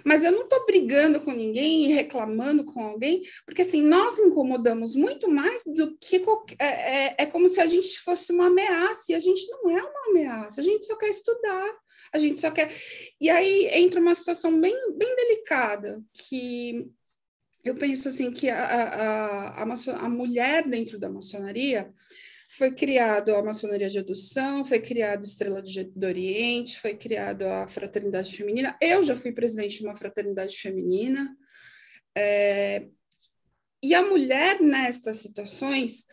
Mas 0.05 0.25
eu 0.25 0.33
não 0.33 0.42
estou 0.42 0.64
brigando 0.64 1.20
com 1.20 1.33
ninguém 1.33 1.85
e 1.85 1.92
reclamando 1.92 2.64
com 2.64 2.81
alguém, 2.81 3.22
porque 3.44 3.62
assim, 3.62 3.83
nós 3.83 4.18
incomodamos 4.18 4.94
muito 4.94 5.29
mais 5.29 5.64
do 5.64 5.96
que 5.99 6.20
qualquer, 6.20 6.57
é, 6.59 6.66
é, 6.66 7.14
é, 7.18 7.27
como 7.27 7.49
se 7.49 7.61
a 7.61 7.66
gente 7.66 7.99
fosse 8.01 8.33
uma 8.33 8.46
ameaça, 8.46 9.12
e 9.12 9.14
a 9.14 9.20
gente 9.20 9.49
não 9.51 9.70
é 9.70 9.83
uma 9.83 10.11
ameaça, 10.11 10.61
a 10.61 10.64
gente 10.64 10.87
só 10.87 10.96
quer 10.96 11.11
estudar 11.11 11.79
a 12.16 12.18
gente 12.18 12.40
só 12.40 12.50
quer. 12.50 12.70
E 13.20 13.31
aí 13.31 13.68
entra 13.72 14.00
uma 14.00 14.14
situação 14.14 14.61
bem, 14.61 14.74
bem 14.96 15.16
delicada, 15.16 16.02
que 16.12 16.90
eu 17.64 17.74
penso 17.74 18.09
assim 18.09 18.31
que 18.31 18.48
a, 18.48 18.64
a, 18.64 19.62
a, 19.62 20.05
a 20.05 20.09
mulher 20.09 20.68
dentro 20.68 20.98
da 20.98 21.09
maçonaria 21.09 21.92
foi 22.48 22.72
criado 22.72 23.35
a 23.35 23.42
maçonaria 23.42 23.88
de 23.88 23.98
adoção, 23.98 24.64
foi 24.64 24.81
criado 24.81 25.24
Estrela 25.24 25.62
do 25.62 26.07
Oriente, 26.07 26.81
foi 26.81 26.96
criado 26.96 27.42
a 27.42 27.66
fraternidade 27.66 28.35
feminina. 28.37 28.76
Eu 28.81 29.02
já 29.02 29.16
fui 29.16 29.33
presidente 29.33 29.79
de 29.79 29.85
uma 29.85 29.96
fraternidade 29.96 30.57
feminina. 30.57 31.37
É, 32.16 32.87
e 33.83 33.94
a 33.94 34.02
mulher 34.02 34.61
nestas 34.61 35.18
situações 35.18 36.07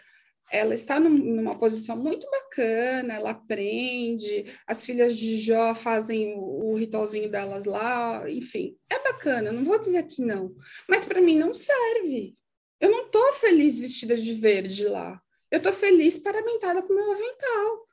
ela 0.54 0.76
está 0.76 1.00
num, 1.00 1.10
numa 1.10 1.58
posição 1.58 1.98
muito 1.98 2.30
bacana, 2.30 3.16
ela 3.16 3.32
aprende, 3.32 4.46
as 4.68 4.86
filhas 4.86 5.18
de 5.18 5.36
Jó 5.36 5.74
fazem 5.74 6.36
o, 6.36 6.74
o 6.74 6.76
ritualzinho 6.76 7.28
delas 7.28 7.66
lá, 7.66 8.30
enfim, 8.30 8.78
é 8.88 9.00
bacana, 9.00 9.52
não 9.52 9.66
vou 9.66 9.80
dizer 9.80 10.04
que 10.04 10.22
não, 10.22 10.56
mas 10.88 11.04
para 11.04 11.20
mim 11.20 11.40
não 11.40 11.56
serve. 11.56 12.36
Eu 12.80 12.92
não 12.92 13.08
estou 13.08 13.34
feliz 13.34 13.80
vestida 13.80 14.16
de 14.16 14.36
verde 14.36 14.86
lá, 14.86 15.20
eu 15.50 15.58
estou 15.58 15.74
feliz 15.74 16.20
paramentada 16.20 16.84
com 16.84 16.94
meu 16.94 17.12
avental 17.12 17.88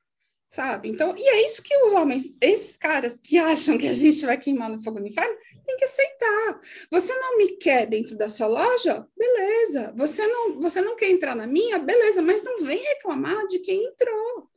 sabe? 0.60 0.90
Então, 0.90 1.14
e 1.16 1.26
é 1.26 1.46
isso 1.46 1.62
que 1.62 1.74
os 1.84 1.94
homens, 1.94 2.36
esses 2.38 2.76
caras 2.76 3.18
que 3.18 3.38
acham 3.38 3.78
que 3.78 3.88
a 3.88 3.94
gente 3.94 4.26
vai 4.26 4.36
queimar 4.36 4.68
no 4.68 4.82
fogo 4.82 5.00
do 5.00 5.06
inferno, 5.06 5.34
tem 5.64 5.76
que 5.78 5.84
aceitar. 5.86 6.60
Você 6.90 7.14
não 7.14 7.38
me 7.38 7.56
quer 7.56 7.86
dentro 7.86 8.14
da 8.14 8.28
sua 8.28 8.46
loja? 8.46 9.06
Beleza. 9.16 9.90
Você 9.96 10.26
não, 10.26 10.60
você 10.60 10.82
não 10.82 10.96
quer 10.96 11.08
entrar 11.08 11.34
na 11.34 11.46
minha? 11.46 11.78
Beleza, 11.78 12.20
mas 12.20 12.42
não 12.42 12.62
vem 12.62 12.78
reclamar 12.78 13.46
de 13.46 13.60
quem 13.60 13.86
entrou. 13.86 14.50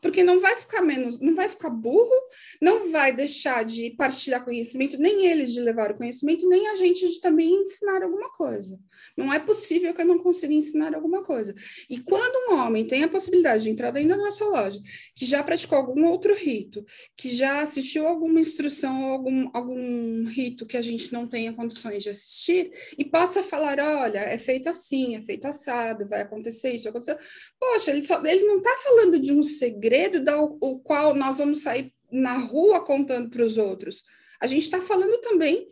Porque 0.00 0.22
não 0.22 0.40
vai 0.40 0.56
ficar 0.56 0.82
menos, 0.82 1.18
não 1.20 1.34
vai 1.34 1.48
ficar 1.48 1.70
burro, 1.70 2.14
não 2.60 2.90
vai 2.90 3.14
deixar 3.14 3.64
de 3.64 3.90
partilhar 3.90 4.44
conhecimento, 4.44 4.98
nem 4.98 5.26
ele 5.26 5.46
de 5.46 5.60
levar 5.60 5.90
o 5.90 5.96
conhecimento, 5.96 6.48
nem 6.48 6.68
a 6.68 6.74
gente 6.74 7.08
de 7.08 7.20
também 7.20 7.62
ensinar 7.62 8.02
alguma 8.02 8.30
coisa. 8.30 8.78
Não 9.16 9.32
é 9.32 9.38
possível 9.38 9.94
que 9.94 10.02
eu 10.02 10.06
não 10.06 10.18
consiga 10.18 10.52
ensinar 10.52 10.94
alguma 10.94 11.22
coisa. 11.22 11.54
E 11.88 11.98
quando 11.98 12.52
um 12.52 12.56
homem 12.58 12.84
tem 12.84 13.04
a 13.04 13.08
possibilidade 13.08 13.64
de 13.64 13.70
entrar 13.70 13.90
dentro 13.90 14.10
da 14.10 14.16
nossa 14.16 14.44
loja, 14.44 14.80
que 15.14 15.24
já 15.24 15.42
praticou 15.42 15.78
algum 15.78 16.06
outro 16.06 16.34
rito, 16.34 16.84
que 17.16 17.28
já 17.28 17.62
assistiu 17.62 18.06
alguma 18.06 18.40
instrução 18.40 19.04
ou 19.04 19.10
algum, 19.12 19.50
algum 19.54 20.24
rito 20.24 20.66
que 20.66 20.76
a 20.76 20.82
gente 20.82 21.12
não 21.12 21.26
tenha 21.26 21.52
condições 21.52 22.02
de 22.02 22.10
assistir, 22.10 22.70
e 22.98 23.04
possa 23.04 23.42
falar: 23.42 23.78
olha, 23.80 24.18
é 24.18 24.38
feito 24.38 24.68
assim, 24.68 25.16
é 25.16 25.22
feito 25.22 25.46
assado, 25.46 26.06
vai 26.08 26.22
acontecer 26.22 26.70
isso, 26.70 26.84
vai 26.84 26.90
acontecer. 26.90 27.18
Poxa, 27.58 27.90
ele, 27.90 28.02
só, 28.02 28.22
ele 28.24 28.44
não 28.44 28.58
está 28.58 28.76
falando 28.82 29.18
de 29.18 29.32
um 29.32 29.42
segredo 29.42 29.75
da, 30.24 30.40
o 30.40 30.78
qual 30.80 31.14
nós 31.14 31.38
vamos 31.38 31.62
sair 31.62 31.92
na 32.10 32.36
rua 32.38 32.84
contando 32.84 33.30
para 33.30 33.44
os 33.44 33.58
outros. 33.58 34.04
A 34.40 34.46
gente 34.46 34.62
está 34.62 34.80
falando 34.80 35.20
também 35.20 35.68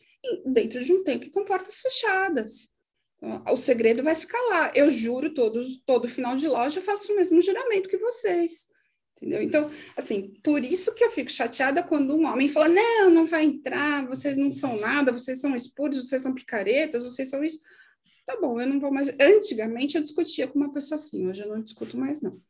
dentro 0.47 0.83
de 0.83 0.93
um 0.93 1.03
tempo 1.05 1.31
com 1.31 1.45
portas 1.45 1.81
fechadas. 1.81 2.73
O 3.51 3.57
segredo 3.57 4.03
vai 4.03 4.15
ficar 4.15 4.41
lá. 4.51 4.73
Eu 4.75 4.91
juro, 4.91 5.33
todos, 5.33 5.79
todo 5.85 6.09
final 6.09 6.37
de 6.37 6.47
loja 6.47 6.79
eu 6.79 6.83
faço 6.83 7.13
o 7.13 7.17
mesmo 7.17 7.41
juramento 7.41 7.89
que 7.89 7.97
vocês. 7.97 8.69
Entendeu? 9.17 9.43
Então, 9.43 9.71
assim, 9.97 10.35
por 10.43 10.63
isso 10.65 10.95
que 10.95 11.05
eu 11.05 11.11
fico 11.11 11.31
chateada 11.31 11.83
quando 11.83 12.15
um 12.15 12.27
homem 12.27 12.49
fala: 12.49 12.69
não, 12.69 13.11
não 13.11 13.27
vai 13.27 13.45
entrar, 13.45 14.07
vocês 14.07 14.37
não 14.37 14.53
são 14.53 14.77
nada, 14.79 15.13
vocês 15.13 15.41
são 15.41 15.55
espúrios, 15.55 16.09
vocês 16.09 16.21
são 16.21 16.35
picaretas, 16.35 17.05
vocês 17.05 17.31
são 17.31 17.43
isso. 17.43 17.61
Tá 18.27 18.39
bom, 18.41 18.61
eu 18.61 18.67
não 18.67 18.81
vou 18.81 18.93
mais. 18.93 19.09
Antigamente 19.21 19.97
eu 19.97 20.03
discutia 20.03 20.49
com 20.49 20.59
uma 20.59 20.73
pessoa 20.73 20.97
assim, 20.97 21.27
hoje 21.29 21.43
eu 21.43 21.49
não 21.49 21.63
discuto 21.63 21.97
mais, 21.97 22.21
não. 22.21 22.41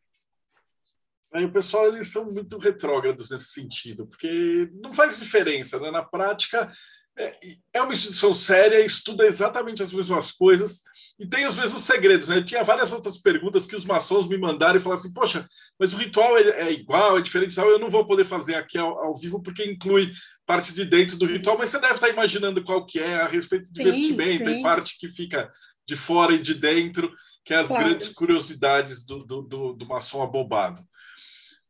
Aí 1.34 1.44
o 1.44 1.52
pessoal, 1.52 1.88
eles 1.88 2.12
são 2.12 2.32
muito 2.32 2.58
retrógrados 2.58 3.28
nesse 3.28 3.46
sentido, 3.46 4.06
porque 4.06 4.70
não 4.74 4.94
faz 4.94 5.18
diferença, 5.18 5.80
né? 5.80 5.90
Na 5.90 6.02
prática, 6.02 6.70
é, 7.18 7.56
é 7.72 7.82
uma 7.82 7.92
instituição 7.92 8.34
séria, 8.34 8.84
estuda 8.84 9.26
exatamente 9.26 9.82
as 9.82 9.92
mesmas 9.92 10.32
coisas 10.32 10.82
e 11.18 11.26
tem 11.26 11.46
os 11.46 11.56
mesmos 11.56 11.82
segredos. 11.82 12.28
Né? 12.28 12.42
Tinha 12.42 12.64
várias 12.64 12.92
outras 12.92 13.18
perguntas 13.18 13.66
que 13.66 13.76
os 13.76 13.84
maçons 13.84 14.28
me 14.28 14.36
mandaram 14.36 14.76
e 14.76 14.80
falaram 14.80 15.00
assim: 15.00 15.12
Poxa, 15.12 15.48
mas 15.78 15.92
o 15.92 15.96
ritual 15.96 16.36
é, 16.36 16.68
é 16.68 16.72
igual, 16.72 17.18
é 17.18 17.22
diferente, 17.22 17.56
eu 17.56 17.78
não 17.78 17.90
vou 17.90 18.06
poder 18.06 18.24
fazer 18.24 18.54
aqui 18.54 18.78
ao, 18.78 18.98
ao, 18.98 19.16
vivo 19.16 19.42
porque 19.42 19.64
inclui 19.64 20.12
parte 20.46 20.74
de 20.74 20.84
dentro 20.84 21.16
do 21.16 21.26
sim. 21.26 21.32
ritual, 21.32 21.56
mas 21.56 21.70
você 21.70 21.80
deve 21.80 21.94
estar 21.94 22.08
imaginando 22.08 22.62
qual 22.62 22.84
que 22.84 22.98
é 22.98 23.16
a 23.16 23.26
respeito 23.26 23.72
de 23.72 23.82
sim, 23.82 23.90
vestimenta 23.90 24.50
sim. 24.50 24.60
e 24.60 24.62
parte 24.62 24.98
que 24.98 25.08
fica 25.08 25.50
de 25.86 25.96
fora 25.96 26.32
e 26.32 26.40
de 26.40 26.54
dentro, 26.54 27.12
que 27.44 27.54
é 27.54 27.58
as 27.58 27.68
claro. 27.68 27.84
grandes 27.84 28.08
curiosidades 28.08 29.04
do, 29.04 29.24
do, 29.24 29.42
do, 29.42 29.72
do 29.72 29.86
maçom 29.86 30.22
abobado. 30.22 30.80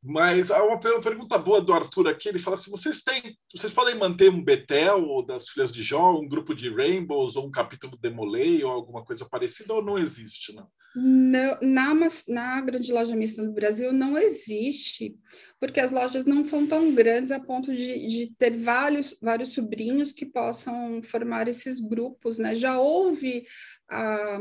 Mas 0.07 0.51
há 0.51 0.63
uma 0.63 0.79
pergunta 0.79 1.39
boa 1.39 1.63
do 1.63 1.73
Arthur 1.73 2.09
aqui, 2.09 2.29
ele 2.29 2.39
fala 2.39 2.57
assim, 2.57 2.71
vocês 2.71 3.03
têm, 3.03 3.39
vocês 3.55 3.73
podem 3.73 3.99
manter 3.99 4.31
um 4.31 4.45
Betel 4.45 5.25
das 5.27 5.49
Filhas 5.49 5.73
de 5.73 5.83
Jó, 5.83 6.21
um 6.21 6.29
grupo 6.29 6.55
de 6.55 6.69
Rainbows, 6.69 7.37
ou 7.37 7.47
um 7.47 7.51
capítulo 7.51 7.97
Demolei, 7.97 8.63
ou 8.63 8.71
alguma 8.71 9.03
coisa 9.03 9.25
parecida, 9.25 9.73
ou 9.73 9.83
não 9.83 9.97
existe, 9.97 10.55
não? 10.55 10.69
Não, 10.95 11.59
na, 11.61 11.93
na 12.29 12.61
grande 12.61 12.93
loja 12.93 13.17
mista 13.17 13.43
no 13.43 13.53
Brasil 13.53 13.95
não 13.95 14.19
existe, 14.19 15.17
porque 15.59 15.81
as 15.81 15.91
lojas 15.91 16.27
não 16.27 16.45
são 16.45 16.67
tão 16.67 16.95
grandes 16.95 17.33
a 17.33 17.41
ponto 17.41 17.73
de, 17.73 18.07
de 18.07 18.33
ter 18.37 18.57
vários, 18.59 19.17
vários 19.23 19.55
sobrinhos 19.55 20.13
que 20.13 20.27
possam 20.27 21.03
formar 21.03 21.49
esses 21.49 21.81
grupos, 21.81 22.39
né? 22.39 22.55
Já 22.55 22.79
houve 22.79 23.45
a, 23.89 24.39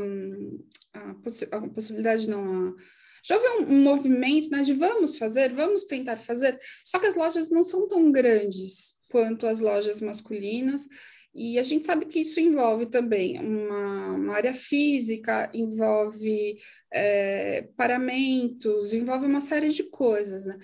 a, 0.92 1.14
possi 1.24 1.48
a 1.50 1.60
possibilidade, 1.68 2.28
não, 2.28 2.68
a, 2.68 2.74
já 3.24 3.36
houve 3.36 3.64
um, 3.64 3.74
um, 3.74 3.82
movimento 3.82 4.50
né, 4.50 4.62
de 4.62 4.74
vamos 4.74 5.16
fazer, 5.16 5.52
vamos 5.54 5.84
tentar 5.84 6.18
fazer, 6.18 6.58
só 6.84 6.98
que 6.98 7.06
as 7.06 7.16
lojas 7.16 7.50
não 7.50 7.64
são 7.64 7.88
tão 7.88 8.12
grandes 8.12 8.96
quanto 9.08 9.46
as 9.46 9.60
lojas 9.60 10.00
masculinas, 10.00 10.86
e 11.34 11.58
a 11.58 11.62
gente 11.64 11.84
sabe 11.84 12.06
que 12.06 12.20
isso 12.20 12.38
envolve 12.38 12.86
também 12.86 13.40
uma, 13.40 14.12
uma 14.12 14.34
área 14.34 14.54
física, 14.54 15.50
envolve 15.52 16.60
é, 16.92 17.68
paramentos, 17.76 18.92
envolve 18.92 19.26
uma 19.26 19.40
série 19.40 19.68
de 19.68 19.82
coisas, 19.84 20.46
né? 20.46 20.56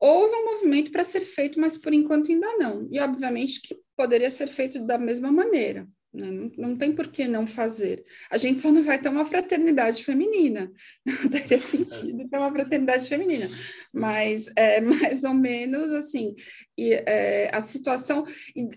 Houve 0.00 0.34
um 0.34 0.44
movimento 0.54 0.90
para 0.90 1.04
ser 1.04 1.20
feito, 1.20 1.60
mas 1.60 1.76
por 1.76 1.92
enquanto 1.92 2.30
ainda 2.30 2.56
não. 2.56 2.88
E 2.90 2.98
obviamente 2.98 3.60
que 3.60 3.76
poderia 3.94 4.30
ser 4.30 4.46
feito 4.46 4.78
da 4.86 4.98
mesma 4.98 5.30
maneira. 5.30 5.86
Não, 6.12 6.50
não 6.56 6.76
tem 6.76 6.92
por 6.92 7.08
que 7.08 7.28
não 7.28 7.46
fazer. 7.46 8.04
A 8.30 8.38
gente 8.38 8.58
só 8.58 8.72
não 8.72 8.82
vai 8.82 8.98
ter 8.98 9.08
uma 9.08 9.26
fraternidade 9.26 10.02
feminina. 10.02 10.72
Não 11.04 11.28
teria 11.28 11.58
sentido 11.58 12.26
ter 12.28 12.38
uma 12.38 12.50
fraternidade 12.50 13.06
feminina. 13.06 13.50
Mas 13.92 14.50
é 14.56 14.80
mais 14.82 15.24
ou 15.24 15.34
menos 15.34 15.92
assim. 15.92 16.34
E, 16.78 16.94
é, 16.94 17.50
a 17.54 17.60
situação, 17.60 18.24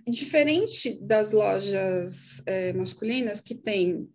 diferente 0.05 0.99
das 1.01 1.31
lojas 1.31 2.41
é, 2.45 2.73
masculinas, 2.73 3.39
que 3.39 3.55
tem 3.55 4.09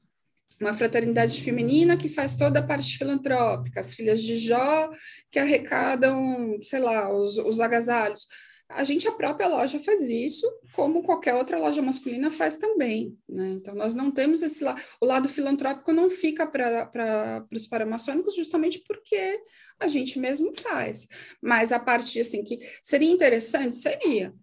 uma 0.60 0.74
fraternidade 0.74 1.40
feminina 1.42 1.96
que 1.96 2.08
faz 2.08 2.36
toda 2.36 2.60
a 2.60 2.66
parte 2.66 2.96
filantrópica, 2.96 3.80
as 3.80 3.94
filhas 3.94 4.22
de 4.22 4.36
Jó 4.36 4.90
que 5.30 5.38
arrecadam, 5.38 6.58
sei 6.62 6.80
lá, 6.80 7.12
os, 7.12 7.38
os 7.38 7.58
agasalhos 7.60 8.26
a 8.68 8.82
gente, 8.82 9.06
a 9.06 9.12
própria 9.12 9.46
loja 9.46 9.78
faz 9.78 10.08
isso, 10.08 10.50
como 10.72 11.02
qualquer 11.02 11.34
outra 11.34 11.58
loja 11.58 11.82
masculina 11.82 12.30
faz 12.30 12.56
também, 12.56 13.18
né? 13.28 13.50
Então, 13.50 13.74
nós 13.74 13.94
não 13.94 14.10
temos 14.10 14.42
esse 14.42 14.64
lado, 14.64 14.80
o 15.00 15.06
lado 15.06 15.28
filantrópico 15.28 15.92
não 15.92 16.08
fica 16.08 16.46
para 16.46 17.46
os 17.52 17.66
paramaçônicos 17.66 18.34
justamente 18.34 18.80
porque 18.86 19.42
a 19.78 19.86
gente 19.86 20.18
mesmo 20.18 20.52
faz. 20.54 21.06
Mas 21.42 21.72
a 21.72 21.78
parte, 21.78 22.18
assim, 22.18 22.42
que 22.42 22.58
seria 22.80 23.10
interessante, 23.10 23.76
seria. 23.76 24.34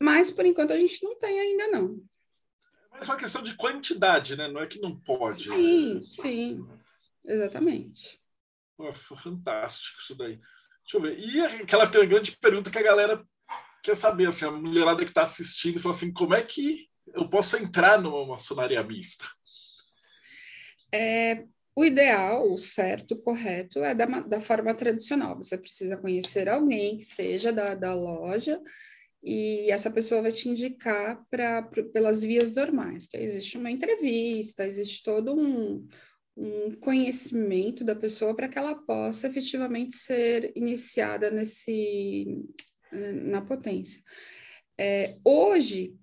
Mas, 0.00 0.30
por 0.30 0.44
enquanto, 0.44 0.72
a 0.72 0.78
gente 0.78 1.02
não 1.02 1.18
tem 1.18 1.40
ainda, 1.40 1.68
não. 1.68 2.02
Mas 2.90 3.08
é 3.08 3.12
uma 3.12 3.18
questão 3.18 3.42
de 3.42 3.56
quantidade, 3.56 4.36
né? 4.36 4.46
Não 4.46 4.60
é 4.60 4.66
que 4.66 4.80
não 4.80 4.94
pode. 4.94 5.44
Sim, 5.48 5.94
né? 5.94 6.00
sim, 6.02 6.66
exatamente. 7.24 8.20
Fantástico 9.22 10.00
isso 10.00 10.14
daí. 10.14 10.38
Deixa 10.84 10.96
eu 10.96 11.00
ver. 11.02 11.18
E 11.18 11.40
aquela 11.40 11.86
grande 11.86 12.36
pergunta 12.36 12.70
que 12.70 12.78
a 12.78 12.82
galera 12.82 13.24
quer 13.82 13.96
saber, 13.96 14.28
assim, 14.28 14.44
a 14.44 14.50
mulherada 14.50 15.04
que 15.04 15.10
está 15.10 15.22
assistindo, 15.22 15.80
fala 15.80 15.94
assim, 15.94 16.12
como 16.12 16.34
é 16.34 16.42
que 16.42 16.88
eu 17.14 17.28
posso 17.28 17.56
entrar 17.56 18.00
numa 18.00 18.26
maçonaria 18.26 18.82
mista? 18.82 19.24
É, 20.92 21.44
o 21.76 21.84
ideal, 21.84 22.50
o 22.50 22.56
certo, 22.56 23.12
o 23.12 23.22
correto 23.22 23.80
é 23.80 23.94
da, 23.94 24.06
da 24.06 24.40
forma 24.40 24.74
tradicional. 24.74 25.36
Você 25.36 25.58
precisa 25.58 25.96
conhecer 25.96 26.48
alguém 26.48 26.96
que 26.96 27.04
seja 27.04 27.52
da, 27.52 27.74
da 27.74 27.94
loja 27.94 28.60
e 29.22 29.70
essa 29.70 29.90
pessoa 29.90 30.22
vai 30.22 30.30
te 30.30 30.48
indicar 30.48 31.24
pra, 31.30 31.62
pra, 31.62 31.82
pelas 31.84 32.22
vias 32.22 32.54
normais, 32.54 33.06
que 33.06 33.16
existe 33.16 33.56
uma 33.56 33.70
entrevista, 33.70 34.66
existe 34.66 35.02
todo 35.02 35.34
um, 35.34 35.88
um 36.36 36.72
conhecimento 36.72 37.84
da 37.84 37.94
pessoa 37.94 38.34
para 38.34 38.48
que 38.48 38.58
ela 38.58 38.74
possa 38.74 39.28
efetivamente 39.28 39.94
ser 39.94 40.52
iniciada 40.56 41.30
nesse 41.30 42.42
eh, 42.92 43.12
na 43.12 43.40
potência. 43.40 44.02
É, 44.76 45.16
hoje, 45.24 45.94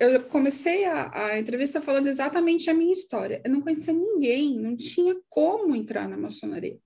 eu 0.00 0.22
comecei 0.24 0.84
a, 0.84 1.26
a, 1.26 1.38
entrevista 1.38 1.80
falando 1.80 2.08
exatamente 2.08 2.68
a 2.68 2.74
minha 2.74 2.92
história. 2.92 3.40
Eu 3.44 3.50
não 3.52 3.60
conhecia 3.60 3.92
ninguém, 3.92 4.58
não 4.58 4.76
tinha 4.76 5.16
como 5.28 5.74
entrar 5.74 6.08
na 6.08 6.16
maçonaria. 6.16 6.78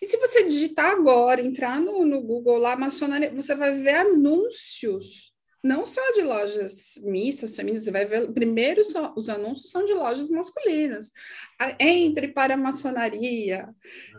E 0.00 0.06
se 0.06 0.16
você 0.18 0.44
digitar 0.44 0.92
agora, 0.92 1.40
entrar 1.40 1.80
no, 1.80 2.04
no 2.04 2.20
Google 2.22 2.58
lá, 2.58 2.76
maçonaria, 2.76 3.32
você 3.32 3.54
vai 3.54 3.72
ver 3.72 3.94
anúncios 3.94 5.32
não 5.62 5.84
só 5.84 6.00
de 6.12 6.22
lojas 6.22 7.00
mistas, 7.02 7.56
femininas, 7.56 7.84
você 7.84 7.90
vai 7.90 8.06
ver, 8.06 8.30
primeiro 8.32 8.84
só, 8.84 9.12
os 9.16 9.28
anúncios 9.28 9.70
são 9.70 9.84
de 9.84 9.92
lojas 9.92 10.30
masculinas. 10.30 11.10
Entre 11.80 12.28
para 12.28 12.54
a 12.54 12.56
maçonaria, 12.56 13.68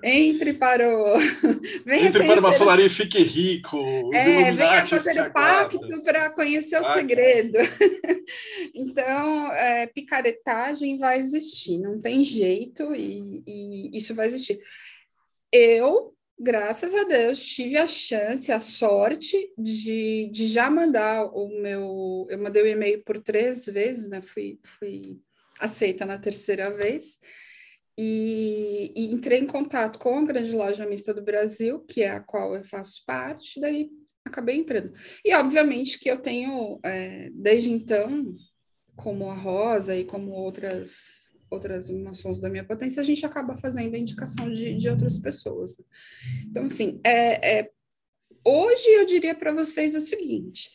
entre 0.04 0.54
para 0.54 0.86
o... 0.90 1.18
entre 1.88 2.26
para 2.26 2.40
a 2.40 2.42
maçonaria 2.42 2.88
e 2.88 2.90
fique 2.90 3.24
rico, 3.24 3.80
os 4.10 4.16
é, 4.16 4.52
venha 4.52 4.86
fazer 4.86 5.32
pacto 5.32 6.02
para 6.04 6.30
conhecer 6.32 6.82
o 6.82 6.86
ah, 6.86 6.94
segredo. 6.94 7.58
então, 8.76 9.54
é, 9.54 9.88
picaretagem 9.88 10.98
vai 10.98 11.20
existir, 11.20 11.78
não 11.78 11.98
tem 11.98 12.22
jeito, 12.22 12.94
e, 12.94 13.42
e 13.48 13.98
isso 13.98 14.14
vai 14.14 14.28
existir. 14.28 14.60
Eu 15.52 16.14
graças 16.40 16.96
a 16.96 17.04
Deus, 17.04 17.46
tive 17.46 17.78
a 17.78 17.88
chance, 17.88 18.52
a 18.52 18.60
sorte 18.60 19.52
de, 19.58 20.30
de 20.32 20.48
já 20.48 20.70
mandar 20.70 21.26
o 21.26 21.50
meu. 21.62 22.28
Eu 22.30 22.40
mandei 22.40 22.64
o 22.64 22.68
e-mail 22.68 23.04
por 23.04 23.20
três 23.20 23.66
vezes, 23.66 24.08
né? 24.08 24.22
Fui, 24.22 24.60
fui 24.64 25.20
aceita 25.60 26.06
na 26.06 26.18
terceira 26.18 26.72
vez. 26.72 27.20
E, 27.98 28.94
e, 28.96 29.14
entrei 29.14 29.40
em 29.40 29.46
contato 29.46 30.00
com 30.00 30.20
a 30.20 30.26
grande 30.26 30.54
loja 30.54 30.86
mista 30.86 31.14
do 31.14 31.22
Brasil, 31.22 31.82
que 31.82 32.02
é 32.02 32.12
a 32.12 32.22
qual 32.22 32.56
eu 32.56 32.64
faço 32.64 33.04
parte, 33.06 33.60
daí 33.60 33.90
acabei 34.24 34.56
entrando. 34.56 34.94
E 35.26 35.34
obviamente 35.36 36.00
que 36.00 36.10
eu 36.10 36.18
tenho, 36.18 36.80
é, 36.82 37.30
desde 37.34 37.70
então, 37.70 38.34
como 38.96 39.30
a 39.30 39.36
Rosa 39.36 39.98
e 39.98 40.06
como 40.06 40.32
outras 40.32 41.29
outras 41.50 41.90
maçons 41.90 42.40
da 42.40 42.50
minha 42.50 42.64
potência, 42.64 43.02
a 43.02 43.06
gente 43.06 43.26
acaba 43.26 43.56
fazendo 43.58 43.96
a 43.96 44.00
indicação 44.00 44.52
de, 44.52 44.76
de 44.76 44.90
outras 44.90 45.18
pessoas. 45.18 45.78
Então, 46.46 46.66
assim, 46.66 47.00
é, 47.04 47.60
é 47.60 47.70
hoje 48.46 48.88
eu 48.90 49.06
diria 49.06 49.36
para 49.36 49.54
vocês 49.54 49.96
o 49.96 50.02
seguinte: 50.02 50.70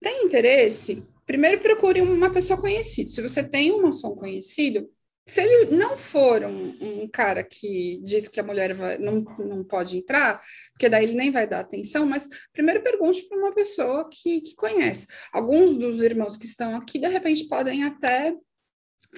tem 0.00 0.24
interesse? 0.24 1.02
Primeiro 1.26 1.60
procure 1.60 2.00
uma 2.00 2.30
pessoa 2.30 2.60
conhecida. 2.60 3.08
Se 3.08 3.22
você 3.22 3.42
tem 3.42 3.72
um 3.72 3.82
maçom 3.82 4.14
conhecido, 4.14 4.88
se 5.26 5.42
ele 5.42 5.74
não 5.74 5.96
for 5.96 6.44
um, 6.44 6.76
um, 6.80 7.08
cara 7.08 7.42
que 7.42 7.98
diz 8.02 8.28
que 8.28 8.38
a 8.38 8.42
mulher 8.42 8.74
vai, 8.74 8.98
não, 8.98 9.24
não 9.38 9.64
pode 9.64 9.96
entrar, 9.96 10.42
porque 10.72 10.88
daí 10.88 11.04
ele 11.04 11.14
nem 11.14 11.30
vai 11.30 11.46
dar 11.46 11.60
atenção, 11.60 12.04
mas 12.04 12.28
primeiro 12.52 12.82
pergunte 12.82 13.26
para 13.26 13.38
uma 13.38 13.54
pessoa 13.54 14.06
que, 14.10 14.42
que 14.42 14.54
conhece. 14.54 15.06
Alguns 15.32 15.78
dos 15.78 16.02
irmãos 16.02 16.36
que 16.36 16.44
estão 16.44 16.76
aqui, 16.76 16.98
de 16.98 17.08
repente, 17.08 17.48
podem 17.48 17.84
até 17.84 18.34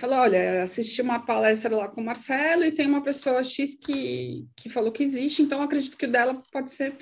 falou, 0.01 0.19
olha, 0.19 0.63
assisti 0.63 1.03
uma 1.03 1.21
palestra 1.25 1.75
lá 1.75 1.89
com 1.89 2.01
o 2.01 2.05
Marcelo 2.05 2.65
e 2.65 2.73
tem 2.73 2.87
uma 2.87 3.03
pessoa 3.03 3.43
X 3.43 3.75
que, 3.75 4.47
que 4.57 4.69
falou 4.69 4.93
que 4.93 5.03
existe, 5.03 5.43
então 5.43 5.63
acredito 5.63 5.97
que 5.97 6.07
o 6.07 6.11
dela 6.11 6.43
pode 6.53 6.71
ser 6.71 6.97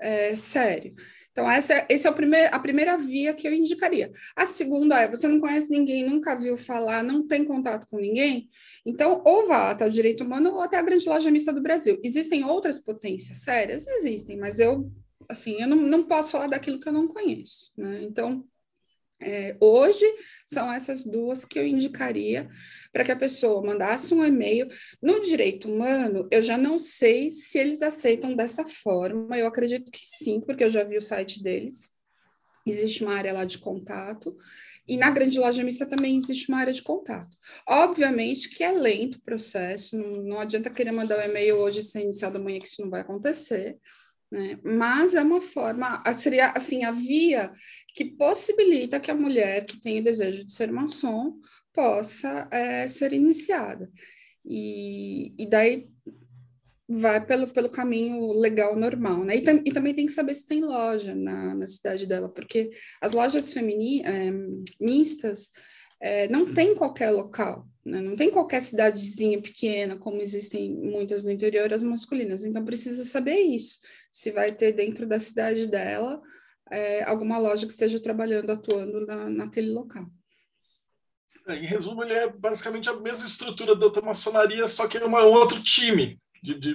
é, 0.00 0.34
sério. 0.34 0.94
Então, 1.32 1.48
essa, 1.48 1.86
esse 1.88 2.06
é 2.06 2.10
o 2.10 2.14
primeir, 2.14 2.52
a 2.52 2.58
primeira 2.58 2.98
via 2.98 3.32
que 3.32 3.46
eu 3.46 3.54
indicaria. 3.54 4.10
A 4.34 4.46
segunda 4.46 5.00
é, 5.00 5.08
você 5.08 5.28
não 5.28 5.38
conhece 5.38 5.70
ninguém, 5.70 6.04
nunca 6.04 6.34
viu 6.34 6.56
falar, 6.56 7.04
não 7.04 7.26
tem 7.26 7.44
contato 7.44 7.86
com 7.88 7.98
ninguém, 7.98 8.48
então 8.84 9.22
ou 9.24 9.46
vá 9.46 9.70
até 9.70 9.86
o 9.86 9.90
direito 9.90 10.24
humano 10.24 10.54
ou 10.54 10.60
até 10.60 10.76
a 10.76 10.82
grande 10.82 11.08
loja 11.08 11.30
mista 11.30 11.52
do 11.52 11.62
Brasil. 11.62 12.00
Existem 12.02 12.44
outras 12.44 12.80
potências 12.80 13.38
sérias? 13.38 13.86
Existem, 13.86 14.36
mas 14.36 14.58
eu, 14.58 14.90
assim, 15.28 15.60
eu 15.60 15.68
não, 15.68 15.76
não 15.76 16.02
posso 16.02 16.32
falar 16.32 16.48
daquilo 16.48 16.80
que 16.80 16.88
eu 16.88 16.92
não 16.92 17.06
conheço, 17.06 17.70
né? 17.76 18.00
Então, 18.02 18.44
é, 19.20 19.56
hoje 19.60 20.04
são 20.46 20.72
essas 20.72 21.04
duas 21.04 21.44
que 21.44 21.58
eu 21.58 21.66
indicaria 21.66 22.48
para 22.92 23.04
que 23.04 23.12
a 23.12 23.16
pessoa 23.16 23.62
mandasse 23.62 24.14
um 24.14 24.24
e-mail. 24.24 24.68
No 25.00 25.20
direito 25.20 25.70
humano, 25.70 26.26
eu 26.30 26.42
já 26.42 26.56
não 26.56 26.78
sei 26.78 27.30
se 27.30 27.58
eles 27.58 27.82
aceitam 27.82 28.34
dessa 28.34 28.66
forma, 28.66 29.38
eu 29.38 29.46
acredito 29.46 29.90
que 29.90 30.00
sim, 30.02 30.40
porque 30.40 30.64
eu 30.64 30.70
já 30.70 30.82
vi 30.82 30.96
o 30.96 31.02
site 31.02 31.42
deles. 31.42 31.90
Existe 32.66 33.04
uma 33.04 33.14
área 33.14 33.32
lá 33.32 33.44
de 33.44 33.58
contato, 33.58 34.36
e 34.86 34.96
na 34.96 35.10
grande 35.10 35.38
loja 35.38 35.62
mista 35.62 35.86
também 35.86 36.16
existe 36.16 36.48
uma 36.48 36.58
área 36.58 36.72
de 36.72 36.82
contato. 36.82 37.36
Obviamente 37.66 38.48
que 38.48 38.64
é 38.64 38.72
lento 38.72 39.16
o 39.16 39.22
processo, 39.22 39.96
não, 39.96 40.22
não 40.22 40.40
adianta 40.40 40.68
querer 40.68 40.90
mandar 40.90 41.16
o 41.16 41.20
um 41.20 41.24
e-mail 41.30 41.56
hoje 41.58 41.82
sem 41.82 42.04
iniciar 42.04 42.30
da 42.30 42.38
manhã, 42.38 42.58
que 42.58 42.66
isso 42.66 42.82
não 42.82 42.90
vai 42.90 43.02
acontecer. 43.02 43.78
Né? 44.30 44.58
Mas 44.62 45.14
é 45.14 45.22
uma 45.22 45.40
forma, 45.40 46.02
seria 46.14 46.50
assim, 46.50 46.84
a 46.84 46.92
via 46.92 47.52
que 47.94 48.04
possibilita 48.04 49.00
que 49.00 49.10
a 49.10 49.14
mulher 49.14 49.64
que 49.66 49.80
tem 49.80 50.00
o 50.00 50.04
desejo 50.04 50.44
de 50.44 50.52
ser 50.52 50.70
maçom 50.70 51.38
possa 51.72 52.48
é, 52.50 52.86
ser 52.86 53.12
iniciada. 53.12 53.90
E, 54.44 55.34
e 55.36 55.46
daí, 55.46 55.88
vai 56.92 57.24
pelo, 57.24 57.46
pelo 57.46 57.70
caminho 57.70 58.32
legal 58.32 58.74
normal, 58.74 59.24
né? 59.24 59.36
E, 59.36 59.42
tam, 59.42 59.62
e 59.64 59.72
também 59.72 59.94
tem 59.94 60.06
que 60.06 60.12
saber 60.12 60.34
se 60.34 60.44
tem 60.44 60.60
loja 60.60 61.14
na, 61.14 61.54
na 61.54 61.66
cidade 61.66 62.04
dela, 62.04 62.28
porque 62.28 62.70
as 63.00 63.12
lojas 63.12 63.52
femini, 63.52 64.02
é, 64.02 64.32
mistas 64.80 65.52
é, 66.00 66.28
não 66.28 66.52
tem 66.52 66.74
qualquer 66.74 67.10
local, 67.10 67.66
né? 67.84 68.00
não 68.00 68.16
tem 68.16 68.30
qualquer 68.30 68.60
cidadezinha 68.62 69.40
pequena, 69.40 69.96
como 69.96 70.22
existem 70.22 70.70
muitas 70.70 71.22
no 71.22 71.30
interior, 71.30 71.72
as 71.72 71.82
masculinas. 71.82 72.44
Então 72.44 72.64
precisa 72.64 73.04
saber 73.04 73.38
isso, 73.38 73.80
se 74.10 74.30
vai 74.30 74.54
ter 74.54 74.72
dentro 74.72 75.06
da 75.06 75.18
cidade 75.18 75.66
dela 75.68 76.20
é, 76.70 77.02
alguma 77.02 77.38
loja 77.38 77.66
que 77.66 77.72
esteja 77.72 78.00
trabalhando, 78.00 78.50
atuando 78.50 79.04
na, 79.04 79.28
naquele 79.28 79.72
local. 79.72 80.06
É, 81.46 81.56
em 81.56 81.66
resumo, 81.66 82.02
ele 82.02 82.12
é 82.12 82.30
basicamente 82.30 82.88
a 82.88 82.94
mesma 82.94 83.26
estrutura 83.26 83.74
da 83.74 84.00
maçonaria, 84.00 84.66
só 84.68 84.86
que 84.86 84.96
é 84.96 85.04
um 85.04 85.14
outro 85.14 85.62
time. 85.62 86.18
De, 86.42 86.54
de... 86.54 86.74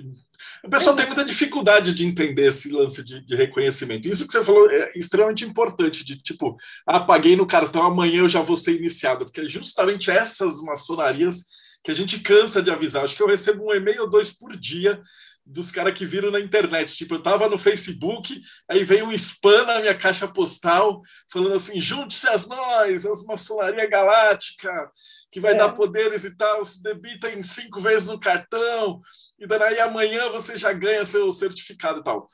O 0.64 0.70
pessoal 0.70 0.96
tem 0.96 1.06
muita 1.06 1.26
dificuldade 1.26 1.94
de 1.94 2.06
entender 2.06 2.50
esse 2.50 2.70
lance 2.70 3.04
de, 3.04 3.26
de, 3.26 3.36
reconhecimento. 3.36 4.08
Isso 4.08 4.26
que 4.26 4.32
você 4.32 4.44
falou 4.44 4.70
é 4.70 4.92
extremamente 4.96 5.44
importante, 5.44 6.04
de 6.04 6.22
tipo, 6.22 6.56
ah, 6.86 7.00
paguei 7.00 7.36
no 7.36 7.48
cartão, 7.48 7.84
amanhã 7.84 8.20
eu 8.20 8.30
já 8.30 8.42
vou 8.42 8.56
ser 8.56 8.76
iniciado, 8.76 9.26
porque 9.26 9.42
é 9.42 9.50
justamente 9.50 10.12
essas 10.12 10.62
maçonarias 10.62 11.46
que 11.84 11.92
a 11.92 11.94
gente 11.94 12.20
cansa 12.20 12.62
de 12.62 12.72
avisar. 12.72 13.04
Acho 13.04 13.16
que 13.16 13.24
eu 13.24 13.28
recebo 13.28 13.66
um 13.66 13.74
e-mail 13.74 14.04
ou 14.04 14.10
dois 14.10 14.32
por 14.32 14.56
dia 14.58 15.02
dos 15.46 15.72
caras 15.72 15.94
que 15.94 16.06
viram 16.06 16.32
na 16.32 16.40
internet. 16.40 16.96
Tipo, 16.96 17.16
eu 17.16 17.24
tava 17.24 17.48
no 17.48 17.58
Facebook, 17.58 18.42
aí 18.68 18.84
veio 18.84 19.06
um 19.06 19.12
spam 19.12 19.66
na 19.66 19.80
minha 19.80 19.96
caixa 19.96 20.28
postal, 20.28 21.02
falando 21.32 21.56
assim: 21.56 21.80
junte-se 21.80 22.28
a 22.28 22.36
nós, 22.48 23.06
as 23.06 23.24
maçonaria 23.26 23.88
galáctica, 23.88 24.90
que 25.32 25.40
vai 25.40 25.54
é. 25.54 25.58
dar 25.58 25.74
poderes 25.74 26.24
e 26.24 26.36
tal, 26.36 26.66
se 26.66 26.82
debita 26.82 27.32
em 27.32 27.44
cinco 27.44 27.80
vezes 27.80 28.10
no 28.10 28.20
cartão, 28.20 29.02
e 29.38 29.46
daí 29.46 29.80
amanhã 29.80 30.30
você 30.30 30.58
já 30.58 30.74
ganha 30.74 31.06
seu 31.06 31.32
certificado 31.32 32.00
e 32.00 32.04
tal. 32.04 32.28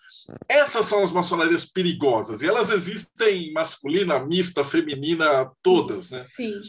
Essas 0.48 0.86
são 0.86 1.04
as 1.04 1.12
maçonarias 1.12 1.66
perigosas, 1.66 2.42
e 2.42 2.48
elas 2.48 2.70
existem 2.70 3.52
masculina, 3.52 4.24
mista, 4.26 4.64
feminina, 4.64 5.52
todas, 5.62 6.12
né? 6.12 6.26
Sim. 6.36 6.62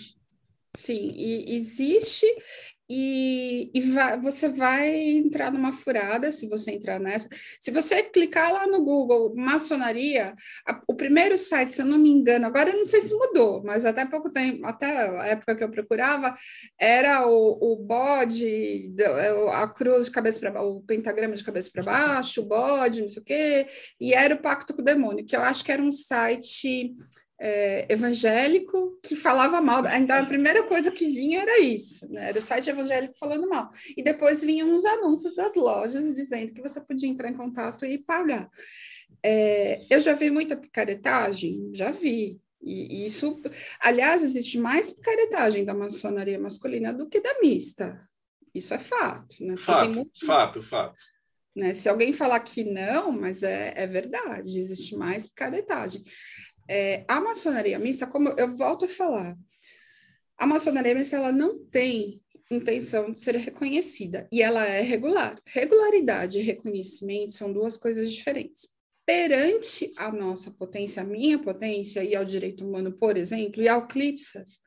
Sim, 0.75 1.13
e 1.15 1.55
existe 1.55 2.27
e, 2.95 3.71
e 3.73 3.81
vai, 3.81 4.21
você 4.21 4.51
vai 4.51 4.95
entrar 4.95 5.51
numa 5.51 5.73
furada 5.73 6.31
se 6.31 6.47
você 6.47 6.73
entrar 6.73 7.01
nessa. 7.01 7.27
Se 7.59 7.71
você 7.71 8.03
clicar 8.03 8.53
lá 8.53 8.67
no 8.67 8.85
Google 8.85 9.35
maçonaria, 9.35 10.35
a, 10.69 10.83
o 10.87 10.95
primeiro 10.95 11.39
site, 11.39 11.75
se 11.75 11.81
eu 11.81 11.87
não 11.87 11.97
me 11.97 12.11
engano, 12.11 12.45
agora 12.45 12.69
eu 12.69 12.77
não 12.77 12.85
sei 12.85 13.01
se 13.01 13.15
mudou, 13.15 13.63
mas 13.65 13.87
até 13.87 14.05
pouco 14.05 14.29
tempo, 14.29 14.67
até 14.67 15.09
a 15.09 15.27
época 15.29 15.57
que 15.57 15.65
eu 15.65 15.71
procurava, 15.71 16.37
era 16.79 17.27
o, 17.27 17.73
o 17.73 17.77
bode, 17.77 18.95
é, 19.01 19.55
a 19.55 19.67
cruz 19.69 20.05
de 20.05 20.11
cabeça 20.11 20.39
para 20.41 20.63
o 20.63 20.83
pentagrama 20.83 21.35
de 21.35 21.45
cabeça 21.45 21.71
para 21.73 21.83
baixo, 21.83 22.43
o 22.43 22.47
bode, 22.47 23.01
não 23.01 23.09
sei 23.09 23.23
o 23.23 23.25
quê, 23.25 23.67
e 23.99 24.13
era 24.13 24.35
o 24.35 24.43
pacto 24.43 24.75
com 24.75 24.83
o 24.83 24.85
demônio, 24.85 25.25
que 25.25 25.35
eu 25.35 25.41
acho 25.41 25.65
que 25.65 25.73
era 25.73 25.81
um 25.81 25.91
site 25.91 26.93
é, 27.45 27.93
evangélico 27.93 28.97
que 29.03 29.17
falava 29.17 29.61
mal. 29.61 29.85
Então, 29.97 30.17
a 30.17 30.25
primeira 30.25 30.63
coisa 30.63 30.93
que 30.93 31.09
vinha 31.09 31.43
era 31.43 31.61
isso, 31.61 32.09
né? 32.09 32.29
Era 32.29 32.39
o 32.39 32.43
site 32.43 32.71
evangélico 32.71 33.19
falando 33.19 33.49
mal. 33.49 33.73
E 33.97 34.03
depois 34.03 34.45
vinham 34.45 34.77
os 34.77 34.85
anúncios 34.85 35.35
das 35.35 35.57
lojas 35.57 36.15
dizendo 36.15 36.55
que 36.55 36.63
você 36.63 36.81
podia 36.81 37.09
entrar 37.09 37.29
em 37.29 37.37
contato 37.37 37.85
e 37.85 37.99
pagar. 37.99 38.49
É, 39.21 39.85
eu 39.91 40.01
já 40.01 40.13
vi 40.13 40.31
muita 40.31 40.57
picaretagem? 40.57 41.73
Já 41.75 41.91
vi. 41.91 42.41
E 42.63 43.05
isso, 43.05 43.43
aliás, 43.81 44.23
existe 44.23 44.57
mais 44.57 44.89
picaretagem 44.89 45.65
da 45.65 45.75
maçonaria 45.75 46.39
masculina 46.39 46.95
do 46.95 47.09
que 47.09 47.21
da 47.21 47.41
mista. 47.41 47.99
Isso 48.55 48.73
é 48.73 48.79
fato. 48.79 49.45
Né? 49.45 49.57
Fato, 49.57 49.97
muito... 49.97 50.25
fato, 50.25 50.63
fato. 50.63 51.03
Né? 51.57 51.73
Se 51.73 51.89
alguém 51.89 52.13
falar 52.13 52.39
que 52.39 52.63
não, 52.63 53.11
mas 53.11 53.43
é, 53.43 53.75
é 53.77 53.87
verdade, 53.87 54.57
existe 54.57 54.95
mais 54.97 55.27
picaretagem. 55.27 56.05
É, 56.75 57.05
a 57.07 57.21
maçonaria 57.21 57.79
mista, 57.79 58.07
como 58.07 58.31
eu 58.31 58.57
volto 58.57 58.87
a 58.87 58.89
falar, 58.89 59.37
a 60.39 60.47
maçonaria 60.47 60.95
mista 60.95 61.17
ela 61.17 61.31
não 61.31 61.59
tem 61.67 62.23
intenção 62.51 63.11
de 63.11 63.21
ser 63.21 63.37
reconhecida 63.37 64.27
e 64.33 64.41
ela 64.41 64.65
é 64.65 64.81
regular. 64.81 65.39
Regularidade 65.45 66.39
e 66.39 66.43
reconhecimento 66.43 67.35
são 67.35 67.53
duas 67.53 67.77
coisas 67.77 68.11
diferentes. 68.11 68.69
Perante 69.05 69.93
a 69.99 70.11
nossa 70.11 70.51
potência, 70.51 71.03
a 71.03 71.05
minha 71.05 71.39
potência 71.39 72.03
e 72.03 72.17
ao 72.17 72.25
direito 72.25 72.65
humano, 72.65 72.91
por 72.91 73.19
exemplo, 73.19 73.63
e 73.63 73.69
ao 73.69 73.87
Clipsas, 73.87 74.61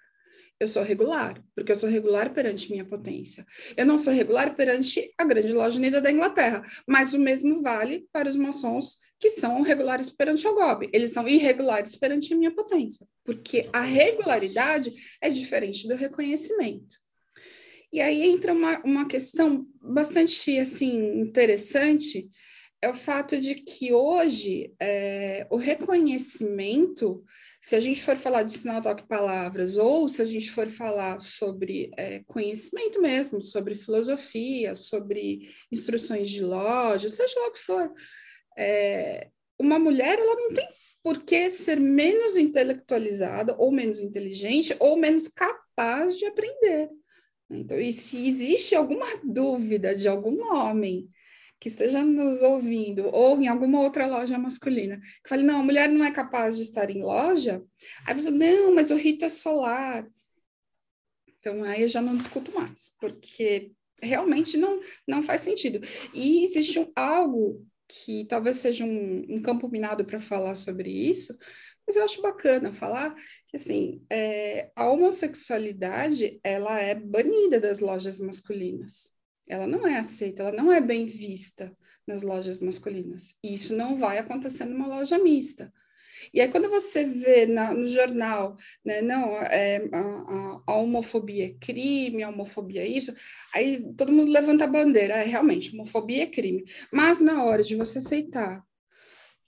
eu 0.60 0.68
sou 0.68 0.84
regular, 0.84 1.44
porque 1.56 1.72
eu 1.72 1.76
sou 1.76 1.90
regular 1.90 2.32
perante 2.36 2.70
minha 2.70 2.86
potência. 2.86 3.44
Eu 3.76 3.86
não 3.88 3.98
sou 3.98 4.14
regular 4.14 4.56
perante 4.56 5.12
a 5.18 5.26
grande 5.26 5.54
loja 5.54 5.80
unida 5.80 6.00
da 6.00 6.12
Inglaterra, 6.12 6.64
mas 6.88 7.16
o 7.16 7.20
mesmo 7.20 7.64
vale 7.64 8.08
para 8.14 8.30
os 8.30 8.36
maçons 8.36 9.00
que 9.26 9.32
são 9.32 9.64
regulares 9.64 10.12
perante 10.12 10.48
o 10.48 10.54
GOB. 10.54 10.88
Eles 10.94 11.12
são 11.12 11.28
irregulares 11.28 11.96
perante 11.96 12.32
a 12.32 12.38
minha 12.38 12.52
potência, 12.52 13.08
porque 13.24 13.68
a 13.74 13.82
regularidade 13.82 14.94
é 15.20 15.28
diferente 15.30 15.88
do 15.88 15.96
reconhecimento. 15.96 16.98
E 17.92 18.00
aí 18.00 18.22
entra 18.22 18.54
uma, 18.54 18.80
uma 18.84 19.08
questão 19.08 19.66
bastante 19.82 20.60
assim 20.60 21.20
interessante, 21.20 22.30
é 22.80 22.88
o 22.88 22.94
fato 22.94 23.42
de 23.42 23.56
que 23.56 23.92
hoje 23.92 24.72
é, 24.80 25.48
o 25.50 25.56
reconhecimento, 25.56 27.24
se 27.60 27.76
a 27.76 27.80
gente 27.80 28.04
for 28.04 28.16
falar 28.16 28.44
de 28.44 28.56
sinal 28.56 28.80
toque 28.80 29.08
palavras, 29.08 29.76
ou 29.76 30.08
se 30.08 30.22
a 30.22 30.26
gente 30.26 30.52
for 30.52 30.70
falar 30.70 31.20
sobre 31.20 31.90
é, 31.98 32.22
conhecimento 32.28 33.02
mesmo, 33.02 33.42
sobre 33.42 33.74
filosofia, 33.74 34.76
sobre 34.76 35.50
instruções 35.72 36.30
de 36.30 36.44
loja, 36.44 37.10
seja 37.10 37.40
lá 37.40 37.48
o 37.48 37.54
que 37.54 37.60
for, 37.60 37.92
é, 38.58 39.30
uma 39.60 39.80
mulher 39.80 40.18
ela 40.20 40.36
não 40.36 40.54
tem 40.54 40.68
por 41.04 41.24
que 41.24 41.52
ser 41.52 41.80
menos 41.80 42.36
intelectualizada 42.36 43.56
ou 43.58 43.72
menos 43.72 44.00
inteligente 44.00 44.76
ou 44.80 44.98
menos 44.98 45.28
capaz 45.28 46.18
de 46.18 46.26
aprender. 46.26 46.90
Então, 47.50 47.80
e 47.80 47.92
se 47.92 48.26
existe 48.26 48.76
alguma 48.76 49.06
dúvida 49.24 49.94
de 49.94 50.08
algum 50.08 50.52
homem 50.52 51.08
que 51.60 51.70
esteja 51.70 52.04
nos 52.04 52.42
ouvindo 52.42 53.08
ou 53.08 53.40
em 53.40 53.48
alguma 53.48 53.82
outra 53.82 54.08
loja 54.08 54.38
masculina, 54.38 55.00
que 55.24 55.30
fale, 55.30 55.44
não, 55.44 55.60
a 55.60 55.64
mulher 55.64 55.90
não 55.90 56.04
é 56.04 56.12
capaz 56.12 56.58
de 56.58 56.64
estar 56.64 56.90
em 56.90 57.02
loja, 57.02 57.64
aí 58.06 58.16
falo, 58.16 58.32
não, 58.32 58.74
mas 58.74 58.90
o 58.90 58.96
rito 58.96 59.26
é 59.26 59.30
solar. 59.30 60.08
Então, 61.28 61.64
aí 61.64 61.84
eu 61.84 61.88
já 61.88 62.02
não 62.02 62.18
discuto 62.18 62.52
mais, 62.52 62.96
porque 63.00 63.72
realmente 64.02 64.58
não, 64.58 64.80
não 65.08 65.24
faz 65.24 65.42
sentido. 65.42 65.80
E 66.14 66.44
existe 66.44 66.80
um, 66.80 66.92
algo 66.96 67.66
que 67.88 68.26
talvez 68.26 68.58
seja 68.58 68.84
um, 68.84 69.26
um 69.30 69.42
campo 69.42 69.70
minado 69.70 70.06
para 70.06 70.20
falar 70.20 70.56
sobre 70.56 70.90
isso, 70.90 71.38
mas 71.86 71.96
eu 71.96 72.04
acho 72.04 72.22
bacana 72.22 72.74
falar 72.74 73.14
que 73.48 73.56
assim 73.56 74.04
é, 74.10 74.72
a 74.76 74.90
homossexualidade 74.90 76.40
ela 76.44 76.80
é 76.80 76.96
banida 76.96 77.60
das 77.60 77.80
lojas 77.80 78.20
masculinas. 78.20 79.14
Ela 79.48 79.68
não 79.68 79.86
é 79.86 79.98
aceita, 79.98 80.42
ela 80.42 80.52
não 80.52 80.72
é 80.72 80.82
bem 80.82 81.06
vista 81.06 81.76
nas 82.08 82.24
lojas 82.24 82.60
masculinas. 82.60 83.38
E 83.44 83.54
isso 83.54 83.76
não 83.76 83.96
vai 83.96 84.18
acontecer 84.18 84.66
numa 84.66 84.88
loja 84.88 85.20
mista. 85.20 85.72
E 86.34 86.42
aí, 86.42 86.50
quando 86.50 86.70
você 86.70 87.04
vê 87.04 87.46
na, 87.46 87.74
no 87.74 87.88
jornal, 87.88 88.58
né, 88.84 89.02
não, 89.02 89.36
é, 89.38 89.88
a, 89.92 90.62
a, 90.68 90.76
homofobia 90.76 91.48
é 91.48 91.56
crime, 91.60 92.24
a 92.24 92.30
homofobia 92.30 92.82
é 92.82 92.88
isso, 92.88 93.14
aí 93.54 93.84
todo 93.96 94.12
mundo 94.12 94.32
levanta 94.32 94.64
a 94.64 94.68
bandeira, 94.68 95.16
é, 95.16 95.26
realmente, 95.26 95.74
homofobia 95.74 96.24
é 96.24 96.28
crime. 96.28 96.64
Mas 96.92 97.22
na 97.22 97.44
hora 97.44 97.64
de 97.64 97.76
você 97.76 98.00
aceitar 98.00 98.64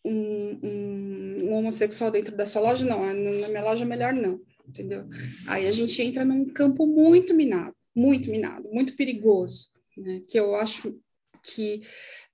um, 0.03 0.59
um, 0.63 1.49
um 1.49 1.53
homossexual 1.53 2.11
dentro 2.11 2.35
da 2.35 2.45
sua 2.45 2.61
loja, 2.61 2.85
não, 2.85 3.05
na 3.05 3.47
minha 3.47 3.63
loja 3.63 3.85
melhor 3.85 4.13
não, 4.13 4.39
entendeu? 4.67 5.05
Aí 5.47 5.67
a 5.67 5.71
gente 5.71 6.01
entra 6.01 6.23
num 6.23 6.45
campo 6.45 6.85
muito 6.85 7.33
minado, 7.33 7.75
muito 7.95 8.29
minado, 8.29 8.69
muito 8.71 8.95
perigoso, 8.95 9.67
né, 9.97 10.21
que 10.29 10.39
eu 10.39 10.55
acho 10.55 10.97
que 11.43 11.81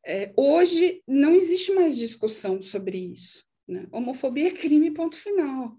é, 0.06 0.34
hoje 0.36 1.02
não 1.08 1.34
existe 1.34 1.72
mais 1.74 1.96
discussão 1.96 2.62
sobre 2.62 2.98
isso. 2.98 3.44
Né? 3.68 3.88
Homofobia 3.92 4.50
é 4.50 4.52
crime, 4.52 4.92
ponto 4.92 5.16
final. 5.16 5.76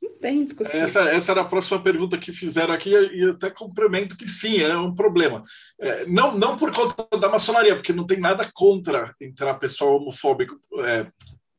Não 0.00 0.16
tem 0.18 0.44
discussão. 0.44 0.80
Essa, 0.80 1.00
essa 1.10 1.32
era 1.32 1.40
a 1.40 1.48
próxima 1.48 1.82
pergunta 1.82 2.16
que 2.16 2.32
fizeram 2.32 2.72
aqui, 2.72 2.90
e 2.90 3.30
até 3.30 3.50
complemento 3.50 4.16
que 4.16 4.28
sim, 4.28 4.60
é 4.60 4.76
um 4.76 4.94
problema. 4.94 5.42
É, 5.80 6.06
não, 6.06 6.36
não 6.36 6.56
por 6.56 6.72
conta 6.72 7.18
da 7.18 7.28
maçonaria, 7.28 7.74
porque 7.74 7.92
não 7.92 8.06
tem 8.06 8.20
nada 8.20 8.48
contra 8.54 9.14
entrar 9.20 9.54
pessoal 9.54 9.96
homofóbico, 9.96 10.56
é, 10.84 11.06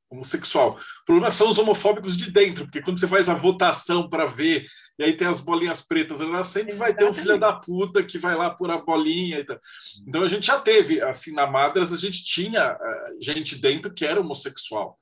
homossexual. 0.09 0.79
O 1.01 1.05
problema 1.05 1.29
são 1.31 1.49
os 1.49 1.57
homofóbicos 1.57 2.17
de 2.17 2.31
dentro, 2.31 2.63
porque 2.63 2.81
quando 2.81 2.99
você 2.99 3.07
faz 3.07 3.29
a 3.29 3.33
votação 3.33 4.09
para 4.09 4.25
ver, 4.25 4.65
e 4.97 5.03
aí 5.03 5.13
tem 5.13 5.27
as 5.27 5.39
bolinhas 5.39 5.81
pretas, 5.81 6.19
ela 6.21 6.43
sempre 6.43 6.73
vai 6.73 6.95
ter 6.95 7.05
um 7.05 7.13
filho 7.13 7.37
da 7.37 7.53
puta 7.53 8.01
que 8.03 8.17
vai 8.17 8.35
lá 8.35 8.49
por 8.49 8.71
a 8.71 8.77
bolinha. 8.77 9.39
E 9.39 9.43
tal. 9.43 9.59
Então 10.07 10.23
a 10.23 10.27
gente 10.27 10.47
já 10.47 10.57
teve, 10.59 11.01
assim, 11.01 11.33
na 11.33 11.45
Madras, 11.45 11.93
a 11.93 11.97
gente 11.97 12.23
tinha 12.23 12.73
uh, 12.73 13.21
gente 13.21 13.55
dentro 13.55 13.93
que 13.93 14.05
era 14.05 14.19
homossexual. 14.19 14.97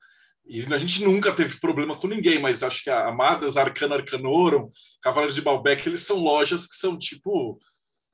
E 0.48 0.64
a 0.72 0.78
gente 0.78 1.04
nunca 1.04 1.32
teve 1.32 1.60
problema 1.60 1.94
com 1.94 2.06
ninguém, 2.06 2.40
mas 2.40 2.62
acho 2.62 2.82
que 2.82 2.88
a 2.88 3.08
Amadas, 3.08 3.58
Arcana 3.58 3.96
Arcanorum, 3.96 4.70
Cavaleiros 5.02 5.34
de 5.34 5.42
Balbec, 5.42 5.86
eles 5.86 6.02
são 6.02 6.16
lojas 6.16 6.66
que 6.66 6.74
são 6.74 6.98
tipo 6.98 7.60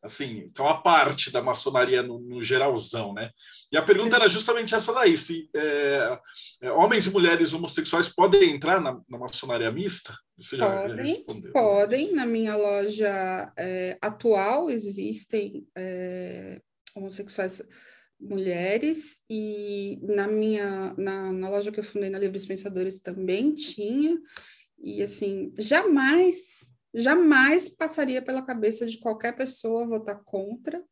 assim, 0.03 0.45
então 0.47 0.69
a 0.69 0.77
parte 0.77 1.31
da 1.31 1.43
maçonaria 1.43 2.03
no, 2.03 2.19
no, 2.19 2.43
geralzão, 2.43 3.15
né? 3.15 3.31
E 3.73 3.77
a 3.77 3.83
pergunta 3.83 4.17
era 4.17 4.29
justamente 4.29 4.75
essa 4.75 4.93
daí: 4.93 5.17
se 5.17 5.49
é, 5.57 6.19
é, 6.61 6.71
homens 6.73 7.07
e 7.07 7.11
mulheres 7.11 7.55
homossexuais 7.55 8.09
podem 8.09 8.51
entrar 8.51 8.81
na, 8.81 9.01
na 9.09 9.19
maçonaria 9.19 9.73
mista? 9.73 10.15
Você 10.37 10.57
já, 10.57 10.71
podem, 10.71 11.25
já 11.27 11.53
podem. 11.53 12.13
Na 12.13 12.27
minha 12.27 12.55
loja 12.55 13.53
é, 13.57 13.97
atual 14.03 14.69
existem 14.69 15.67
é, 15.77 16.61
homossexuais 16.95 17.63
mulheres 18.21 19.21
e 19.29 19.99
na 20.03 20.27
minha 20.27 20.95
na, 20.97 21.33
na 21.33 21.51
loja 21.51 21.71
que 21.71 21.81
eu 21.81 21.85
fundei 21.85 22.09
na 22.09 22.19
Livres 22.19 22.47
Pensadores 22.47 23.01
também 23.01 23.55
tinha 23.55 24.19
e 24.79 25.03
assim 25.03 25.53
jamais 25.59 26.75
jamais 26.95 27.69
passaria 27.69 28.23
pela 28.23 28.43
cabeça 28.43 28.87
de 28.87 28.99
qualquer 28.99 29.35
pessoa 29.35 29.87
votar 29.87 30.23
contra. 30.25 30.83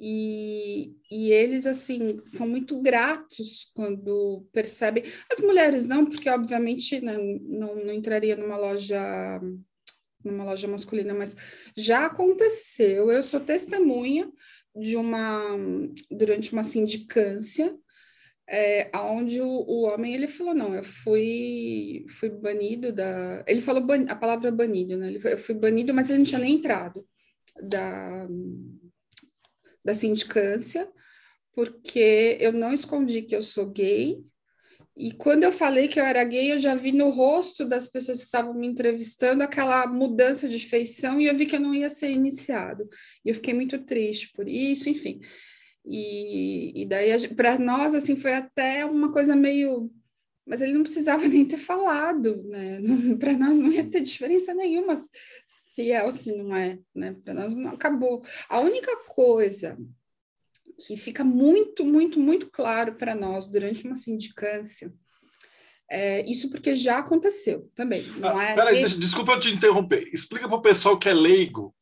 E, 0.00 0.94
e 1.10 1.32
eles, 1.32 1.66
assim, 1.66 2.16
são 2.24 2.46
muito 2.46 2.80
gratos 2.80 3.72
quando 3.74 4.46
percebem. 4.52 5.02
As 5.30 5.40
mulheres 5.40 5.88
não, 5.88 6.06
porque, 6.06 6.30
obviamente, 6.30 7.00
né, 7.00 7.16
não, 7.18 7.84
não 7.84 7.92
entraria 7.92 8.36
numa 8.36 8.56
loja 8.56 9.40
numa 10.24 10.44
loja 10.44 10.66
masculina, 10.66 11.14
mas 11.14 11.36
já 11.76 12.06
aconteceu. 12.06 13.10
Eu 13.10 13.22
sou 13.22 13.40
testemunha 13.40 14.30
de 14.78 14.96
uma 14.96 15.40
durante 16.10 16.52
uma 16.52 16.62
sindicância 16.62 17.74
é, 18.48 18.90
onde 18.96 19.40
o, 19.42 19.46
o, 19.46 19.82
homem 19.82 20.14
ele 20.14 20.26
falou 20.26 20.54
não 20.54 20.74
eu 20.74 20.82
fui 20.82 22.04
fui 22.18 22.30
banido 22.30 22.92
da 22.92 23.44
ele 23.46 23.60
falou 23.60 23.82
ban, 23.84 24.06
a 24.08 24.16
palavra 24.16 24.50
banido 24.50 24.96
né? 24.96 25.08
Ele 25.08 25.20
eu 25.22 25.38
fui 25.38 25.54
banido 25.54 25.92
mas 25.92 26.08
ele 26.08 26.18
não 26.18 26.24
tinha 26.24 26.40
nem 26.40 26.54
entrado 26.54 27.06
da 27.62 28.26
da 29.84 29.94
sindicância 29.94 30.90
porque 31.52 32.38
eu 32.40 32.52
não 32.52 32.72
escondi 32.72 33.22
que 33.22 33.34
eu 33.34 33.42
sou 33.42 33.66
gay 33.66 34.24
e 34.98 35.12
quando 35.12 35.44
eu 35.44 35.52
falei 35.52 35.88
que 35.88 36.00
eu 36.00 36.04
era 36.04 36.24
gay 36.24 36.52
eu 36.52 36.58
já 36.58 36.74
vi 36.74 36.92
no 36.92 37.08
rosto 37.08 37.64
das 37.64 37.86
pessoas 37.86 38.18
que 38.18 38.24
estavam 38.24 38.52
me 38.52 38.66
entrevistando 38.66 39.44
aquela 39.44 39.86
mudança 39.86 40.48
de 40.48 40.58
feição 40.58 41.20
e 41.20 41.26
eu 41.26 41.36
vi 41.36 41.46
que 41.46 41.56
eu 41.56 41.60
não 41.60 41.74
ia 41.74 41.88
ser 41.88 42.10
iniciado 42.10 42.88
e 43.24 43.28
eu 43.28 43.34
fiquei 43.34 43.54
muito 43.54 43.78
triste 43.78 44.32
por 44.34 44.48
isso 44.48 44.88
enfim 44.88 45.20
e, 45.90 46.82
e 46.82 46.86
daí, 46.86 47.10
para 47.34 47.58
nós, 47.58 47.94
assim, 47.94 48.14
foi 48.14 48.34
até 48.34 48.84
uma 48.84 49.10
coisa 49.10 49.34
meio. 49.34 49.90
Mas 50.46 50.60
ele 50.60 50.72
não 50.72 50.82
precisava 50.82 51.26
nem 51.28 51.46
ter 51.46 51.56
falado, 51.56 52.42
né? 52.44 52.80
Para 53.18 53.32
nós 53.32 53.58
não 53.58 53.72
ia 53.72 53.84
ter 53.84 54.00
diferença 54.00 54.54
nenhuma 54.54 54.94
se 55.46 55.90
é 55.90 56.04
ou 56.04 56.10
se 56.10 56.36
não 56.36 56.54
é, 56.54 56.78
né? 56.94 57.16
Para 57.24 57.34
nós 57.34 57.54
não 57.54 57.70
acabou. 57.72 58.22
A 58.48 58.60
única 58.60 58.94
coisa 59.06 59.78
que 60.78 60.96
fica 60.96 61.24
muito, 61.24 61.84
muito, 61.84 62.20
muito 62.20 62.48
claro 62.50 62.94
para 62.94 63.14
nós 63.14 63.48
durante 63.48 63.84
uma 63.84 63.94
sindicância 63.94 64.92
é, 65.90 66.22
isso 66.30 66.50
porque 66.50 66.74
já 66.74 66.98
aconteceu 66.98 67.70
também. 67.74 68.02
Não 68.18 68.36
ah, 68.36 68.44
é 68.44 68.54
peraí, 68.54 68.84
desculpa 68.84 69.32
eu 69.32 69.40
te 69.40 69.50
interromper. 69.50 70.08
Explica 70.12 70.46
para 70.46 70.58
o 70.58 70.62
pessoal 70.62 70.98
que 70.98 71.08
é 71.08 71.14
leigo 71.14 71.74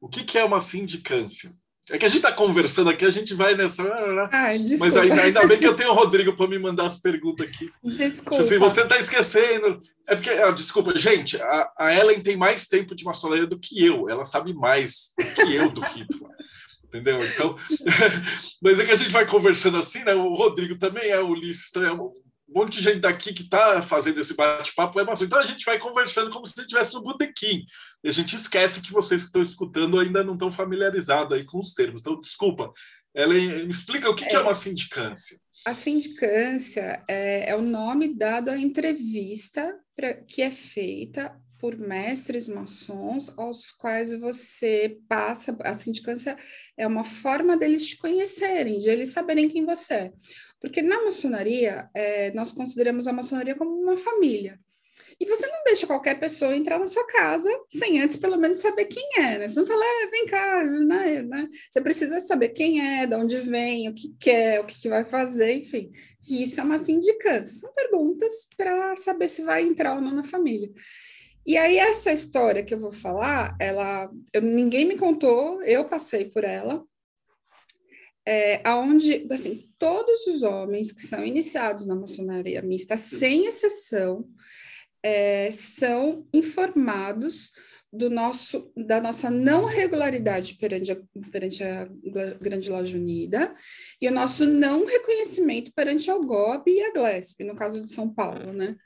o 0.00 0.08
que, 0.08 0.24
que 0.24 0.38
é 0.38 0.44
uma 0.44 0.60
sindicância. 0.60 1.52
É 1.90 1.98
que 1.98 2.06
a 2.06 2.08
gente 2.08 2.18
está 2.18 2.32
conversando 2.32 2.88
aqui, 2.88 3.04
a 3.04 3.10
gente 3.10 3.34
vai 3.34 3.54
nessa. 3.56 3.82
Ah, 3.82 4.52
Mas 4.78 4.96
ainda, 4.96 5.22
ainda 5.22 5.46
bem 5.46 5.58
que 5.58 5.66
eu 5.66 5.74
tenho 5.74 5.90
o 5.90 5.94
Rodrigo 5.94 6.36
para 6.36 6.46
me 6.46 6.58
mandar 6.58 6.86
as 6.86 7.00
perguntas 7.00 7.46
aqui. 7.46 7.68
Desculpa. 7.82 8.42
Assim, 8.42 8.58
você 8.58 8.82
está 8.82 8.96
esquecendo. 8.96 9.82
É 10.06 10.14
porque, 10.14 10.30
ah, 10.30 10.52
desculpa, 10.52 10.96
gente, 10.96 11.40
a, 11.40 11.70
a, 11.76 11.94
Ellen 11.94 12.20
tem 12.20 12.36
mais 12.36 12.66
tempo 12.66 12.94
de 12.94 13.04
maçonaria 13.04 13.46
do 13.46 13.58
que 13.58 13.84
eu. 13.84 14.08
Ela 14.08 14.24
sabe 14.24 14.54
mais 14.54 15.12
do 15.18 15.34
que 15.34 15.54
eu 15.54 15.68
do 15.68 15.80
rito. 15.80 16.30
Entendeu? 16.90 17.24
Então, 17.24 17.56
mas 18.60 18.80
é 18.80 18.84
que 18.84 18.90
a 18.90 18.96
gente 18.96 19.12
vai 19.12 19.24
conversando 19.24 19.76
assim, 19.76 20.02
né? 20.02 20.12
O 20.12 20.34
Rodrigo 20.34 20.76
também 20.76 21.08
é, 21.08 21.20
o 21.20 21.28
Ulisses 21.28 21.70
também 21.70 21.88
é, 21.88 21.92
um 21.92 22.12
monte 22.48 22.78
de 22.78 22.82
gente 22.82 22.98
daqui 22.98 23.32
que 23.32 23.42
está 23.42 23.80
fazendo 23.80 24.18
esse 24.18 24.34
bate-papo 24.34 24.98
é 24.98 25.04
maçom. 25.04 25.24
Então 25.24 25.38
a 25.38 25.44
gente 25.44 25.64
vai 25.64 25.78
conversando 25.78 26.30
como 26.30 26.44
se 26.44 26.60
estivesse 26.60 26.92
no 26.94 27.02
botequim. 27.02 27.64
E 28.02 28.08
a 28.08 28.12
gente 28.12 28.34
esquece 28.34 28.82
que 28.82 28.92
vocês 28.92 29.22
que 29.22 29.28
estão 29.28 29.40
escutando 29.40 30.00
ainda 30.00 30.24
não 30.24 30.32
estão 30.32 30.50
familiarizados 30.50 31.32
aí 31.32 31.44
com 31.44 31.60
os 31.60 31.72
termos. 31.74 32.00
Então, 32.00 32.18
desculpa. 32.18 32.72
Ela 33.14 33.34
me 33.34 33.70
explica 33.70 34.10
o 34.10 34.14
que 34.14 34.24
é, 34.24 34.34
é 34.34 34.40
uma 34.40 34.54
sindicância. 34.54 35.38
A 35.64 35.74
sindicância 35.74 37.04
é, 37.08 37.50
é 37.50 37.56
o 37.56 37.62
nome 37.62 38.14
dado 38.14 38.50
à 38.50 38.58
entrevista 38.58 39.78
pra, 39.94 40.14
que 40.14 40.42
é 40.42 40.50
feita 40.50 41.36
por 41.60 41.76
mestres 41.76 42.48
maçons 42.48 43.32
aos 43.38 43.70
quais 43.70 44.18
você 44.18 44.98
passa. 45.08 45.56
A 45.60 45.74
sindicância 45.74 46.36
é 46.76 46.86
uma 46.86 47.04
forma 47.04 47.56
deles 47.56 47.86
te 47.86 47.98
conhecerem, 47.98 48.78
de 48.78 48.88
eles 48.88 49.10
saberem 49.10 49.48
quem 49.48 49.64
você 49.64 49.94
é. 49.94 50.12
Porque 50.60 50.82
na 50.82 51.04
maçonaria, 51.04 51.88
é, 51.94 52.32
nós 52.32 52.50
consideramos 52.52 53.06
a 53.06 53.12
maçonaria 53.12 53.54
como 53.54 53.70
uma 53.70 53.96
família. 53.96 54.58
E 55.18 55.26
você 55.26 55.46
não 55.46 55.62
deixa 55.66 55.86
qualquer 55.86 56.18
pessoa 56.18 56.56
entrar 56.56 56.78
na 56.78 56.86
sua 56.86 57.06
casa 57.06 57.50
sem 57.68 58.00
antes, 58.00 58.16
pelo 58.16 58.38
menos, 58.38 58.56
saber 58.56 58.86
quem 58.86 59.06
é, 59.18 59.38
né? 59.38 59.48
Você 59.48 59.60
não 59.60 59.66
fala, 59.66 59.84
é, 59.84 60.06
vem 60.06 60.24
cá, 60.24 60.64
né, 60.64 61.22
né? 61.22 61.48
Você 61.70 61.80
precisa 61.82 62.18
saber 62.20 62.50
quem 62.50 62.80
é, 62.80 63.06
de 63.06 63.14
onde 63.14 63.38
vem, 63.38 63.86
o 63.90 63.94
que 63.94 64.14
quer, 64.18 64.60
o 64.60 64.64
que, 64.64 64.80
que 64.80 64.88
vai 64.88 65.04
fazer, 65.04 65.52
enfim. 65.58 65.92
E 66.26 66.42
isso 66.42 66.58
é 66.58 66.62
uma 66.62 66.78
sindicância. 66.78 67.54
São 67.54 67.70
perguntas 67.74 68.48
para 68.56 68.96
saber 68.96 69.28
se 69.28 69.42
vai 69.42 69.62
entrar 69.62 69.94
ou 69.94 70.00
não 70.00 70.12
na 70.12 70.24
família. 70.24 70.70
E 71.50 71.56
aí, 71.56 71.78
essa 71.78 72.12
história 72.12 72.62
que 72.62 72.72
eu 72.72 72.78
vou 72.78 72.92
falar, 72.92 73.56
ela, 73.58 74.08
eu, 74.32 74.40
ninguém 74.40 74.84
me 74.84 74.96
contou, 74.96 75.60
eu 75.64 75.84
passei 75.84 76.26
por 76.26 76.44
ela, 76.44 76.80
é, 78.24 78.60
aonde, 78.62 79.26
assim, 79.28 79.68
todos 79.76 80.28
os 80.28 80.44
homens 80.44 80.92
que 80.92 81.00
são 81.00 81.24
iniciados 81.24 81.88
na 81.88 81.96
maçonaria 81.96 82.62
mista, 82.62 82.96
sem 82.96 83.46
exceção, 83.46 84.28
é, 85.02 85.50
são 85.50 86.24
informados 86.32 87.50
do 87.92 88.08
nosso, 88.08 88.72
da 88.76 89.00
nossa 89.00 89.28
não 89.28 89.64
regularidade 89.64 90.54
perante 90.54 90.92
a, 90.92 90.96
perante 91.32 91.64
a 91.64 91.84
Grande 92.40 92.70
Loja 92.70 92.96
Unida 92.96 93.52
e 94.00 94.06
o 94.06 94.12
nosso 94.12 94.46
não 94.46 94.86
reconhecimento 94.86 95.72
perante 95.74 96.08
a 96.12 96.16
GOB 96.16 96.70
e 96.70 96.80
a 96.80 96.92
GLESP, 96.92 97.42
no 97.42 97.56
caso 97.56 97.84
de 97.84 97.92
São 97.92 98.08
Paulo, 98.08 98.52
né? 98.52 98.76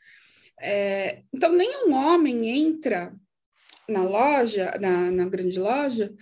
É, 0.66 1.22
então, 1.32 1.52
nenhum 1.52 1.92
homem 1.92 2.48
entra 2.48 3.14
na 3.86 4.02
loja, 4.02 4.74
na, 4.80 5.10
na 5.10 5.28
grande 5.28 5.60
loja, 5.60 6.14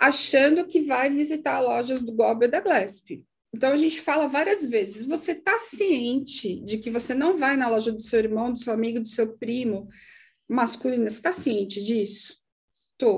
achando 0.00 0.66
que 0.66 0.80
vai 0.80 1.10
visitar 1.10 1.60
lojas 1.60 2.00
do 2.00 2.12
Gober 2.12 2.50
da 2.50 2.60
Glesp. 2.60 3.22
Então 3.54 3.70
a 3.70 3.76
gente 3.76 4.00
fala 4.00 4.26
várias 4.26 4.66
vezes: 4.66 5.02
você 5.02 5.32
está 5.32 5.58
ciente 5.58 6.60
de 6.64 6.78
que 6.78 6.90
você 6.90 7.12
não 7.12 7.36
vai 7.36 7.56
na 7.56 7.68
loja 7.68 7.92
do 7.92 8.00
seu 8.00 8.18
irmão, 8.18 8.52
do 8.52 8.58
seu 8.58 8.72
amigo, 8.72 8.98
do 9.00 9.08
seu 9.08 9.36
primo 9.36 9.88
masculina? 10.48 11.08
Você 11.10 11.16
está 11.16 11.32
ciente 11.32 11.82
disso? 11.82 12.40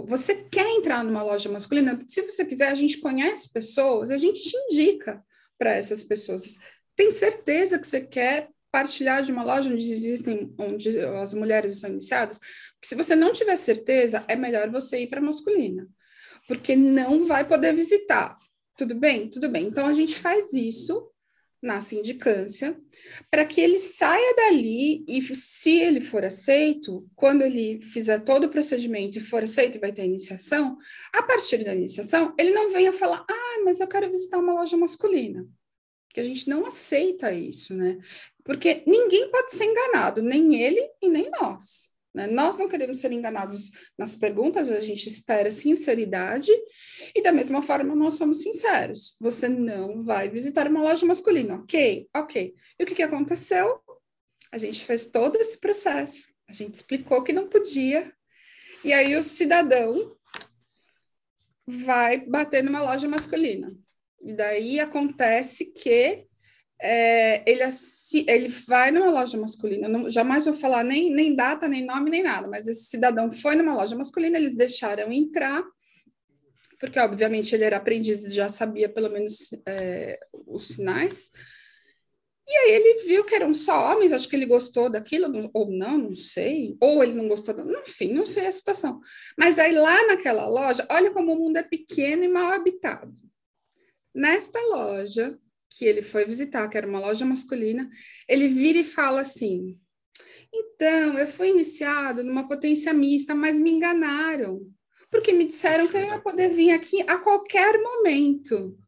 Você 0.07 0.35
quer 0.51 0.67
entrar 0.71 1.05
numa 1.05 1.23
loja 1.23 1.51
masculina? 1.51 2.03
Se 2.09 2.23
você 2.23 2.45
quiser, 2.45 2.69
a 2.69 2.75
gente 2.75 2.99
conhece 3.01 3.53
pessoas, 3.53 4.11
a 4.11 4.17
gente 4.17 4.43
te 4.43 4.57
indica 4.57 5.23
para 5.59 5.75
essas 5.75 6.03
pessoas. 6.03 6.57
Tem 6.97 7.11
certeza 7.11 7.79
que 7.79 7.87
você 7.87 8.01
quer 8.01 8.49
partilhar 8.75 9.23
de 9.23 9.31
uma 9.31 9.45
loja 9.45 9.71
onde 9.71 9.93
existem, 9.99 10.53
onde 10.59 10.99
as 11.23 11.33
mulheres 11.33 11.79
são 11.79 11.91
iniciadas? 11.91 12.41
Se 12.83 12.95
você 12.95 13.15
não 13.15 13.33
tiver 13.33 13.57
certeza, 13.57 14.25
é 14.27 14.37
melhor 14.37 14.69
você 14.71 15.03
ir 15.03 15.07
para 15.07 15.21
masculina 15.21 15.89
porque 16.47 16.77
não 16.77 17.27
vai 17.27 17.47
poder 17.47 17.75
visitar. 17.75 18.39
Tudo 18.77 18.95
bem? 18.95 19.29
Tudo 19.29 19.49
bem. 19.49 19.67
Então, 19.67 19.87
a 19.87 19.93
gente 19.93 20.17
faz 20.17 20.53
isso 20.53 21.11
na 21.63 21.81
sindicância, 21.81 22.79
para 23.31 23.43
que 23.47 23.59
ele 23.59 23.79
saia 23.79 24.35
dali 24.37 25.03
e, 25.09 25.23
se 25.35 25.81
ele 25.81 25.99
for 25.99 26.23
aceito, 26.23 27.09
quando 27.17 27.41
ele 27.41 27.81
fizer 27.81 28.21
todo 28.21 28.45
o 28.45 28.51
procedimento 28.51 29.17
e 29.17 29.23
for 29.23 29.43
aceito 29.43 29.77
e 29.77 29.81
vai 29.81 29.91
ter 29.91 30.05
iniciação, 30.05 30.77
a 31.15 31.23
partir 31.23 31.65
da 31.65 31.75
iniciação, 31.75 32.35
ele 32.39 32.51
não 32.51 32.71
venha 32.71 32.93
falar, 32.93 33.25
ah, 33.27 33.63
mas 33.65 33.81
eu 33.81 33.89
quero 33.89 34.11
visitar 34.11 34.39
uma 34.39 34.53
loja 34.53 34.77
masculina. 34.77 35.49
Que 36.13 36.21
a 36.21 36.25
gente 36.25 36.51
não 36.51 36.67
aceita 36.67 37.33
isso, 37.33 37.75
né? 37.75 37.99
Porque 38.45 38.83
ninguém 38.87 39.31
pode 39.31 39.51
ser 39.51 39.65
enganado, 39.65 40.23
nem 40.23 40.63
ele 40.63 40.87
e 41.01 41.09
nem 41.09 41.31
nós. 41.31 41.95
Né? 42.15 42.29
Nós 42.29 42.57
não 42.57 42.69
queremos 42.69 43.01
ser 43.01 43.11
enganados 43.11 43.73
nas 43.99 44.15
perguntas, 44.15 44.71
a 44.71 44.81
gente 44.81 45.09
espera 45.09 45.51
sinceridade, 45.51 46.53
e 47.15 47.23
da 47.23 47.33
mesma 47.33 47.63
forma 47.63 47.95
nós 47.97 48.15
somos 48.15 48.43
sinceros. 48.43 49.17
Você 49.21 49.49
não 49.49 50.03
vai 50.03 50.29
visitar 50.29 50.69
uma 50.69 50.83
loja 50.83 51.05
masculina, 51.05 51.57
ok? 51.57 52.09
Ok. 52.15 52.55
E 52.79 52.83
o 52.85 52.87
que, 52.87 52.95
que 52.95 53.03
aconteceu? 53.03 53.81
A 54.53 54.59
gente 54.59 54.85
fez 54.85 55.07
todo 55.07 55.37
esse 55.37 55.59
processo, 55.59 56.29
a 56.47 56.53
gente 56.53 56.75
explicou 56.75 57.25
que 57.25 57.33
não 57.33 57.49
podia, 57.49 58.13
e 58.85 58.93
aí 58.93 59.17
o 59.17 59.23
cidadão 59.23 60.15
vai 61.67 62.19
bater 62.19 62.63
numa 62.63 62.83
loja 62.83 63.09
masculina. 63.09 63.75
E 64.23 64.35
daí 64.35 64.79
acontece 64.79 65.67
que 65.67 66.27
é, 66.87 67.43
ele, 67.51 67.63
ele 68.27 68.49
vai 68.49 68.91
numa 68.91 69.11
loja 69.11 69.39
masculina, 69.39 69.89
não, 69.89 70.11
jamais 70.11 70.45
vou 70.45 70.53
falar 70.53 70.85
nem, 70.85 71.11
nem 71.11 71.35
data, 71.35 71.67
nem 71.67 71.83
nome, 71.83 72.11
nem 72.11 72.23
nada, 72.23 72.47
mas 72.47 72.69
esse 72.69 72.85
cidadão 72.85 73.33
foi 73.33 73.57
numa 73.57 73.75
loja 73.75 73.97
masculina, 73.97 74.37
eles 74.37 74.55
deixaram 74.55 75.11
entrar, 75.11 75.65
porque 76.79 76.99
obviamente 76.99 77.55
ele 77.55 77.65
era 77.65 77.79
aprendiz 77.79 78.27
e 78.27 78.35
já 78.35 78.51
sabia 78.51 78.87
pelo 78.87 79.09
menos 79.09 79.49
é, 79.67 80.21
os 80.47 80.69
sinais. 80.69 81.31
E 82.47 82.55
aí 82.55 82.73
ele 82.73 83.07
viu 83.07 83.25
que 83.25 83.35
eram 83.35 83.55
só 83.55 83.91
homens, 83.91 84.13
acho 84.13 84.29
que 84.29 84.37
ele 84.37 84.45
gostou 84.45 84.91
daquilo, 84.91 85.51
ou 85.55 85.71
não, 85.71 85.97
não 85.97 86.15
sei, 86.15 86.77
ou 86.79 87.03
ele 87.03 87.15
não 87.15 87.27
gostou, 87.27 87.55
enfim, 87.81 88.13
não 88.13 88.27
sei 88.27 88.47
a 88.47 88.53
situação. 88.53 89.01
Mas 89.39 89.59
aí 89.59 89.73
lá 89.73 90.07
naquela 90.09 90.47
loja, 90.47 90.87
olha 90.91 91.11
como 91.11 91.33
o 91.33 91.37
mundo 91.37 91.57
é 91.57 91.63
pequeno 91.63 92.25
e 92.25 92.29
mal 92.29 92.53
habitado. 92.53 93.17
Nesta 94.15 94.61
loja 94.67 95.39
que 95.77 95.85
ele 95.85 96.03
foi 96.03 96.25
visitar, 96.25 96.69
que 96.69 96.77
era 96.77 96.87
uma 96.87 97.01
loja 97.01 97.25
masculina, 97.25 97.89
ele 98.29 98.49
vira 98.49 98.79
e 98.79 98.85
fala 98.85 99.21
assim: 99.21 99.79
Então, 100.53 101.19
eu 101.19 101.27
fui 101.27 101.49
iniciado 101.49 102.23
numa 102.23 102.47
potência 102.47 102.95
mista, 102.95 103.35
mas 103.35 103.59
me 103.59 103.71
enganaram, 103.71 104.61
porque 105.11 105.33
me 105.33 105.45
disseram 105.45 105.89
que 105.89 105.97
eu 105.97 106.03
ia 106.03 106.21
poder 106.21 106.51
vir 106.51 106.71
aqui 106.71 107.03
a 107.03 107.19
qualquer 107.19 107.81
momento. 107.81 108.79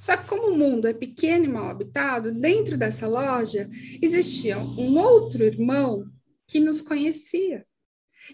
Só 0.00 0.16
que 0.16 0.26
como 0.26 0.48
o 0.48 0.56
mundo 0.56 0.88
é 0.88 0.94
pequeno 0.94 1.44
e 1.44 1.48
mal 1.48 1.68
habitado, 1.68 2.32
dentro 2.32 2.78
dessa 2.78 3.06
loja 3.06 3.68
existia 4.00 4.58
um 4.58 4.96
outro 4.98 5.44
irmão 5.44 6.06
que 6.48 6.58
nos 6.58 6.80
conhecia. 6.80 7.66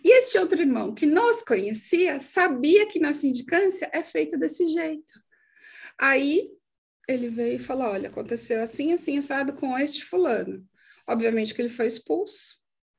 E 0.05 0.17
este 0.17 0.39
outro 0.39 0.61
irmão 0.61 0.95
que 0.95 1.07
nos 1.07 1.43
conhecia 1.43 2.21
sabia 2.21 2.87
que 2.87 3.01
na 3.01 3.13
sindicância 3.13 3.91
é 3.93 4.03
feito 4.03 4.39
desse 4.39 4.67
jeito. 4.67 5.21
Aí 5.99 6.51
ele 7.09 7.29
veio 7.29 7.57
e 7.57 7.59
falou: 7.59 7.89
olha, 7.89 8.09
aconteceu 8.09 8.63
assim, 8.63 8.93
assim, 8.93 9.19
assado 9.19 9.53
com 9.55 9.79
este 9.79 10.05
fulano. 10.05 10.65
Obviamente 11.07 11.55
que 11.55 11.63
ele 11.63 11.69
foi 11.69 11.87
expulso, 11.87 12.57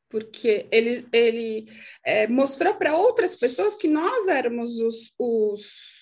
porque 0.09 0.67
ele, 0.71 1.05
ele 1.11 1.67
é, 2.03 2.27
mostrou 2.27 2.73
para 2.75 2.95
outras 2.95 3.35
pessoas 3.35 3.75
que 3.75 3.87
nós 3.87 4.27
éramos 4.27 4.79
os, 4.79 5.13
os 5.19 5.97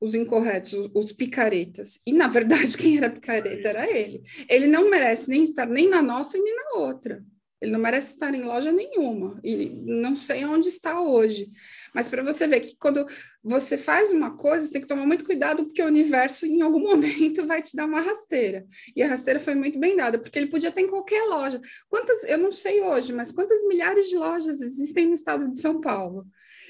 os 0.00 0.14
incorretos, 0.14 0.72
os, 0.72 0.90
os, 0.94 1.12
picaretas. 1.12 2.00
E, 2.06 2.12
na 2.12 2.26
verdade, 2.26 2.76
quem 2.78 2.96
era 2.96 3.10
picareta 3.10 3.68
era 3.68 3.90
ele. 3.90 4.22
Ele 4.48 4.66
não 4.66 4.88
merece 4.88 5.28
nem 5.28 5.42
estar 5.42 5.66
nem 5.66 5.88
na 5.88 6.00
nossa 6.00 6.38
e 6.38 6.40
nem 6.40 6.54
na 6.54 6.78
outra. 6.78 7.22
Ele 7.60 7.72
não 7.72 7.80
merece 7.80 8.14
estar 8.14 8.34
em 8.34 8.42
loja 8.42 8.72
nenhuma. 8.72 9.38
E 9.44 9.68
não 9.84 10.16
sei 10.16 10.44
onde 10.44 10.68
está 10.68 11.00
hoje. 11.00 11.50
Mas 11.94 12.08
para 12.08 12.22
você 12.22 12.46
ver 12.46 12.60
que 12.60 12.74
quando 12.76 13.06
você 13.42 13.76
faz 13.76 14.10
uma 14.10 14.36
coisa, 14.36 14.64
você 14.64 14.72
tem 14.72 14.80
que 14.80 14.86
tomar 14.86 15.04
muito 15.04 15.24
cuidado, 15.24 15.64
porque 15.64 15.82
o 15.82 15.86
universo, 15.86 16.46
em 16.46 16.62
algum 16.62 16.80
momento, 16.88 17.46
vai 17.46 17.60
te 17.60 17.76
dar 17.76 17.84
uma 17.84 18.00
rasteira. 18.00 18.66
E 18.96 19.02
a 19.02 19.08
rasteira 19.08 19.38
foi 19.38 19.54
muito 19.54 19.78
bem 19.78 19.94
dada, 19.94 20.18
porque 20.18 20.38
ele 20.38 20.48
podia 20.48 20.72
ter 20.72 20.80
em 20.82 20.88
qualquer 20.88 21.22
loja. 21.24 21.60
Quantas, 21.88 22.24
eu 22.24 22.38
não 22.38 22.50
sei 22.50 22.80
hoje, 22.80 23.12
mas 23.12 23.30
quantas 23.30 23.62
milhares 23.66 24.08
de 24.08 24.16
lojas 24.16 24.60
existem 24.60 25.06
no 25.06 25.14
estado 25.14 25.50
de 25.50 25.60
São 25.60 25.80
Paulo? 25.80 26.26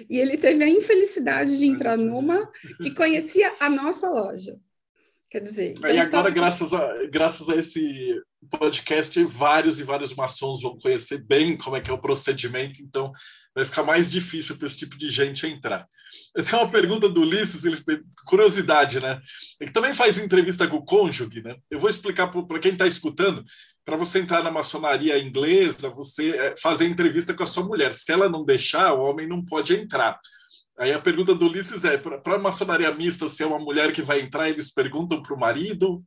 E 0.09 0.19
ele 0.19 0.37
teve 0.37 0.65
a 0.65 0.69
infelicidade 0.69 1.59
de 1.59 1.67
entrar 1.67 1.97
numa 1.97 2.51
que 2.83 2.95
conhecia 2.95 3.55
a 3.61 3.69
nossa 3.69 4.09
loja. 4.09 4.59
Quer 5.31 5.43
dizer. 5.43 5.75
E 5.79 5.99
agora, 5.99 6.31
graças, 6.31 6.75
a, 6.75 7.07
graças 7.07 7.49
a 7.49 7.57
esse 7.57 8.21
podcast, 8.49 9.23
vários 9.25 9.79
e 9.79 9.83
vários 9.83 10.15
maçons 10.15 10.63
vão 10.63 10.79
conhecer 10.79 11.23
bem 11.25 11.57
como 11.57 11.77
é 11.77 11.81
que 11.81 11.91
é 11.91 11.95
o 11.95 12.01
procedimento, 12.01 12.83
então 12.83 13.13
vai 13.55 13.65
ficar 13.65 13.83
mais 13.83 14.11
difícil 14.11 14.57
para 14.57 14.67
esse 14.67 14.79
tipo 14.79 14.97
de 14.97 15.11
gente 15.11 15.47
entrar. 15.47 15.87
Eu 16.35 16.45
tenho 16.45 16.63
uma 16.63 16.71
pergunta 16.71 17.09
do 17.09 17.23
Ulisses, 17.23 17.65
ele, 17.65 17.83
curiosidade, 18.25 19.01
né? 19.01 19.21
Ele 19.61 19.71
também 19.71 19.93
faz 19.93 20.19
entrevista 20.19 20.67
com 20.67 20.77
o 20.77 20.85
cônjuge, 20.85 21.43
né? 21.43 21.57
Eu 21.71 21.79
vou 21.79 21.91
explicar 21.91 22.29
para 22.29 22.59
quem 22.59 22.73
está 22.73 22.87
escutando 22.87 23.45
para 23.85 23.97
você 23.97 24.21
entrar 24.21 24.43
na 24.43 24.51
maçonaria 24.51 25.19
inglesa, 25.19 25.91
você 25.91 26.31
é, 26.31 26.55
fazer 26.57 26.87
entrevista 26.87 27.35
com 27.35 27.43
a 27.43 27.47
sua 27.47 27.65
mulher. 27.65 27.93
Se 27.93 28.13
ela 28.13 28.29
não 28.29 28.45
deixar, 28.45 28.93
o 28.93 29.03
homem 29.03 29.27
não 29.27 29.45
pode 29.45 29.75
entrar. 29.75 30.19
Aí 30.79 30.93
a 30.93 31.01
pergunta 31.01 31.35
do 31.35 31.47
Ulisses 31.47 31.85
é: 31.85 31.99
para 31.99 32.37
a 32.37 32.39
maçonaria 32.39 32.93
mista, 32.95 33.29
se 33.29 33.43
é 33.43 33.47
uma 33.47 33.59
mulher 33.59 33.93
que 33.93 34.03
vai 34.03 34.21
entrar, 34.21 34.49
eles 34.49 34.73
perguntam 34.73 35.23
para 35.23 35.35
o 35.35 35.39
marido? 35.39 36.03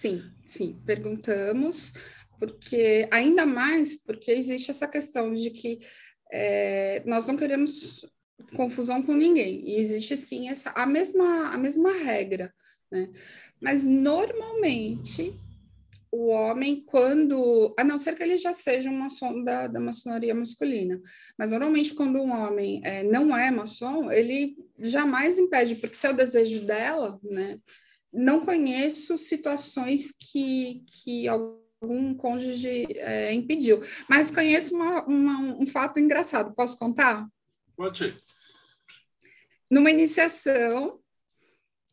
Sim, 0.00 0.30
sim, 0.44 0.78
perguntamos, 0.84 1.90
porque 2.38 3.08
ainda 3.10 3.46
mais 3.46 3.98
porque 3.98 4.30
existe 4.30 4.70
essa 4.70 4.86
questão 4.86 5.32
de 5.32 5.48
que 5.48 5.78
é, 6.30 7.02
nós 7.06 7.26
não 7.26 7.34
queremos 7.34 8.04
confusão 8.54 9.02
com 9.02 9.14
ninguém. 9.14 9.66
E 9.66 9.76
existe 9.78 10.14
sim 10.14 10.50
essa 10.50 10.70
a 10.72 10.84
mesma 10.84 11.48
a 11.48 11.56
mesma 11.56 11.92
regra, 11.92 12.52
né? 12.92 13.08
Mas 13.58 13.86
normalmente 13.86 15.34
o 16.12 16.28
homem, 16.28 16.84
quando, 16.84 17.74
a 17.78 17.82
não 17.82 17.98
ser 17.98 18.14
que 18.14 18.22
ele 18.22 18.36
já 18.36 18.52
seja 18.52 18.90
uma 18.90 19.04
maçom 19.04 19.42
da, 19.42 19.66
da 19.66 19.80
maçonaria 19.80 20.34
masculina, 20.34 21.00
mas 21.38 21.52
normalmente 21.52 21.94
quando 21.94 22.18
um 22.18 22.32
homem 22.32 22.82
é, 22.84 23.02
não 23.02 23.36
é 23.36 23.50
maçom, 23.50 24.10
ele 24.12 24.56
jamais 24.78 25.38
impede, 25.38 25.76
porque 25.76 25.96
se 25.96 26.06
é 26.06 26.10
o 26.10 26.16
desejo 26.16 26.64
dela, 26.66 27.18
né? 27.22 27.58
Não 28.16 28.40
conheço 28.40 29.18
situações 29.18 30.12
que, 30.12 30.84
que 30.86 31.28
algum 31.28 32.14
cônjuge 32.14 32.86
é, 32.96 33.32
impediu, 33.32 33.82
mas 34.08 34.30
conheço 34.30 34.74
uma, 34.74 35.04
uma, 35.04 35.40
um 35.60 35.66
fato 35.66 36.00
engraçado, 36.00 36.54
posso 36.54 36.78
contar? 36.78 37.28
Pode. 37.76 38.16
Numa 39.70 39.90
iniciação, 39.90 40.98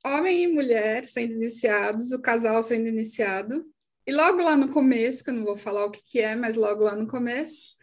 homem 0.05 0.43
e 0.43 0.47
mulher 0.47 1.07
sendo 1.07 1.33
iniciados, 1.33 2.11
o 2.11 2.21
casal 2.21 2.63
sendo 2.63 2.87
iniciado, 2.87 3.65
e 4.05 4.11
logo 4.11 4.41
lá 4.41 4.55
no 4.55 4.69
começo, 4.69 5.23
que 5.23 5.29
eu 5.29 5.33
não 5.33 5.45
vou 5.45 5.57
falar 5.57 5.85
o 5.85 5.91
que, 5.91 6.01
que 6.03 6.19
é, 6.19 6.35
mas 6.35 6.55
logo 6.55 6.83
lá 6.83 6.95
no 6.95 7.07
começo, 7.07 7.75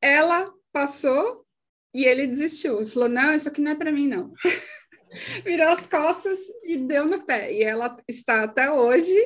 ela 0.00 0.52
passou 0.72 1.46
e 1.94 2.04
ele 2.04 2.26
desistiu. 2.26 2.80
Ele 2.80 2.90
falou: 2.90 3.08
Não, 3.08 3.34
isso 3.34 3.48
aqui 3.48 3.60
não 3.60 3.70
é 3.70 3.74
para 3.74 3.92
mim, 3.92 4.08
não. 4.08 4.32
Virou 5.44 5.68
as 5.68 5.86
costas 5.86 6.38
e 6.64 6.76
deu 6.76 7.06
no 7.06 7.24
pé. 7.24 7.52
E 7.52 7.62
ela 7.62 7.96
está 8.08 8.44
até 8.44 8.70
hoje. 8.70 9.16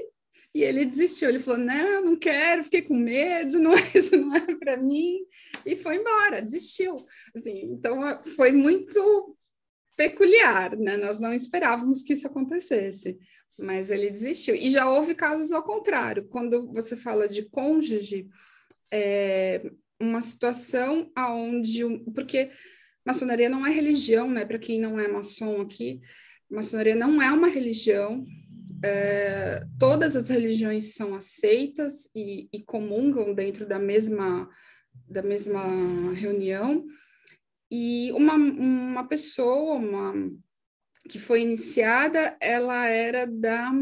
E 0.55 0.63
ele 0.63 0.85
desistiu. 0.85 1.29
Ele 1.29 1.39
falou: 1.39 1.61
Não, 1.61 2.05
não 2.05 2.17
quero, 2.17 2.65
fiquei 2.65 2.83
com 2.83 2.97
medo, 2.97 3.59
não, 3.61 3.75
isso 3.95 4.17
não 4.17 4.37
é 4.37 4.55
para 4.57 4.77
mim. 4.77 5.19
E 5.67 5.77
foi 5.77 5.97
embora, 5.97 6.43
desistiu. 6.43 7.05
Assim, 7.35 7.73
então 7.73 8.23
foi 8.37 8.53
muito 8.53 9.37
peculiar, 9.97 10.77
né? 10.77 10.97
Nós 10.97 11.19
não 11.19 11.33
esperávamos 11.33 12.03
que 12.03 12.13
isso 12.13 12.27
acontecesse 12.27 13.19
mas 13.59 13.91
ele 13.91 14.11
desistiu. 14.11 14.55
E 14.55 14.71
já 14.71 14.91
houve 14.91 15.15
casos 15.15 15.53
ao 15.53 15.63
contrário, 15.63 16.27
quando 16.29 16.73
você 16.73 16.97
fala 16.97 17.29
de 17.29 17.45
cônjuge, 17.45 18.29
é 18.93 19.71
uma 20.01 20.21
situação 20.21 21.11
aonde, 21.15 21.83
porque 22.15 22.51
maçonaria 23.05 23.49
não 23.49 23.67
é 23.67 23.71
religião, 23.71 24.31
né? 24.31 24.45
Para 24.45 24.59
quem 24.59 24.81
não 24.81 24.99
é 24.99 25.09
maçom 25.09 25.61
aqui, 25.61 26.01
maçonaria 26.51 26.95
não 26.95 27.21
é 27.21 27.31
uma 27.31 27.49
religião. 27.49 28.25
É, 28.85 29.61
todas 29.79 30.15
as 30.15 30.29
religiões 30.29 30.95
são 30.95 31.15
aceitas 31.15 32.11
e, 32.15 32.49
e 32.53 32.63
comungam 32.63 33.35
dentro 33.35 33.67
da 33.67 33.79
mesma 33.79 34.49
da 35.09 35.23
mesma 35.23 36.13
reunião 36.15 36.87
e 37.71 38.13
uma, 38.13 38.35
uma 38.35 39.09
pessoa, 39.09 39.75
uma, 39.75 40.15
que 41.09 41.19
foi 41.19 41.43
iniciada, 41.43 42.37
ela 42.41 42.87
era 42.87 43.27
da. 43.27 43.73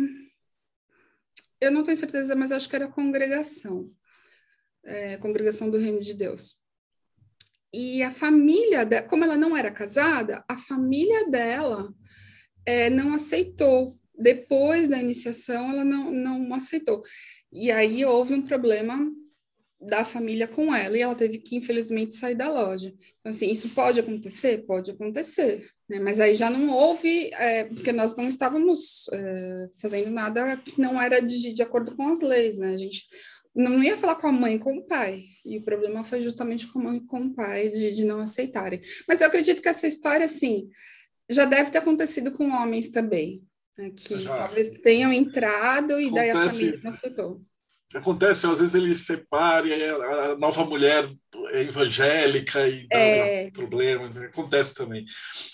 Eu 1.60 1.70
não 1.70 1.84
tenho 1.84 1.96
certeza, 1.96 2.34
mas 2.34 2.50
acho 2.50 2.68
que 2.68 2.76
era 2.76 2.88
congregação 2.88 3.90
é, 4.84 5.16
congregação 5.16 5.70
do 5.70 5.78
Reino 5.78 6.00
de 6.00 6.14
Deus. 6.14 6.61
E 7.72 8.02
a 8.02 8.10
família, 8.10 8.84
de, 8.84 9.00
como 9.02 9.24
ela 9.24 9.36
não 9.36 9.56
era 9.56 9.70
casada, 9.70 10.44
a 10.48 10.56
família 10.56 11.28
dela 11.28 11.92
é, 12.66 12.90
não 12.90 13.14
aceitou. 13.14 13.98
Depois 14.16 14.88
da 14.88 14.98
iniciação, 14.98 15.70
ela 15.70 15.84
não, 15.84 16.10
não 16.10 16.54
aceitou. 16.54 17.02
E 17.50 17.70
aí 17.70 18.04
houve 18.04 18.34
um 18.34 18.42
problema 18.42 19.10
da 19.80 20.04
família 20.04 20.46
com 20.46 20.74
ela 20.74 20.96
e 20.96 21.00
ela 21.00 21.14
teve 21.14 21.38
que, 21.38 21.56
infelizmente, 21.56 22.14
sair 22.14 22.36
da 22.36 22.48
loja. 22.48 22.94
Então, 23.18 23.30
assim, 23.30 23.50
isso 23.50 23.70
pode 23.70 23.98
acontecer? 23.98 24.64
Pode 24.64 24.90
acontecer. 24.90 25.68
Né? 25.88 25.98
Mas 25.98 26.20
aí 26.20 26.34
já 26.34 26.48
não 26.48 26.70
houve, 26.70 27.30
é, 27.34 27.64
porque 27.64 27.92
nós 27.92 28.16
não 28.16 28.28
estávamos 28.28 29.08
é, 29.12 29.68
fazendo 29.80 30.10
nada 30.10 30.56
que 30.56 30.80
não 30.80 31.00
era 31.00 31.20
de, 31.20 31.52
de 31.52 31.62
acordo 31.62 31.96
com 31.96 32.08
as 32.08 32.20
leis, 32.20 32.58
né? 32.58 32.74
A 32.74 32.78
gente 32.78 33.08
não 33.54 33.82
ia 33.82 33.96
falar 33.96 34.16
com 34.16 34.26
a 34.26 34.32
mãe, 34.32 34.58
com 34.58 34.76
o 34.76 34.86
pai. 34.86 35.24
E 35.44 35.58
o 35.58 35.62
problema 35.62 36.04
foi 36.04 36.20
justamente 36.20 36.66
com 36.66 36.78
a 36.78 36.82
mãe 36.82 36.96
e 36.96 37.06
com 37.06 37.20
o 37.20 37.34
pai, 37.34 37.68
de, 37.68 37.94
de 37.94 38.04
não 38.04 38.20
aceitarem. 38.20 38.80
Mas 39.06 39.20
eu 39.20 39.26
acredito 39.26 39.62
que 39.62 39.68
essa 39.68 39.86
história, 39.86 40.24
assim, 40.24 40.68
já 41.28 41.44
deve 41.44 41.70
ter 41.70 41.78
acontecido 41.78 42.32
com 42.32 42.50
homens 42.50 42.90
também, 42.90 43.42
né? 43.76 43.90
que 43.94 44.18
já. 44.18 44.34
talvez 44.34 44.70
tenham 44.70 45.12
entrado 45.12 46.00
e 46.00 46.06
Acontece... 46.06 46.14
daí 46.14 46.30
a 46.30 46.50
família 46.50 46.80
não 46.82 46.92
aceitou 46.92 47.42
acontece, 47.98 48.46
às 48.46 48.58
vezes 48.58 48.74
ele 48.74 48.94
separa 48.94 49.66
e 49.66 49.84
a 49.84 50.36
nova 50.36 50.64
mulher 50.64 51.10
é 51.50 51.62
evangélica 51.62 52.66
e 52.68 52.86
dá 52.88 52.98
é. 52.98 53.50
problema, 53.50 54.08
acontece 54.24 54.74
também. 54.74 55.04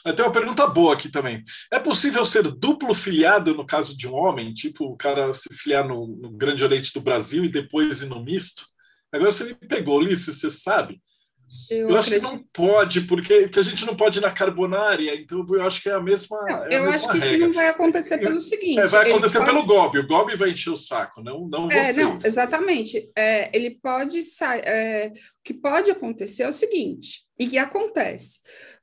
Tem 0.05 0.25
uma 0.25 0.33
pergunta 0.33 0.67
boa 0.67 0.95
aqui 0.95 1.11
também. 1.11 1.43
É 1.73 1.79
possível 1.79 2.25
ser 2.25 2.43
duplo 2.51 2.95
filiado 2.95 3.55
no 3.55 3.67
caso 3.67 3.97
de 3.97 4.07
um 4.07 4.15
homem, 4.15 4.53
tipo 4.53 4.85
o 4.85 4.97
cara 4.97 5.33
se 5.35 5.49
filiar 5.53 5.87
no, 5.87 6.07
no 6.07 6.31
Grande 6.31 6.65
Oriente 6.65 6.93
do 6.93 7.01
Brasil 7.01 7.45
e 7.45 7.49
depois 7.49 8.03
ir 8.03 8.07
no 8.07 8.23
misto? 8.23 8.67
Agora 9.13 9.33
você 9.33 9.45
me 9.45 9.55
pegou, 9.55 9.99
Ulisses, 9.99 10.41
você 10.41 10.51
sabe? 10.51 11.01
Eu, 11.71 11.91
eu 11.91 11.97
acho 11.97 12.11
que 12.11 12.19
não 12.19 12.43
pode, 12.53 13.03
porque, 13.03 13.43
porque 13.43 13.61
a 13.61 13.63
gente 13.63 13.85
não 13.85 13.95
pode 13.95 14.19
ir 14.19 14.23
na 14.23 14.31
carbonária, 14.31 15.15
então 15.15 15.47
eu 15.51 15.63
acho 15.63 15.83
que 15.83 15.89
é 15.89 15.93
a 15.93 16.01
mesma. 16.01 16.39
Não, 16.49 16.65
é 16.65 16.77
a 16.77 16.79
eu 16.79 16.85
mesma 16.85 16.97
acho 16.97 17.09
que 17.09 17.19
regra. 17.19 17.37
isso 17.37 17.47
não 17.47 17.53
vai 17.55 17.69
acontecer 17.69 18.19
pelo 18.19 18.41
seguinte. 18.41 18.81
É, 18.81 18.87
vai 18.87 19.11
acontecer 19.11 19.45
pelo 19.45 19.67
Gobi, 19.67 19.99
o 19.99 20.07
Gobi 20.07 20.35
vai 20.35 20.51
encher 20.51 20.71
o 20.71 20.77
saco, 20.77 21.23
não, 21.23 21.47
não 21.47 21.69
é, 21.71 21.93
vocês. 21.93 21.97
Não, 21.97 22.19
exatamente. 22.25 23.11
É, 23.15 23.51
ele 23.57 23.71
pode 23.71 24.23
sair. 24.23 24.63
É, 24.65 25.09
o 25.09 25.45
que 25.45 25.53
pode 25.53 25.91
acontecer 25.91 26.45
é 26.45 26.49
o 26.49 26.53
seguinte, 26.53 27.23
e 27.39 27.47
que 27.47 27.59
acontece. 27.59 28.41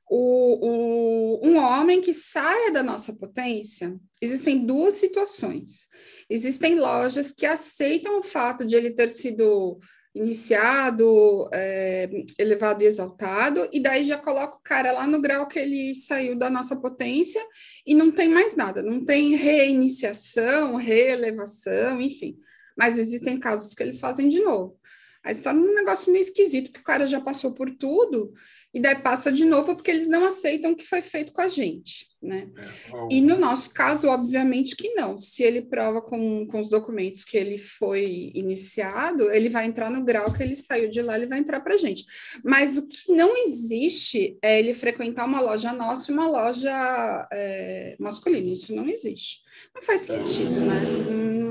O, 0.08 1.40
o, 1.40 1.48
um 1.48 1.56
homem 1.58 2.00
que 2.00 2.12
saia 2.12 2.70
da 2.70 2.82
nossa 2.82 3.12
potência, 3.12 3.96
existem 4.22 4.64
duas 4.64 4.94
situações. 4.94 5.88
Existem 6.30 6.78
lojas 6.78 7.32
que 7.32 7.44
aceitam 7.44 8.20
o 8.20 8.22
fato 8.22 8.64
de 8.64 8.76
ele 8.76 8.92
ter 8.92 9.08
sido 9.08 9.80
iniciado, 10.16 11.48
é, 11.52 12.08
elevado 12.38 12.82
e 12.82 12.86
exaltado, 12.86 13.68
e 13.70 13.78
daí 13.78 14.02
já 14.02 14.16
coloca 14.16 14.56
o 14.56 14.62
cara 14.62 14.92
lá 14.92 15.06
no 15.06 15.20
grau 15.20 15.46
que 15.46 15.58
ele 15.58 15.94
saiu 15.94 16.36
da 16.36 16.48
nossa 16.48 16.74
potência 16.74 17.44
e 17.86 17.94
não 17.94 18.10
tem 18.10 18.28
mais 18.28 18.56
nada, 18.56 18.82
não 18.82 19.04
tem 19.04 19.36
reiniciação, 19.36 20.76
reelevação, 20.76 22.00
enfim. 22.00 22.38
Mas 22.76 22.98
existem 22.98 23.38
casos 23.38 23.74
que 23.74 23.82
eles 23.82 24.00
fazem 24.00 24.28
de 24.28 24.40
novo. 24.40 24.78
Aí 25.22 25.34
se 25.34 25.42
torna 25.42 25.60
um 25.60 25.74
negócio 25.74 26.12
meio 26.12 26.22
esquisito, 26.22 26.72
que 26.72 26.80
o 26.80 26.84
cara 26.84 27.06
já 27.06 27.20
passou 27.20 27.52
por 27.52 27.70
tudo 27.70 28.32
e 28.76 28.78
daí 28.78 28.94
passa 28.94 29.32
de 29.32 29.46
novo 29.46 29.74
porque 29.74 29.90
eles 29.90 30.06
não 30.06 30.26
aceitam 30.26 30.72
o 30.72 30.76
que 30.76 30.84
foi 30.84 31.00
feito 31.00 31.32
com 31.32 31.40
a 31.40 31.48
gente, 31.48 32.08
né? 32.22 32.46
É, 32.92 33.14
e 33.14 33.22
no 33.22 33.38
nosso 33.38 33.70
caso, 33.70 34.06
obviamente 34.06 34.76
que 34.76 34.90
não. 34.90 35.16
Se 35.16 35.42
ele 35.42 35.62
prova 35.62 36.02
com, 36.02 36.46
com 36.46 36.58
os 36.58 36.68
documentos 36.68 37.24
que 37.24 37.38
ele 37.38 37.56
foi 37.56 38.30
iniciado, 38.34 39.30
ele 39.30 39.48
vai 39.48 39.64
entrar 39.64 39.90
no 39.90 40.04
grau 40.04 40.30
que 40.30 40.42
ele 40.42 40.54
saiu 40.54 40.90
de 40.90 41.00
lá, 41.00 41.16
ele 41.16 41.26
vai 41.26 41.38
entrar 41.38 41.60
para 41.60 41.74
a 41.74 41.78
gente. 41.78 42.04
Mas 42.44 42.76
o 42.76 42.86
que 42.86 43.10
não 43.10 43.34
existe 43.46 44.36
é 44.42 44.58
ele 44.58 44.74
frequentar 44.74 45.24
uma 45.24 45.40
loja 45.40 45.72
nossa 45.72 46.10
e 46.10 46.14
uma 46.14 46.28
loja 46.28 47.26
é, 47.32 47.96
masculina. 47.98 48.52
Isso 48.52 48.76
não 48.76 48.86
existe. 48.86 49.40
Não 49.74 49.80
faz 49.80 50.02
sentido, 50.02 50.60
né? 50.60 50.82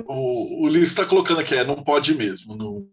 O, 0.07 0.65
o 0.65 0.67
Liz 0.67 0.89
está 0.89 1.03
colocando 1.03 1.39
aqui, 1.39 1.55
é, 1.55 1.65
não 1.65 1.83
pode 1.83 2.13
mesmo. 2.13 2.55
Não, 2.55 2.87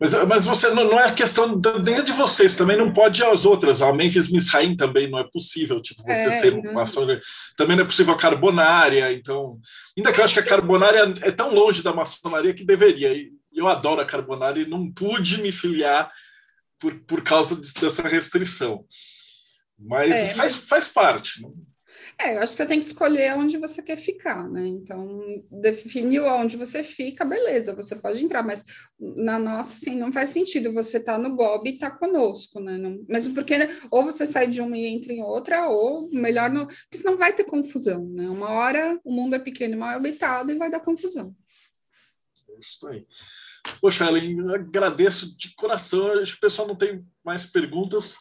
mas, 0.00 0.14
mas 0.26 0.44
você 0.44 0.70
não, 0.70 0.84
não 0.84 1.00
é 1.00 1.12
questão 1.12 1.60
nem 1.82 2.02
de 2.02 2.12
vocês, 2.12 2.56
também 2.56 2.76
não 2.76 2.92
pode 2.92 3.22
as 3.22 3.44
outras. 3.44 3.82
A 3.82 3.92
Memphis 3.92 4.30
Misraim 4.30 4.76
também 4.76 5.10
não 5.10 5.18
é 5.18 5.24
possível, 5.24 5.80
tipo, 5.80 6.02
você 6.02 6.28
é, 6.28 6.30
ser 6.30 6.54
uma 6.54 6.72
maçonaria. 6.72 7.20
Também 7.56 7.76
não 7.76 7.84
é 7.84 7.86
possível 7.86 8.14
a 8.14 8.18
carbonária, 8.18 9.12
então. 9.12 9.58
Ainda 9.96 10.12
que 10.12 10.20
eu 10.20 10.24
acho 10.24 10.34
que 10.34 10.40
a 10.40 10.44
carbonária 10.44 11.12
é 11.22 11.30
tão 11.30 11.52
longe 11.52 11.82
da 11.82 11.92
maçonaria 11.92 12.54
que 12.54 12.64
deveria. 12.64 13.12
E 13.12 13.32
eu 13.52 13.68
adoro 13.68 14.00
a 14.00 14.06
carbonária 14.06 14.60
e 14.60 14.68
não 14.68 14.90
pude 14.90 15.40
me 15.40 15.52
filiar 15.52 16.10
por, 16.78 16.94
por 17.00 17.22
causa 17.22 17.60
dessa 17.80 18.02
restrição. 18.02 18.84
Mas 19.78 20.14
é, 20.14 20.34
faz, 20.34 20.54
faz 20.56 20.88
parte. 20.88 21.42
Não? 21.42 21.54
É, 22.18 22.36
eu 22.36 22.40
acho 22.40 22.52
que 22.52 22.56
você 22.58 22.66
tem 22.66 22.78
que 22.78 22.86
escolher 22.86 23.34
onde 23.34 23.58
você 23.58 23.82
quer 23.82 23.96
ficar, 23.96 24.48
né? 24.48 24.66
Então, 24.66 25.20
definiu 25.50 26.26
onde 26.26 26.56
você 26.56 26.82
fica, 26.82 27.24
beleza, 27.24 27.74
você 27.74 27.96
pode 27.96 28.24
entrar, 28.24 28.42
mas 28.42 28.64
na 28.98 29.38
nossa, 29.38 29.74
assim, 29.74 29.96
não 29.96 30.12
faz 30.12 30.30
sentido 30.30 30.72
você 30.72 30.98
estar 30.98 31.14
tá 31.14 31.18
no 31.18 31.34
GOB 31.34 31.70
e 31.70 31.78
tá 31.78 31.90
conosco, 31.90 32.60
né? 32.60 32.78
Não, 32.78 33.04
mesmo 33.08 33.34
porque 33.34 33.58
né, 33.58 33.68
ou 33.90 34.04
você 34.04 34.26
sai 34.26 34.46
de 34.46 34.60
uma 34.60 34.76
e 34.76 34.86
entra 34.86 35.12
em 35.12 35.22
outra, 35.22 35.68
ou 35.68 36.08
melhor, 36.10 36.50
não, 36.50 36.66
porque 36.66 36.96
senão 36.96 37.16
vai 37.16 37.32
ter 37.32 37.44
confusão, 37.44 38.04
né? 38.06 38.28
Uma 38.28 38.50
hora 38.50 38.98
o 39.04 39.12
mundo 39.12 39.34
é 39.34 39.38
pequeno 39.38 39.78
mal 39.78 39.90
habitado 39.90 40.52
e 40.52 40.58
vai 40.58 40.70
dar 40.70 40.80
confusão. 40.80 41.34
É 42.50 42.58
isso 42.60 42.86
aí. 42.86 43.06
Poxa, 43.80 44.06
Ellen, 44.06 44.54
agradeço 44.54 45.36
de 45.36 45.54
coração. 45.54 46.06
Acho 46.12 46.32
que 46.32 46.38
o 46.38 46.40
pessoal 46.40 46.68
não 46.68 46.76
tem 46.76 47.04
mais 47.24 47.46
perguntas 47.46 48.16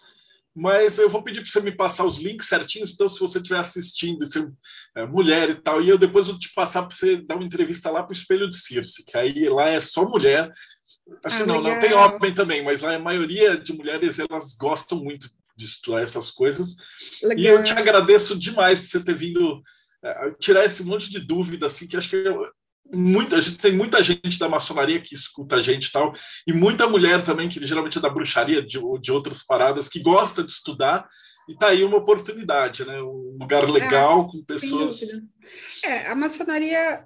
mas 0.56 0.98
eu 1.00 1.10
vou 1.10 1.24
pedir 1.24 1.42
para 1.42 1.50
você 1.50 1.62
me 1.62 1.72
passar 1.72 2.06
os 2.06 2.20
links 2.20 2.48
certinhos. 2.48 2.94
Então, 2.94 3.10
se 3.10 3.20
você 3.20 3.40
estiver 3.40 3.60
assistindo, 3.60 4.26
se 4.26 4.48
é, 4.96 5.06
mulher 5.06 5.50
e 5.50 5.56
tal, 5.56 5.82
e 5.82 5.90
eu 5.90 5.98
depois 5.98 6.28
vou 6.28 6.38
te 6.38 6.54
passar 6.54 6.84
para 6.84 6.96
você 6.96 7.18
dar 7.18 7.36
uma 7.36 7.46
entrevista 7.46 7.90
lá 7.90 8.04
para 8.04 8.12
o 8.12 8.16
Espelho 8.16 8.50
de 8.50 8.56
Circe, 8.56 9.04
que 9.04 9.18
aí 9.18 9.50
lá 9.50 9.70
é 9.70 9.82
só 9.82 10.08
mulher. 10.08 10.52
Acho 11.26 11.38
ah, 11.38 11.40
que 11.40 11.46
não, 11.46 11.60
legal. 11.60 11.74
não 11.74 11.82
tem 11.82 11.94
homem 11.94 12.34
também, 12.34 12.64
mas 12.64 12.82
lá 12.82 12.96
a 12.96 13.00
maioria 13.00 13.58
de 13.58 13.74
mulheres 13.74 14.20
elas 14.20 14.56
gostam 14.56 15.04
muito 15.04 15.28
de 15.56 15.66
estudar 15.66 16.02
essas 16.02 16.30
coisas. 16.30 16.76
Legal. 17.22 17.40
E 17.40 17.48
eu 17.48 17.64
te 17.64 17.74
agradeço 17.74 18.38
demais 18.38 18.82
de 18.82 18.88
você 18.88 19.04
ter 19.04 19.16
vindo 19.16 19.62
é, 20.04 20.32
tirar 20.40 20.66
esse 20.66 20.84
monte 20.84 21.10
de 21.10 21.20
dúvida, 21.20 21.66
assim, 21.66 21.88
que 21.88 21.98
acho 21.98 22.10
que 22.10 22.16
eu, 22.16 22.48
muita 22.94 23.42
gente 23.42 23.58
tem 23.58 23.76
muita 23.76 24.02
gente 24.04 24.38
da 24.38 24.48
maçonaria 24.48 25.02
que 25.02 25.16
escuta 25.16 25.56
a 25.58 25.62
gente 25.62 25.88
e 25.88 25.92
tal, 25.92 26.14
e 26.48 26.54
muita 26.54 26.88
mulher 26.88 27.24
também, 27.24 27.50
que 27.50 27.66
geralmente 27.66 27.98
é 27.98 28.02
da 28.02 28.10
bruxaria, 28.10 28.62
de, 28.62 28.80
de 29.02 29.12
outras 29.12 29.44
paradas, 29.44 29.90
que 29.90 30.00
gosta 30.00 30.44
de 30.44 30.52
estudar, 30.52 31.08
e 31.48 31.56
tá 31.56 31.68
aí 31.68 31.84
uma 31.84 31.98
oportunidade, 31.98 32.86
né? 32.86 33.02
Um 33.02 33.38
lugar 33.40 33.70
legal 33.70 34.22
é, 34.22 34.32
com 34.32 34.44
pessoas. 34.46 35.02
É, 35.84 36.08
a 36.08 36.16
maçonaria, 36.16 37.06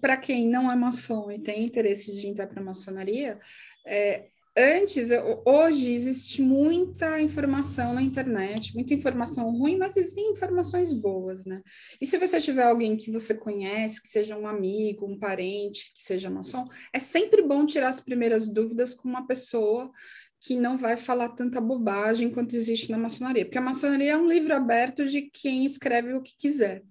para 0.00 0.16
quem 0.16 0.48
não 0.48 0.70
é 0.70 0.76
maçom 0.76 1.30
e 1.30 1.38
tem 1.38 1.64
interesse 1.64 2.18
de 2.18 2.28
entrar 2.28 2.46
para 2.46 2.60
a 2.60 2.64
maçonaria, 2.64 3.38
é, 3.86 4.28
Antes, 4.56 5.10
hoje 5.44 5.90
existe 5.90 6.40
muita 6.40 7.20
informação 7.20 7.92
na 7.92 8.00
internet, 8.00 8.72
muita 8.72 8.94
informação 8.94 9.50
ruim, 9.50 9.76
mas 9.76 9.96
existem 9.96 10.30
informações 10.30 10.92
boas, 10.92 11.44
né? 11.44 11.60
E 12.00 12.06
se 12.06 12.16
você 12.18 12.40
tiver 12.40 12.62
alguém 12.62 12.96
que 12.96 13.10
você 13.10 13.34
conhece, 13.34 14.00
que 14.00 14.06
seja 14.06 14.36
um 14.36 14.46
amigo, 14.46 15.06
um 15.06 15.18
parente, 15.18 15.92
que 15.92 16.04
seja 16.04 16.30
maçom, 16.30 16.64
é 16.92 17.00
sempre 17.00 17.42
bom 17.42 17.66
tirar 17.66 17.88
as 17.88 18.00
primeiras 18.00 18.48
dúvidas 18.48 18.94
com 18.94 19.08
uma 19.08 19.26
pessoa 19.26 19.90
que 20.38 20.54
não 20.54 20.78
vai 20.78 20.96
falar 20.96 21.30
tanta 21.30 21.60
bobagem 21.60 22.30
quanto 22.30 22.54
existe 22.54 22.92
na 22.92 22.98
maçonaria, 22.98 23.44
porque 23.44 23.58
a 23.58 23.62
maçonaria 23.62 24.12
é 24.12 24.16
um 24.16 24.28
livro 24.28 24.54
aberto 24.54 25.04
de 25.04 25.22
quem 25.22 25.64
escreve 25.64 26.12
o 26.12 26.22
que 26.22 26.36
quiser. 26.38 26.84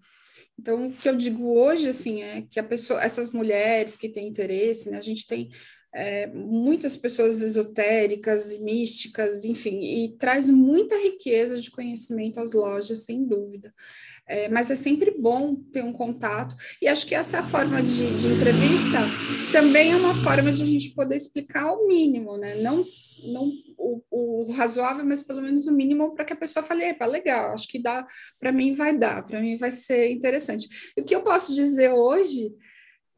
Então, 0.60 0.88
o 0.88 0.92
que 0.92 1.08
eu 1.08 1.16
digo 1.16 1.58
hoje, 1.58 1.88
assim, 1.88 2.24
é 2.24 2.42
que 2.50 2.60
a 2.60 2.64
pessoa, 2.64 3.02
essas 3.02 3.32
mulheres 3.32 3.96
que 3.96 4.10
têm 4.10 4.28
interesse, 4.28 4.90
né, 4.90 4.98
a 4.98 5.02
gente 5.02 5.26
tem 5.26 5.50
é, 5.94 6.28
muitas 6.28 6.98
pessoas 6.98 7.42
esotéricas 7.42 8.52
e 8.52 8.60
místicas, 8.60 9.46
enfim, 9.46 9.82
e 9.84 10.18
traz 10.18 10.50
muita 10.50 10.98
riqueza 10.98 11.62
de 11.62 11.70
conhecimento 11.70 12.40
às 12.40 12.54
lojas, 12.54 13.06
sem 13.06 13.24
dúvida. 13.26 13.74
É, 14.28 14.48
mas 14.50 14.72
é 14.72 14.76
sempre 14.76 15.12
bom 15.12 15.56
ter 15.72 15.84
um 15.84 15.94
contato, 15.94 16.56
e 16.82 16.88
acho 16.88 17.06
que 17.06 17.14
essa 17.14 17.44
forma 17.44 17.84
de, 17.84 18.16
de 18.16 18.28
entrevista 18.30 19.00
também 19.52 19.92
é 19.92 19.96
uma 19.96 20.16
forma 20.24 20.52
de 20.52 20.64
a 20.64 20.66
gente 20.66 20.94
poder 20.94 21.18
explicar 21.18 21.74
o 21.74 21.88
mínimo, 21.88 22.38
né? 22.38 22.56
Não, 22.56 22.86
não 23.22 23.52
o, 23.78 24.02
o 24.10 24.52
razoável, 24.54 25.06
mas 25.06 25.22
pelo 25.22 25.42
menos 25.42 25.68
o 25.68 25.74
mínimo 25.74 26.16
para 26.16 26.24
que 26.24 26.34
a 26.34 26.38
pessoa 26.38 26.64
fale, 26.64 26.86
epa, 26.86 27.06
legal, 27.06 27.54
acho 27.54 27.68
que 27.68 27.78
dá, 27.78 28.08
para 28.40 28.52
mim 28.52 28.72
vai 28.72 28.98
dar, 28.98 29.26
para 29.26 29.42
mim 29.42 29.58
vai 29.58 29.72
ser 29.72 30.10
interessante. 30.10 30.94
E 30.98 31.02
o 31.02 31.04
que 31.04 31.16
eu 31.16 31.22
posso 31.22 31.54
dizer 31.54 31.92
hoje 31.92 32.52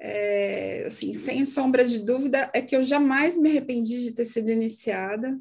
é, 0.08 0.84
assim, 0.86 1.14
sem 1.14 1.44
sombra 1.46 1.84
de 1.84 1.98
dúvida, 1.98 2.48
é 2.54 2.62
que 2.62 2.76
eu 2.76 2.84
jamais 2.84 3.36
me 3.36 3.50
arrependi 3.50 4.04
de 4.04 4.12
ter 4.12 4.26
sido 4.26 4.52
iniciada. 4.52 5.36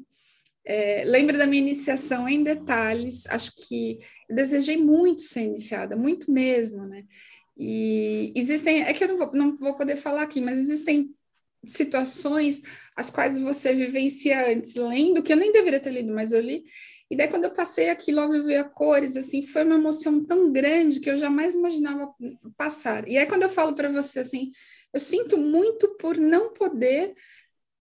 É, 0.65 1.03
lembro 1.05 1.37
da 1.37 1.45
minha 1.45 1.61
iniciação 1.61 2.27
em 2.27 2.41
detalhes, 2.41 3.27
acho 3.27 3.51
que 3.55 3.99
desejei 4.27 4.75
muito 4.75 5.21
ser 5.21 5.43
iniciada, 5.43 5.95
muito 5.95 6.31
mesmo, 6.31 6.83
né? 6.87 7.05
E 7.55 8.33
existem, 8.35 8.81
é 8.81 8.91
que 8.91 9.03
eu 9.03 9.09
não 9.09 9.17
vou, 9.17 9.31
não 9.33 9.55
vou 9.55 9.75
poder 9.75 9.97
falar 9.97 10.23
aqui, 10.23 10.41
mas 10.41 10.57
existem 10.57 11.13
situações 11.67 12.63
as 12.95 13.11
quais 13.11 13.37
você 13.37 13.71
vivencia 13.71 14.51
antes, 14.51 14.73
lendo, 14.75 15.21
que 15.21 15.31
eu 15.31 15.37
nem 15.37 15.51
deveria 15.51 15.79
ter 15.79 15.91
lido, 15.91 16.11
mas 16.11 16.31
eu 16.31 16.41
li, 16.41 16.63
e 17.09 17.15
daí, 17.15 17.27
quando 17.27 17.43
eu 17.43 17.51
passei 17.51 17.89
aquilo 17.89 18.19
a 18.19 18.27
viver 18.27 18.69
cores, 18.71 19.15
assim, 19.15 19.43
foi 19.43 19.63
uma 19.63 19.75
emoção 19.75 20.25
tão 20.25 20.51
grande 20.51 20.99
que 20.99 21.09
eu 21.09 21.17
jamais 21.17 21.53
imaginava 21.53 22.13
passar. 22.57 23.07
E 23.07 23.17
aí, 23.17 23.25
quando 23.27 23.43
eu 23.43 23.49
falo 23.49 23.75
para 23.75 23.89
você, 23.89 24.19
assim, 24.19 24.51
eu 24.91 24.99
sinto 24.99 25.37
muito 25.37 25.95
por 25.97 26.17
não 26.17 26.51
poder 26.51 27.13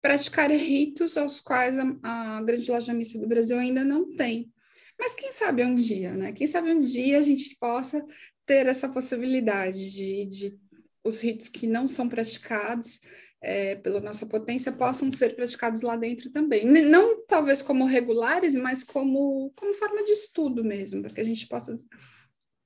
praticar 0.03 0.51
ritos 0.51 1.17
aos 1.17 1.41
quais 1.41 1.79
a, 1.79 1.85
a 2.03 2.43
Grande 2.43 2.71
Loja 2.71 2.93
Missa 2.93 3.19
do 3.19 3.27
Brasil 3.27 3.59
ainda 3.59 3.83
não 3.83 4.15
tem. 4.15 4.53
Mas 4.99 5.15
quem 5.15 5.33
sabe 5.33 5.65
um 5.65 5.75
dia, 5.75 6.13
né? 6.13 6.33
Quem 6.33 6.47
sabe 6.47 6.71
um 6.71 6.79
dia 6.79 7.19
a 7.19 7.23
gente 7.23 7.57
possa 7.57 8.05
ter 8.45 8.67
essa 8.67 8.89
possibilidade 8.89 9.93
de, 9.93 10.27
de 10.27 10.59
os 11.03 11.23
ritos 11.23 11.49
que 11.49 11.67
não 11.67 11.89
são 11.89 12.09
praticados 12.09 13.01
é, 13.45 13.77
pela 13.77 14.01
nossa 14.01 14.25
potência 14.25 14.73
possam 14.73 15.11
ser 15.11 15.37
praticados 15.37 15.83
lá 15.83 15.97
dentro 15.97 16.31
também. 16.31 16.65
Não 16.65 17.23
talvez 17.27 17.61
como 17.61 17.85
regulares, 17.85 18.55
mas 18.55 18.83
como, 18.83 19.53
como 19.55 19.75
forma 19.75 20.03
de 20.03 20.13
estudo 20.13 20.65
mesmo, 20.65 21.03
para 21.03 21.13
que 21.13 21.21
a 21.21 21.25
gente 21.25 21.47
possa 21.47 21.77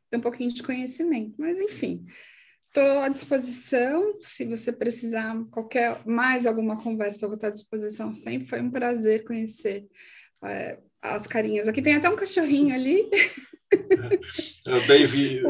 ter 0.09 0.17
um 0.17 0.21
pouquinho 0.21 0.53
de 0.53 0.63
conhecimento. 0.63 1.35
Mas, 1.37 1.61
enfim, 1.61 2.07
estou 2.63 3.01
à 3.01 3.09
disposição. 3.09 4.19
Se 4.21 4.45
você 4.45 4.73
precisar 4.73 5.37
qualquer 5.51 6.01
mais 6.07 6.47
alguma 6.47 6.81
conversa, 6.81 7.25
eu 7.25 7.31
vou 7.31 7.37
estar 7.37 7.49
à 7.49 7.53
disposição 7.53 8.13
sempre. 8.13 8.47
Foi 8.47 8.61
um 8.61 8.71
prazer 8.71 9.25
conhecer 9.25 9.85
é, 10.45 10.79
as 11.03 11.27
carinhas. 11.27 11.67
Aqui 11.67 11.83
tem 11.83 11.97
até 11.97 12.09
um 12.09 12.17
cachorrinho 12.17 12.73
ali. 12.73 13.11
É 14.67 14.75
o 14.75 14.87
David. 14.87 15.43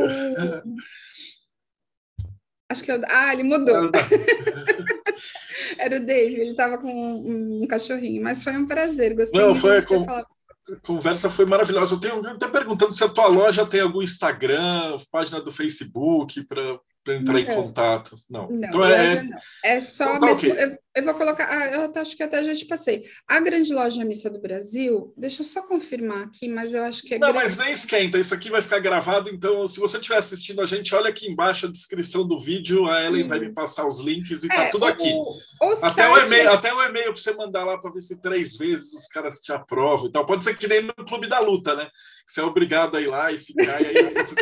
Acho 2.70 2.84
que 2.84 2.92
eu... 2.92 3.00
Ah, 3.08 3.32
ele 3.32 3.44
mudou. 3.44 3.90
Era 5.78 5.96
o 5.96 6.04
Dave, 6.04 6.34
ele 6.34 6.50
estava 6.50 6.78
com 6.78 6.90
um, 6.90 7.62
um, 7.62 7.66
cachorrinho, 7.66 8.22
mas 8.22 8.44
foi 8.44 8.56
um 8.56 8.66
prazer, 8.66 9.14
gostei 9.14 9.40
Não, 9.40 9.50
muito 9.50 9.60
foi 9.60 9.80
de 9.80 9.86
ter 9.86 9.94
com... 9.94 10.04
falado. 10.04 10.26
A 10.70 10.86
conversa 10.86 11.30
foi 11.30 11.46
maravilhosa. 11.46 11.94
Eu 11.94 12.00
tenho 12.00 12.26
até 12.28 12.46
perguntando 12.46 12.94
se 12.94 13.02
a 13.02 13.08
tua 13.08 13.26
loja 13.26 13.64
tem 13.64 13.80
algum 13.80 14.02
Instagram, 14.02 14.98
página 15.10 15.40
do 15.40 15.50
Facebook 15.50 16.44
para 16.44 16.78
para 17.08 17.16
entrar 17.16 17.32
não. 17.32 17.40
em 17.40 17.46
contato. 17.46 18.18
Não. 18.28 18.48
não 18.48 18.58
então 18.58 18.84
é, 18.84 19.22
não. 19.22 19.38
é 19.64 19.80
só 19.80 20.04
então, 20.04 20.20
tá 20.20 20.26
mesmo. 20.26 20.52
Okay. 20.52 20.64
Eu, 20.64 20.78
eu, 20.94 21.04
vou 21.04 21.14
colocar. 21.14 21.48
Ah, 21.50 21.66
eu 21.72 21.92
acho 22.02 22.16
que 22.16 22.22
até 22.22 22.44
já 22.44 22.54
te 22.54 22.66
passei. 22.66 23.04
A 23.26 23.40
grande 23.40 23.72
loja 23.72 24.04
missa 24.04 24.28
do 24.28 24.40
Brasil, 24.40 25.12
deixa 25.16 25.40
eu 25.40 25.46
só 25.46 25.62
confirmar 25.62 26.24
aqui, 26.24 26.48
mas 26.48 26.74
eu 26.74 26.82
acho 26.82 27.02
que 27.02 27.14
é. 27.14 27.18
Não, 27.18 27.32
grande... 27.32 27.44
mas 27.44 27.56
nem 27.56 27.72
esquenta. 27.72 28.18
Isso 28.18 28.34
aqui 28.34 28.50
vai 28.50 28.60
ficar 28.60 28.80
gravado. 28.80 29.30
Então, 29.30 29.66
se 29.66 29.80
você 29.80 29.96
estiver 29.96 30.18
assistindo 30.18 30.60
a 30.60 30.66
gente, 30.66 30.94
olha 30.94 31.08
aqui 31.08 31.26
embaixo 31.26 31.66
a 31.66 31.70
descrição 31.70 32.26
do 32.26 32.38
vídeo. 32.38 32.86
A 32.86 33.02
Ellen 33.02 33.24
hum. 33.24 33.28
vai 33.28 33.38
me 33.38 33.52
passar 33.52 33.86
os 33.86 33.98
links 34.00 34.44
e 34.44 34.48
tá 34.48 34.54
é, 34.54 34.64
tá 34.66 34.70
tudo 34.70 34.84
o, 34.84 34.88
aqui. 34.88 35.10
O 35.12 35.86
até, 35.86 36.08
o 36.10 36.16
e-mail, 36.18 36.52
até 36.52 36.74
o 36.74 36.82
e-mail 36.82 37.12
para 37.12 37.22
você 37.22 37.32
mandar 37.32 37.64
lá 37.64 37.78
para 37.78 37.90
ver 37.90 38.02
se 38.02 38.20
três 38.20 38.56
vezes 38.56 38.92
os 38.92 39.06
caras 39.06 39.40
te 39.40 39.52
aprovam 39.52 40.08
e 40.08 40.12
tal. 40.12 40.26
Pode 40.26 40.44
ser 40.44 40.56
que 40.56 40.68
nem 40.68 40.82
no 40.82 40.94
Clube 41.06 41.26
da 41.26 41.38
Luta, 41.40 41.74
né? 41.74 41.88
Você 42.26 42.40
é 42.40 42.44
obrigado 42.44 42.96
a 42.96 43.00
ir 43.00 43.06
lá 43.06 43.32
e 43.32 43.38
ficar. 43.38 43.80
E 43.80 43.86
aí 43.86 44.14
você... 44.14 44.34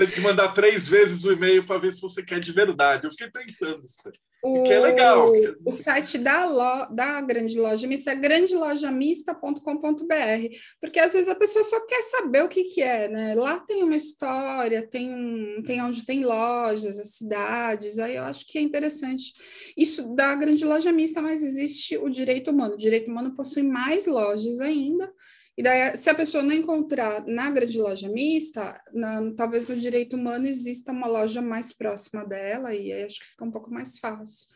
Você 0.00 0.06
tem 0.06 0.14
que 0.14 0.20
mandar 0.22 0.54
três 0.54 0.88
vezes 0.88 1.24
o 1.24 1.32
e-mail 1.32 1.66
para 1.66 1.78
ver 1.78 1.92
se 1.92 2.00
você 2.00 2.24
quer 2.24 2.40
de 2.40 2.50
verdade. 2.52 3.06
Eu 3.06 3.10
fiquei 3.10 3.30
pensando 3.30 3.84
isso. 3.84 3.98
O, 4.42 4.62
que 4.62 4.72
é 4.72 4.80
legal. 4.80 5.30
O 5.66 5.72
site 5.72 6.16
da, 6.16 6.46
lo, 6.46 6.86
da 6.94 7.20
Grande 7.20 7.60
Loja 7.60 7.86
Mista 7.86 8.12
é 8.12 8.14
grandelojamista.com.br, 8.14 10.56
porque 10.80 10.98
às 10.98 11.12
vezes 11.12 11.28
a 11.28 11.34
pessoa 11.34 11.62
só 11.62 11.78
quer 11.84 12.00
saber 12.00 12.42
o 12.42 12.48
que, 12.48 12.64
que 12.64 12.80
é, 12.80 13.08
né? 13.08 13.34
Lá 13.34 13.60
tem 13.60 13.82
uma 13.82 13.96
história, 13.96 14.88
tem, 14.88 15.12
um, 15.12 15.62
tem 15.62 15.82
onde 15.82 16.06
tem 16.06 16.24
lojas, 16.24 16.98
as 16.98 17.16
cidades, 17.16 17.98
aí 17.98 18.16
eu 18.16 18.22
acho 18.22 18.46
que 18.46 18.56
é 18.56 18.62
interessante. 18.62 19.34
Isso 19.76 20.14
da 20.14 20.34
Grande 20.34 20.64
Loja 20.64 20.90
Mista, 20.90 21.20
mas 21.20 21.42
existe 21.42 21.98
o 21.98 22.08
direito 22.08 22.50
humano. 22.50 22.72
O 22.72 22.78
direito 22.78 23.10
humano 23.10 23.34
possui 23.34 23.62
mais 23.62 24.06
lojas 24.06 24.58
ainda, 24.60 25.12
e 25.56 25.62
daí, 25.62 25.96
se 25.96 26.08
a 26.08 26.14
pessoa 26.14 26.42
não 26.42 26.52
encontrar 26.52 27.24
na 27.26 27.50
grande 27.50 27.78
loja 27.78 28.08
mista, 28.08 28.80
na, 28.92 29.34
talvez 29.34 29.68
no 29.68 29.76
direito 29.76 30.16
humano 30.16 30.46
exista 30.46 30.92
uma 30.92 31.06
loja 31.06 31.42
mais 31.42 31.72
próxima 31.72 32.24
dela, 32.24 32.74
e 32.74 32.92
aí 32.92 33.04
acho 33.04 33.20
que 33.20 33.26
fica 33.26 33.44
um 33.44 33.50
pouco 33.50 33.70
mais 33.70 33.98
fácil. 33.98 34.48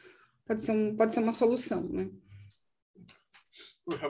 Pode 0.47 0.63
ser, 0.63 0.73
um, 0.73 0.97
pode 0.97 1.13
ser 1.13 1.21
uma 1.21 1.33
solução, 1.33 1.83
né? 1.89 2.09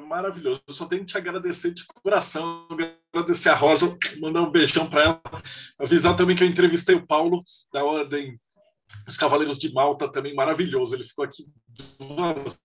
Maravilhoso. 0.07 0.63
Eu 0.69 0.75
só 0.75 0.87
tenho 0.87 1.05
que 1.05 1.09
te 1.09 1.19
agradecer 1.19 1.73
de 1.73 1.85
coração, 1.87 2.69
agradecer 3.13 3.49
a 3.49 3.55
Rosa, 3.55 3.97
mandar 4.21 4.43
um 4.43 4.51
beijão 4.51 4.89
para 4.89 5.03
ela, 5.03 5.23
avisar 5.77 6.17
também 6.17 6.37
que 6.37 6.45
eu 6.45 6.49
entrevistei 6.49 6.95
o 6.95 7.05
Paulo 7.05 7.43
da 7.73 7.85
Ordem 7.85 8.41
dos 9.05 9.17
Cavaleiros 9.17 9.59
de 9.59 9.73
Malta, 9.73 10.11
também 10.11 10.35
maravilhoso. 10.35 10.95
Ele 10.95 11.03
ficou 11.03 11.25
aqui 11.25 11.45
duas 11.99 12.57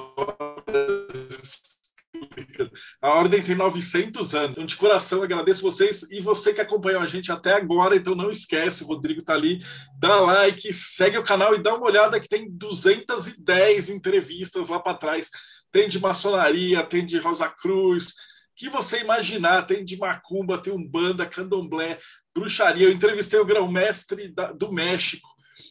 horas 0.00 1.31
a 3.00 3.10
Ordem 3.10 3.42
tem 3.42 3.54
900 3.54 4.34
anos. 4.34 4.50
Então, 4.50 4.66
de 4.66 4.76
coração, 4.76 5.22
agradeço 5.22 5.62
vocês 5.62 6.02
e 6.10 6.20
você 6.20 6.52
que 6.52 6.60
acompanhou 6.60 7.00
a 7.00 7.06
gente 7.06 7.32
até 7.32 7.54
agora. 7.54 7.96
Então, 7.96 8.14
não 8.14 8.30
esquece, 8.30 8.84
o 8.84 8.86
Rodrigo 8.86 9.20
está 9.20 9.34
ali. 9.34 9.60
Dá 9.98 10.20
like, 10.20 10.72
segue 10.72 11.18
o 11.18 11.24
canal 11.24 11.54
e 11.54 11.62
dá 11.62 11.74
uma 11.74 11.86
olhada 11.86 12.20
que 12.20 12.28
tem 12.28 12.50
210 12.50 13.90
entrevistas 13.90 14.68
lá 14.68 14.78
para 14.78 14.96
trás. 14.96 15.30
Tem 15.70 15.88
de 15.88 15.98
maçonaria, 15.98 16.84
tem 16.84 17.04
de 17.06 17.18
Rosa 17.18 17.48
Cruz, 17.48 18.12
que 18.54 18.68
você 18.68 19.00
imaginar, 19.00 19.62
tem 19.62 19.84
de 19.84 19.96
macumba, 19.96 20.58
tem 20.58 20.72
umbanda, 20.72 21.26
candomblé, 21.26 21.98
bruxaria. 22.34 22.86
Eu 22.86 22.92
entrevistei 22.92 23.38
o 23.38 23.44
grão-mestre 23.44 24.32
do 24.56 24.72
México. 24.72 25.28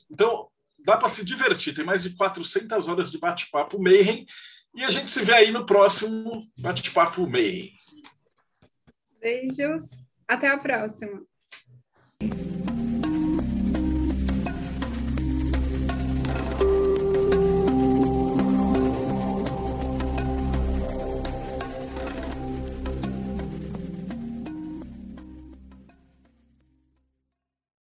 Então, 0.09 0.47
dá 0.79 0.97
para 0.97 1.09
se 1.09 1.23
divertir. 1.23 1.73
Tem 1.73 1.85
mais 1.85 2.03
de 2.03 2.15
400 2.15 2.87
horas 2.87 3.11
de 3.11 3.19
bate-papo 3.19 3.81
Mayhem. 3.81 4.25
E 4.73 4.83
a 4.83 4.89
gente 4.89 5.11
se 5.11 5.21
vê 5.21 5.33
aí 5.33 5.51
no 5.51 5.65
próximo 5.65 6.47
Bate-Papo 6.57 7.27
Meio. 7.27 7.69
Beijos. 9.19 9.83
Até 10.27 10.47
a 10.47 10.57
próxima. 10.57 11.21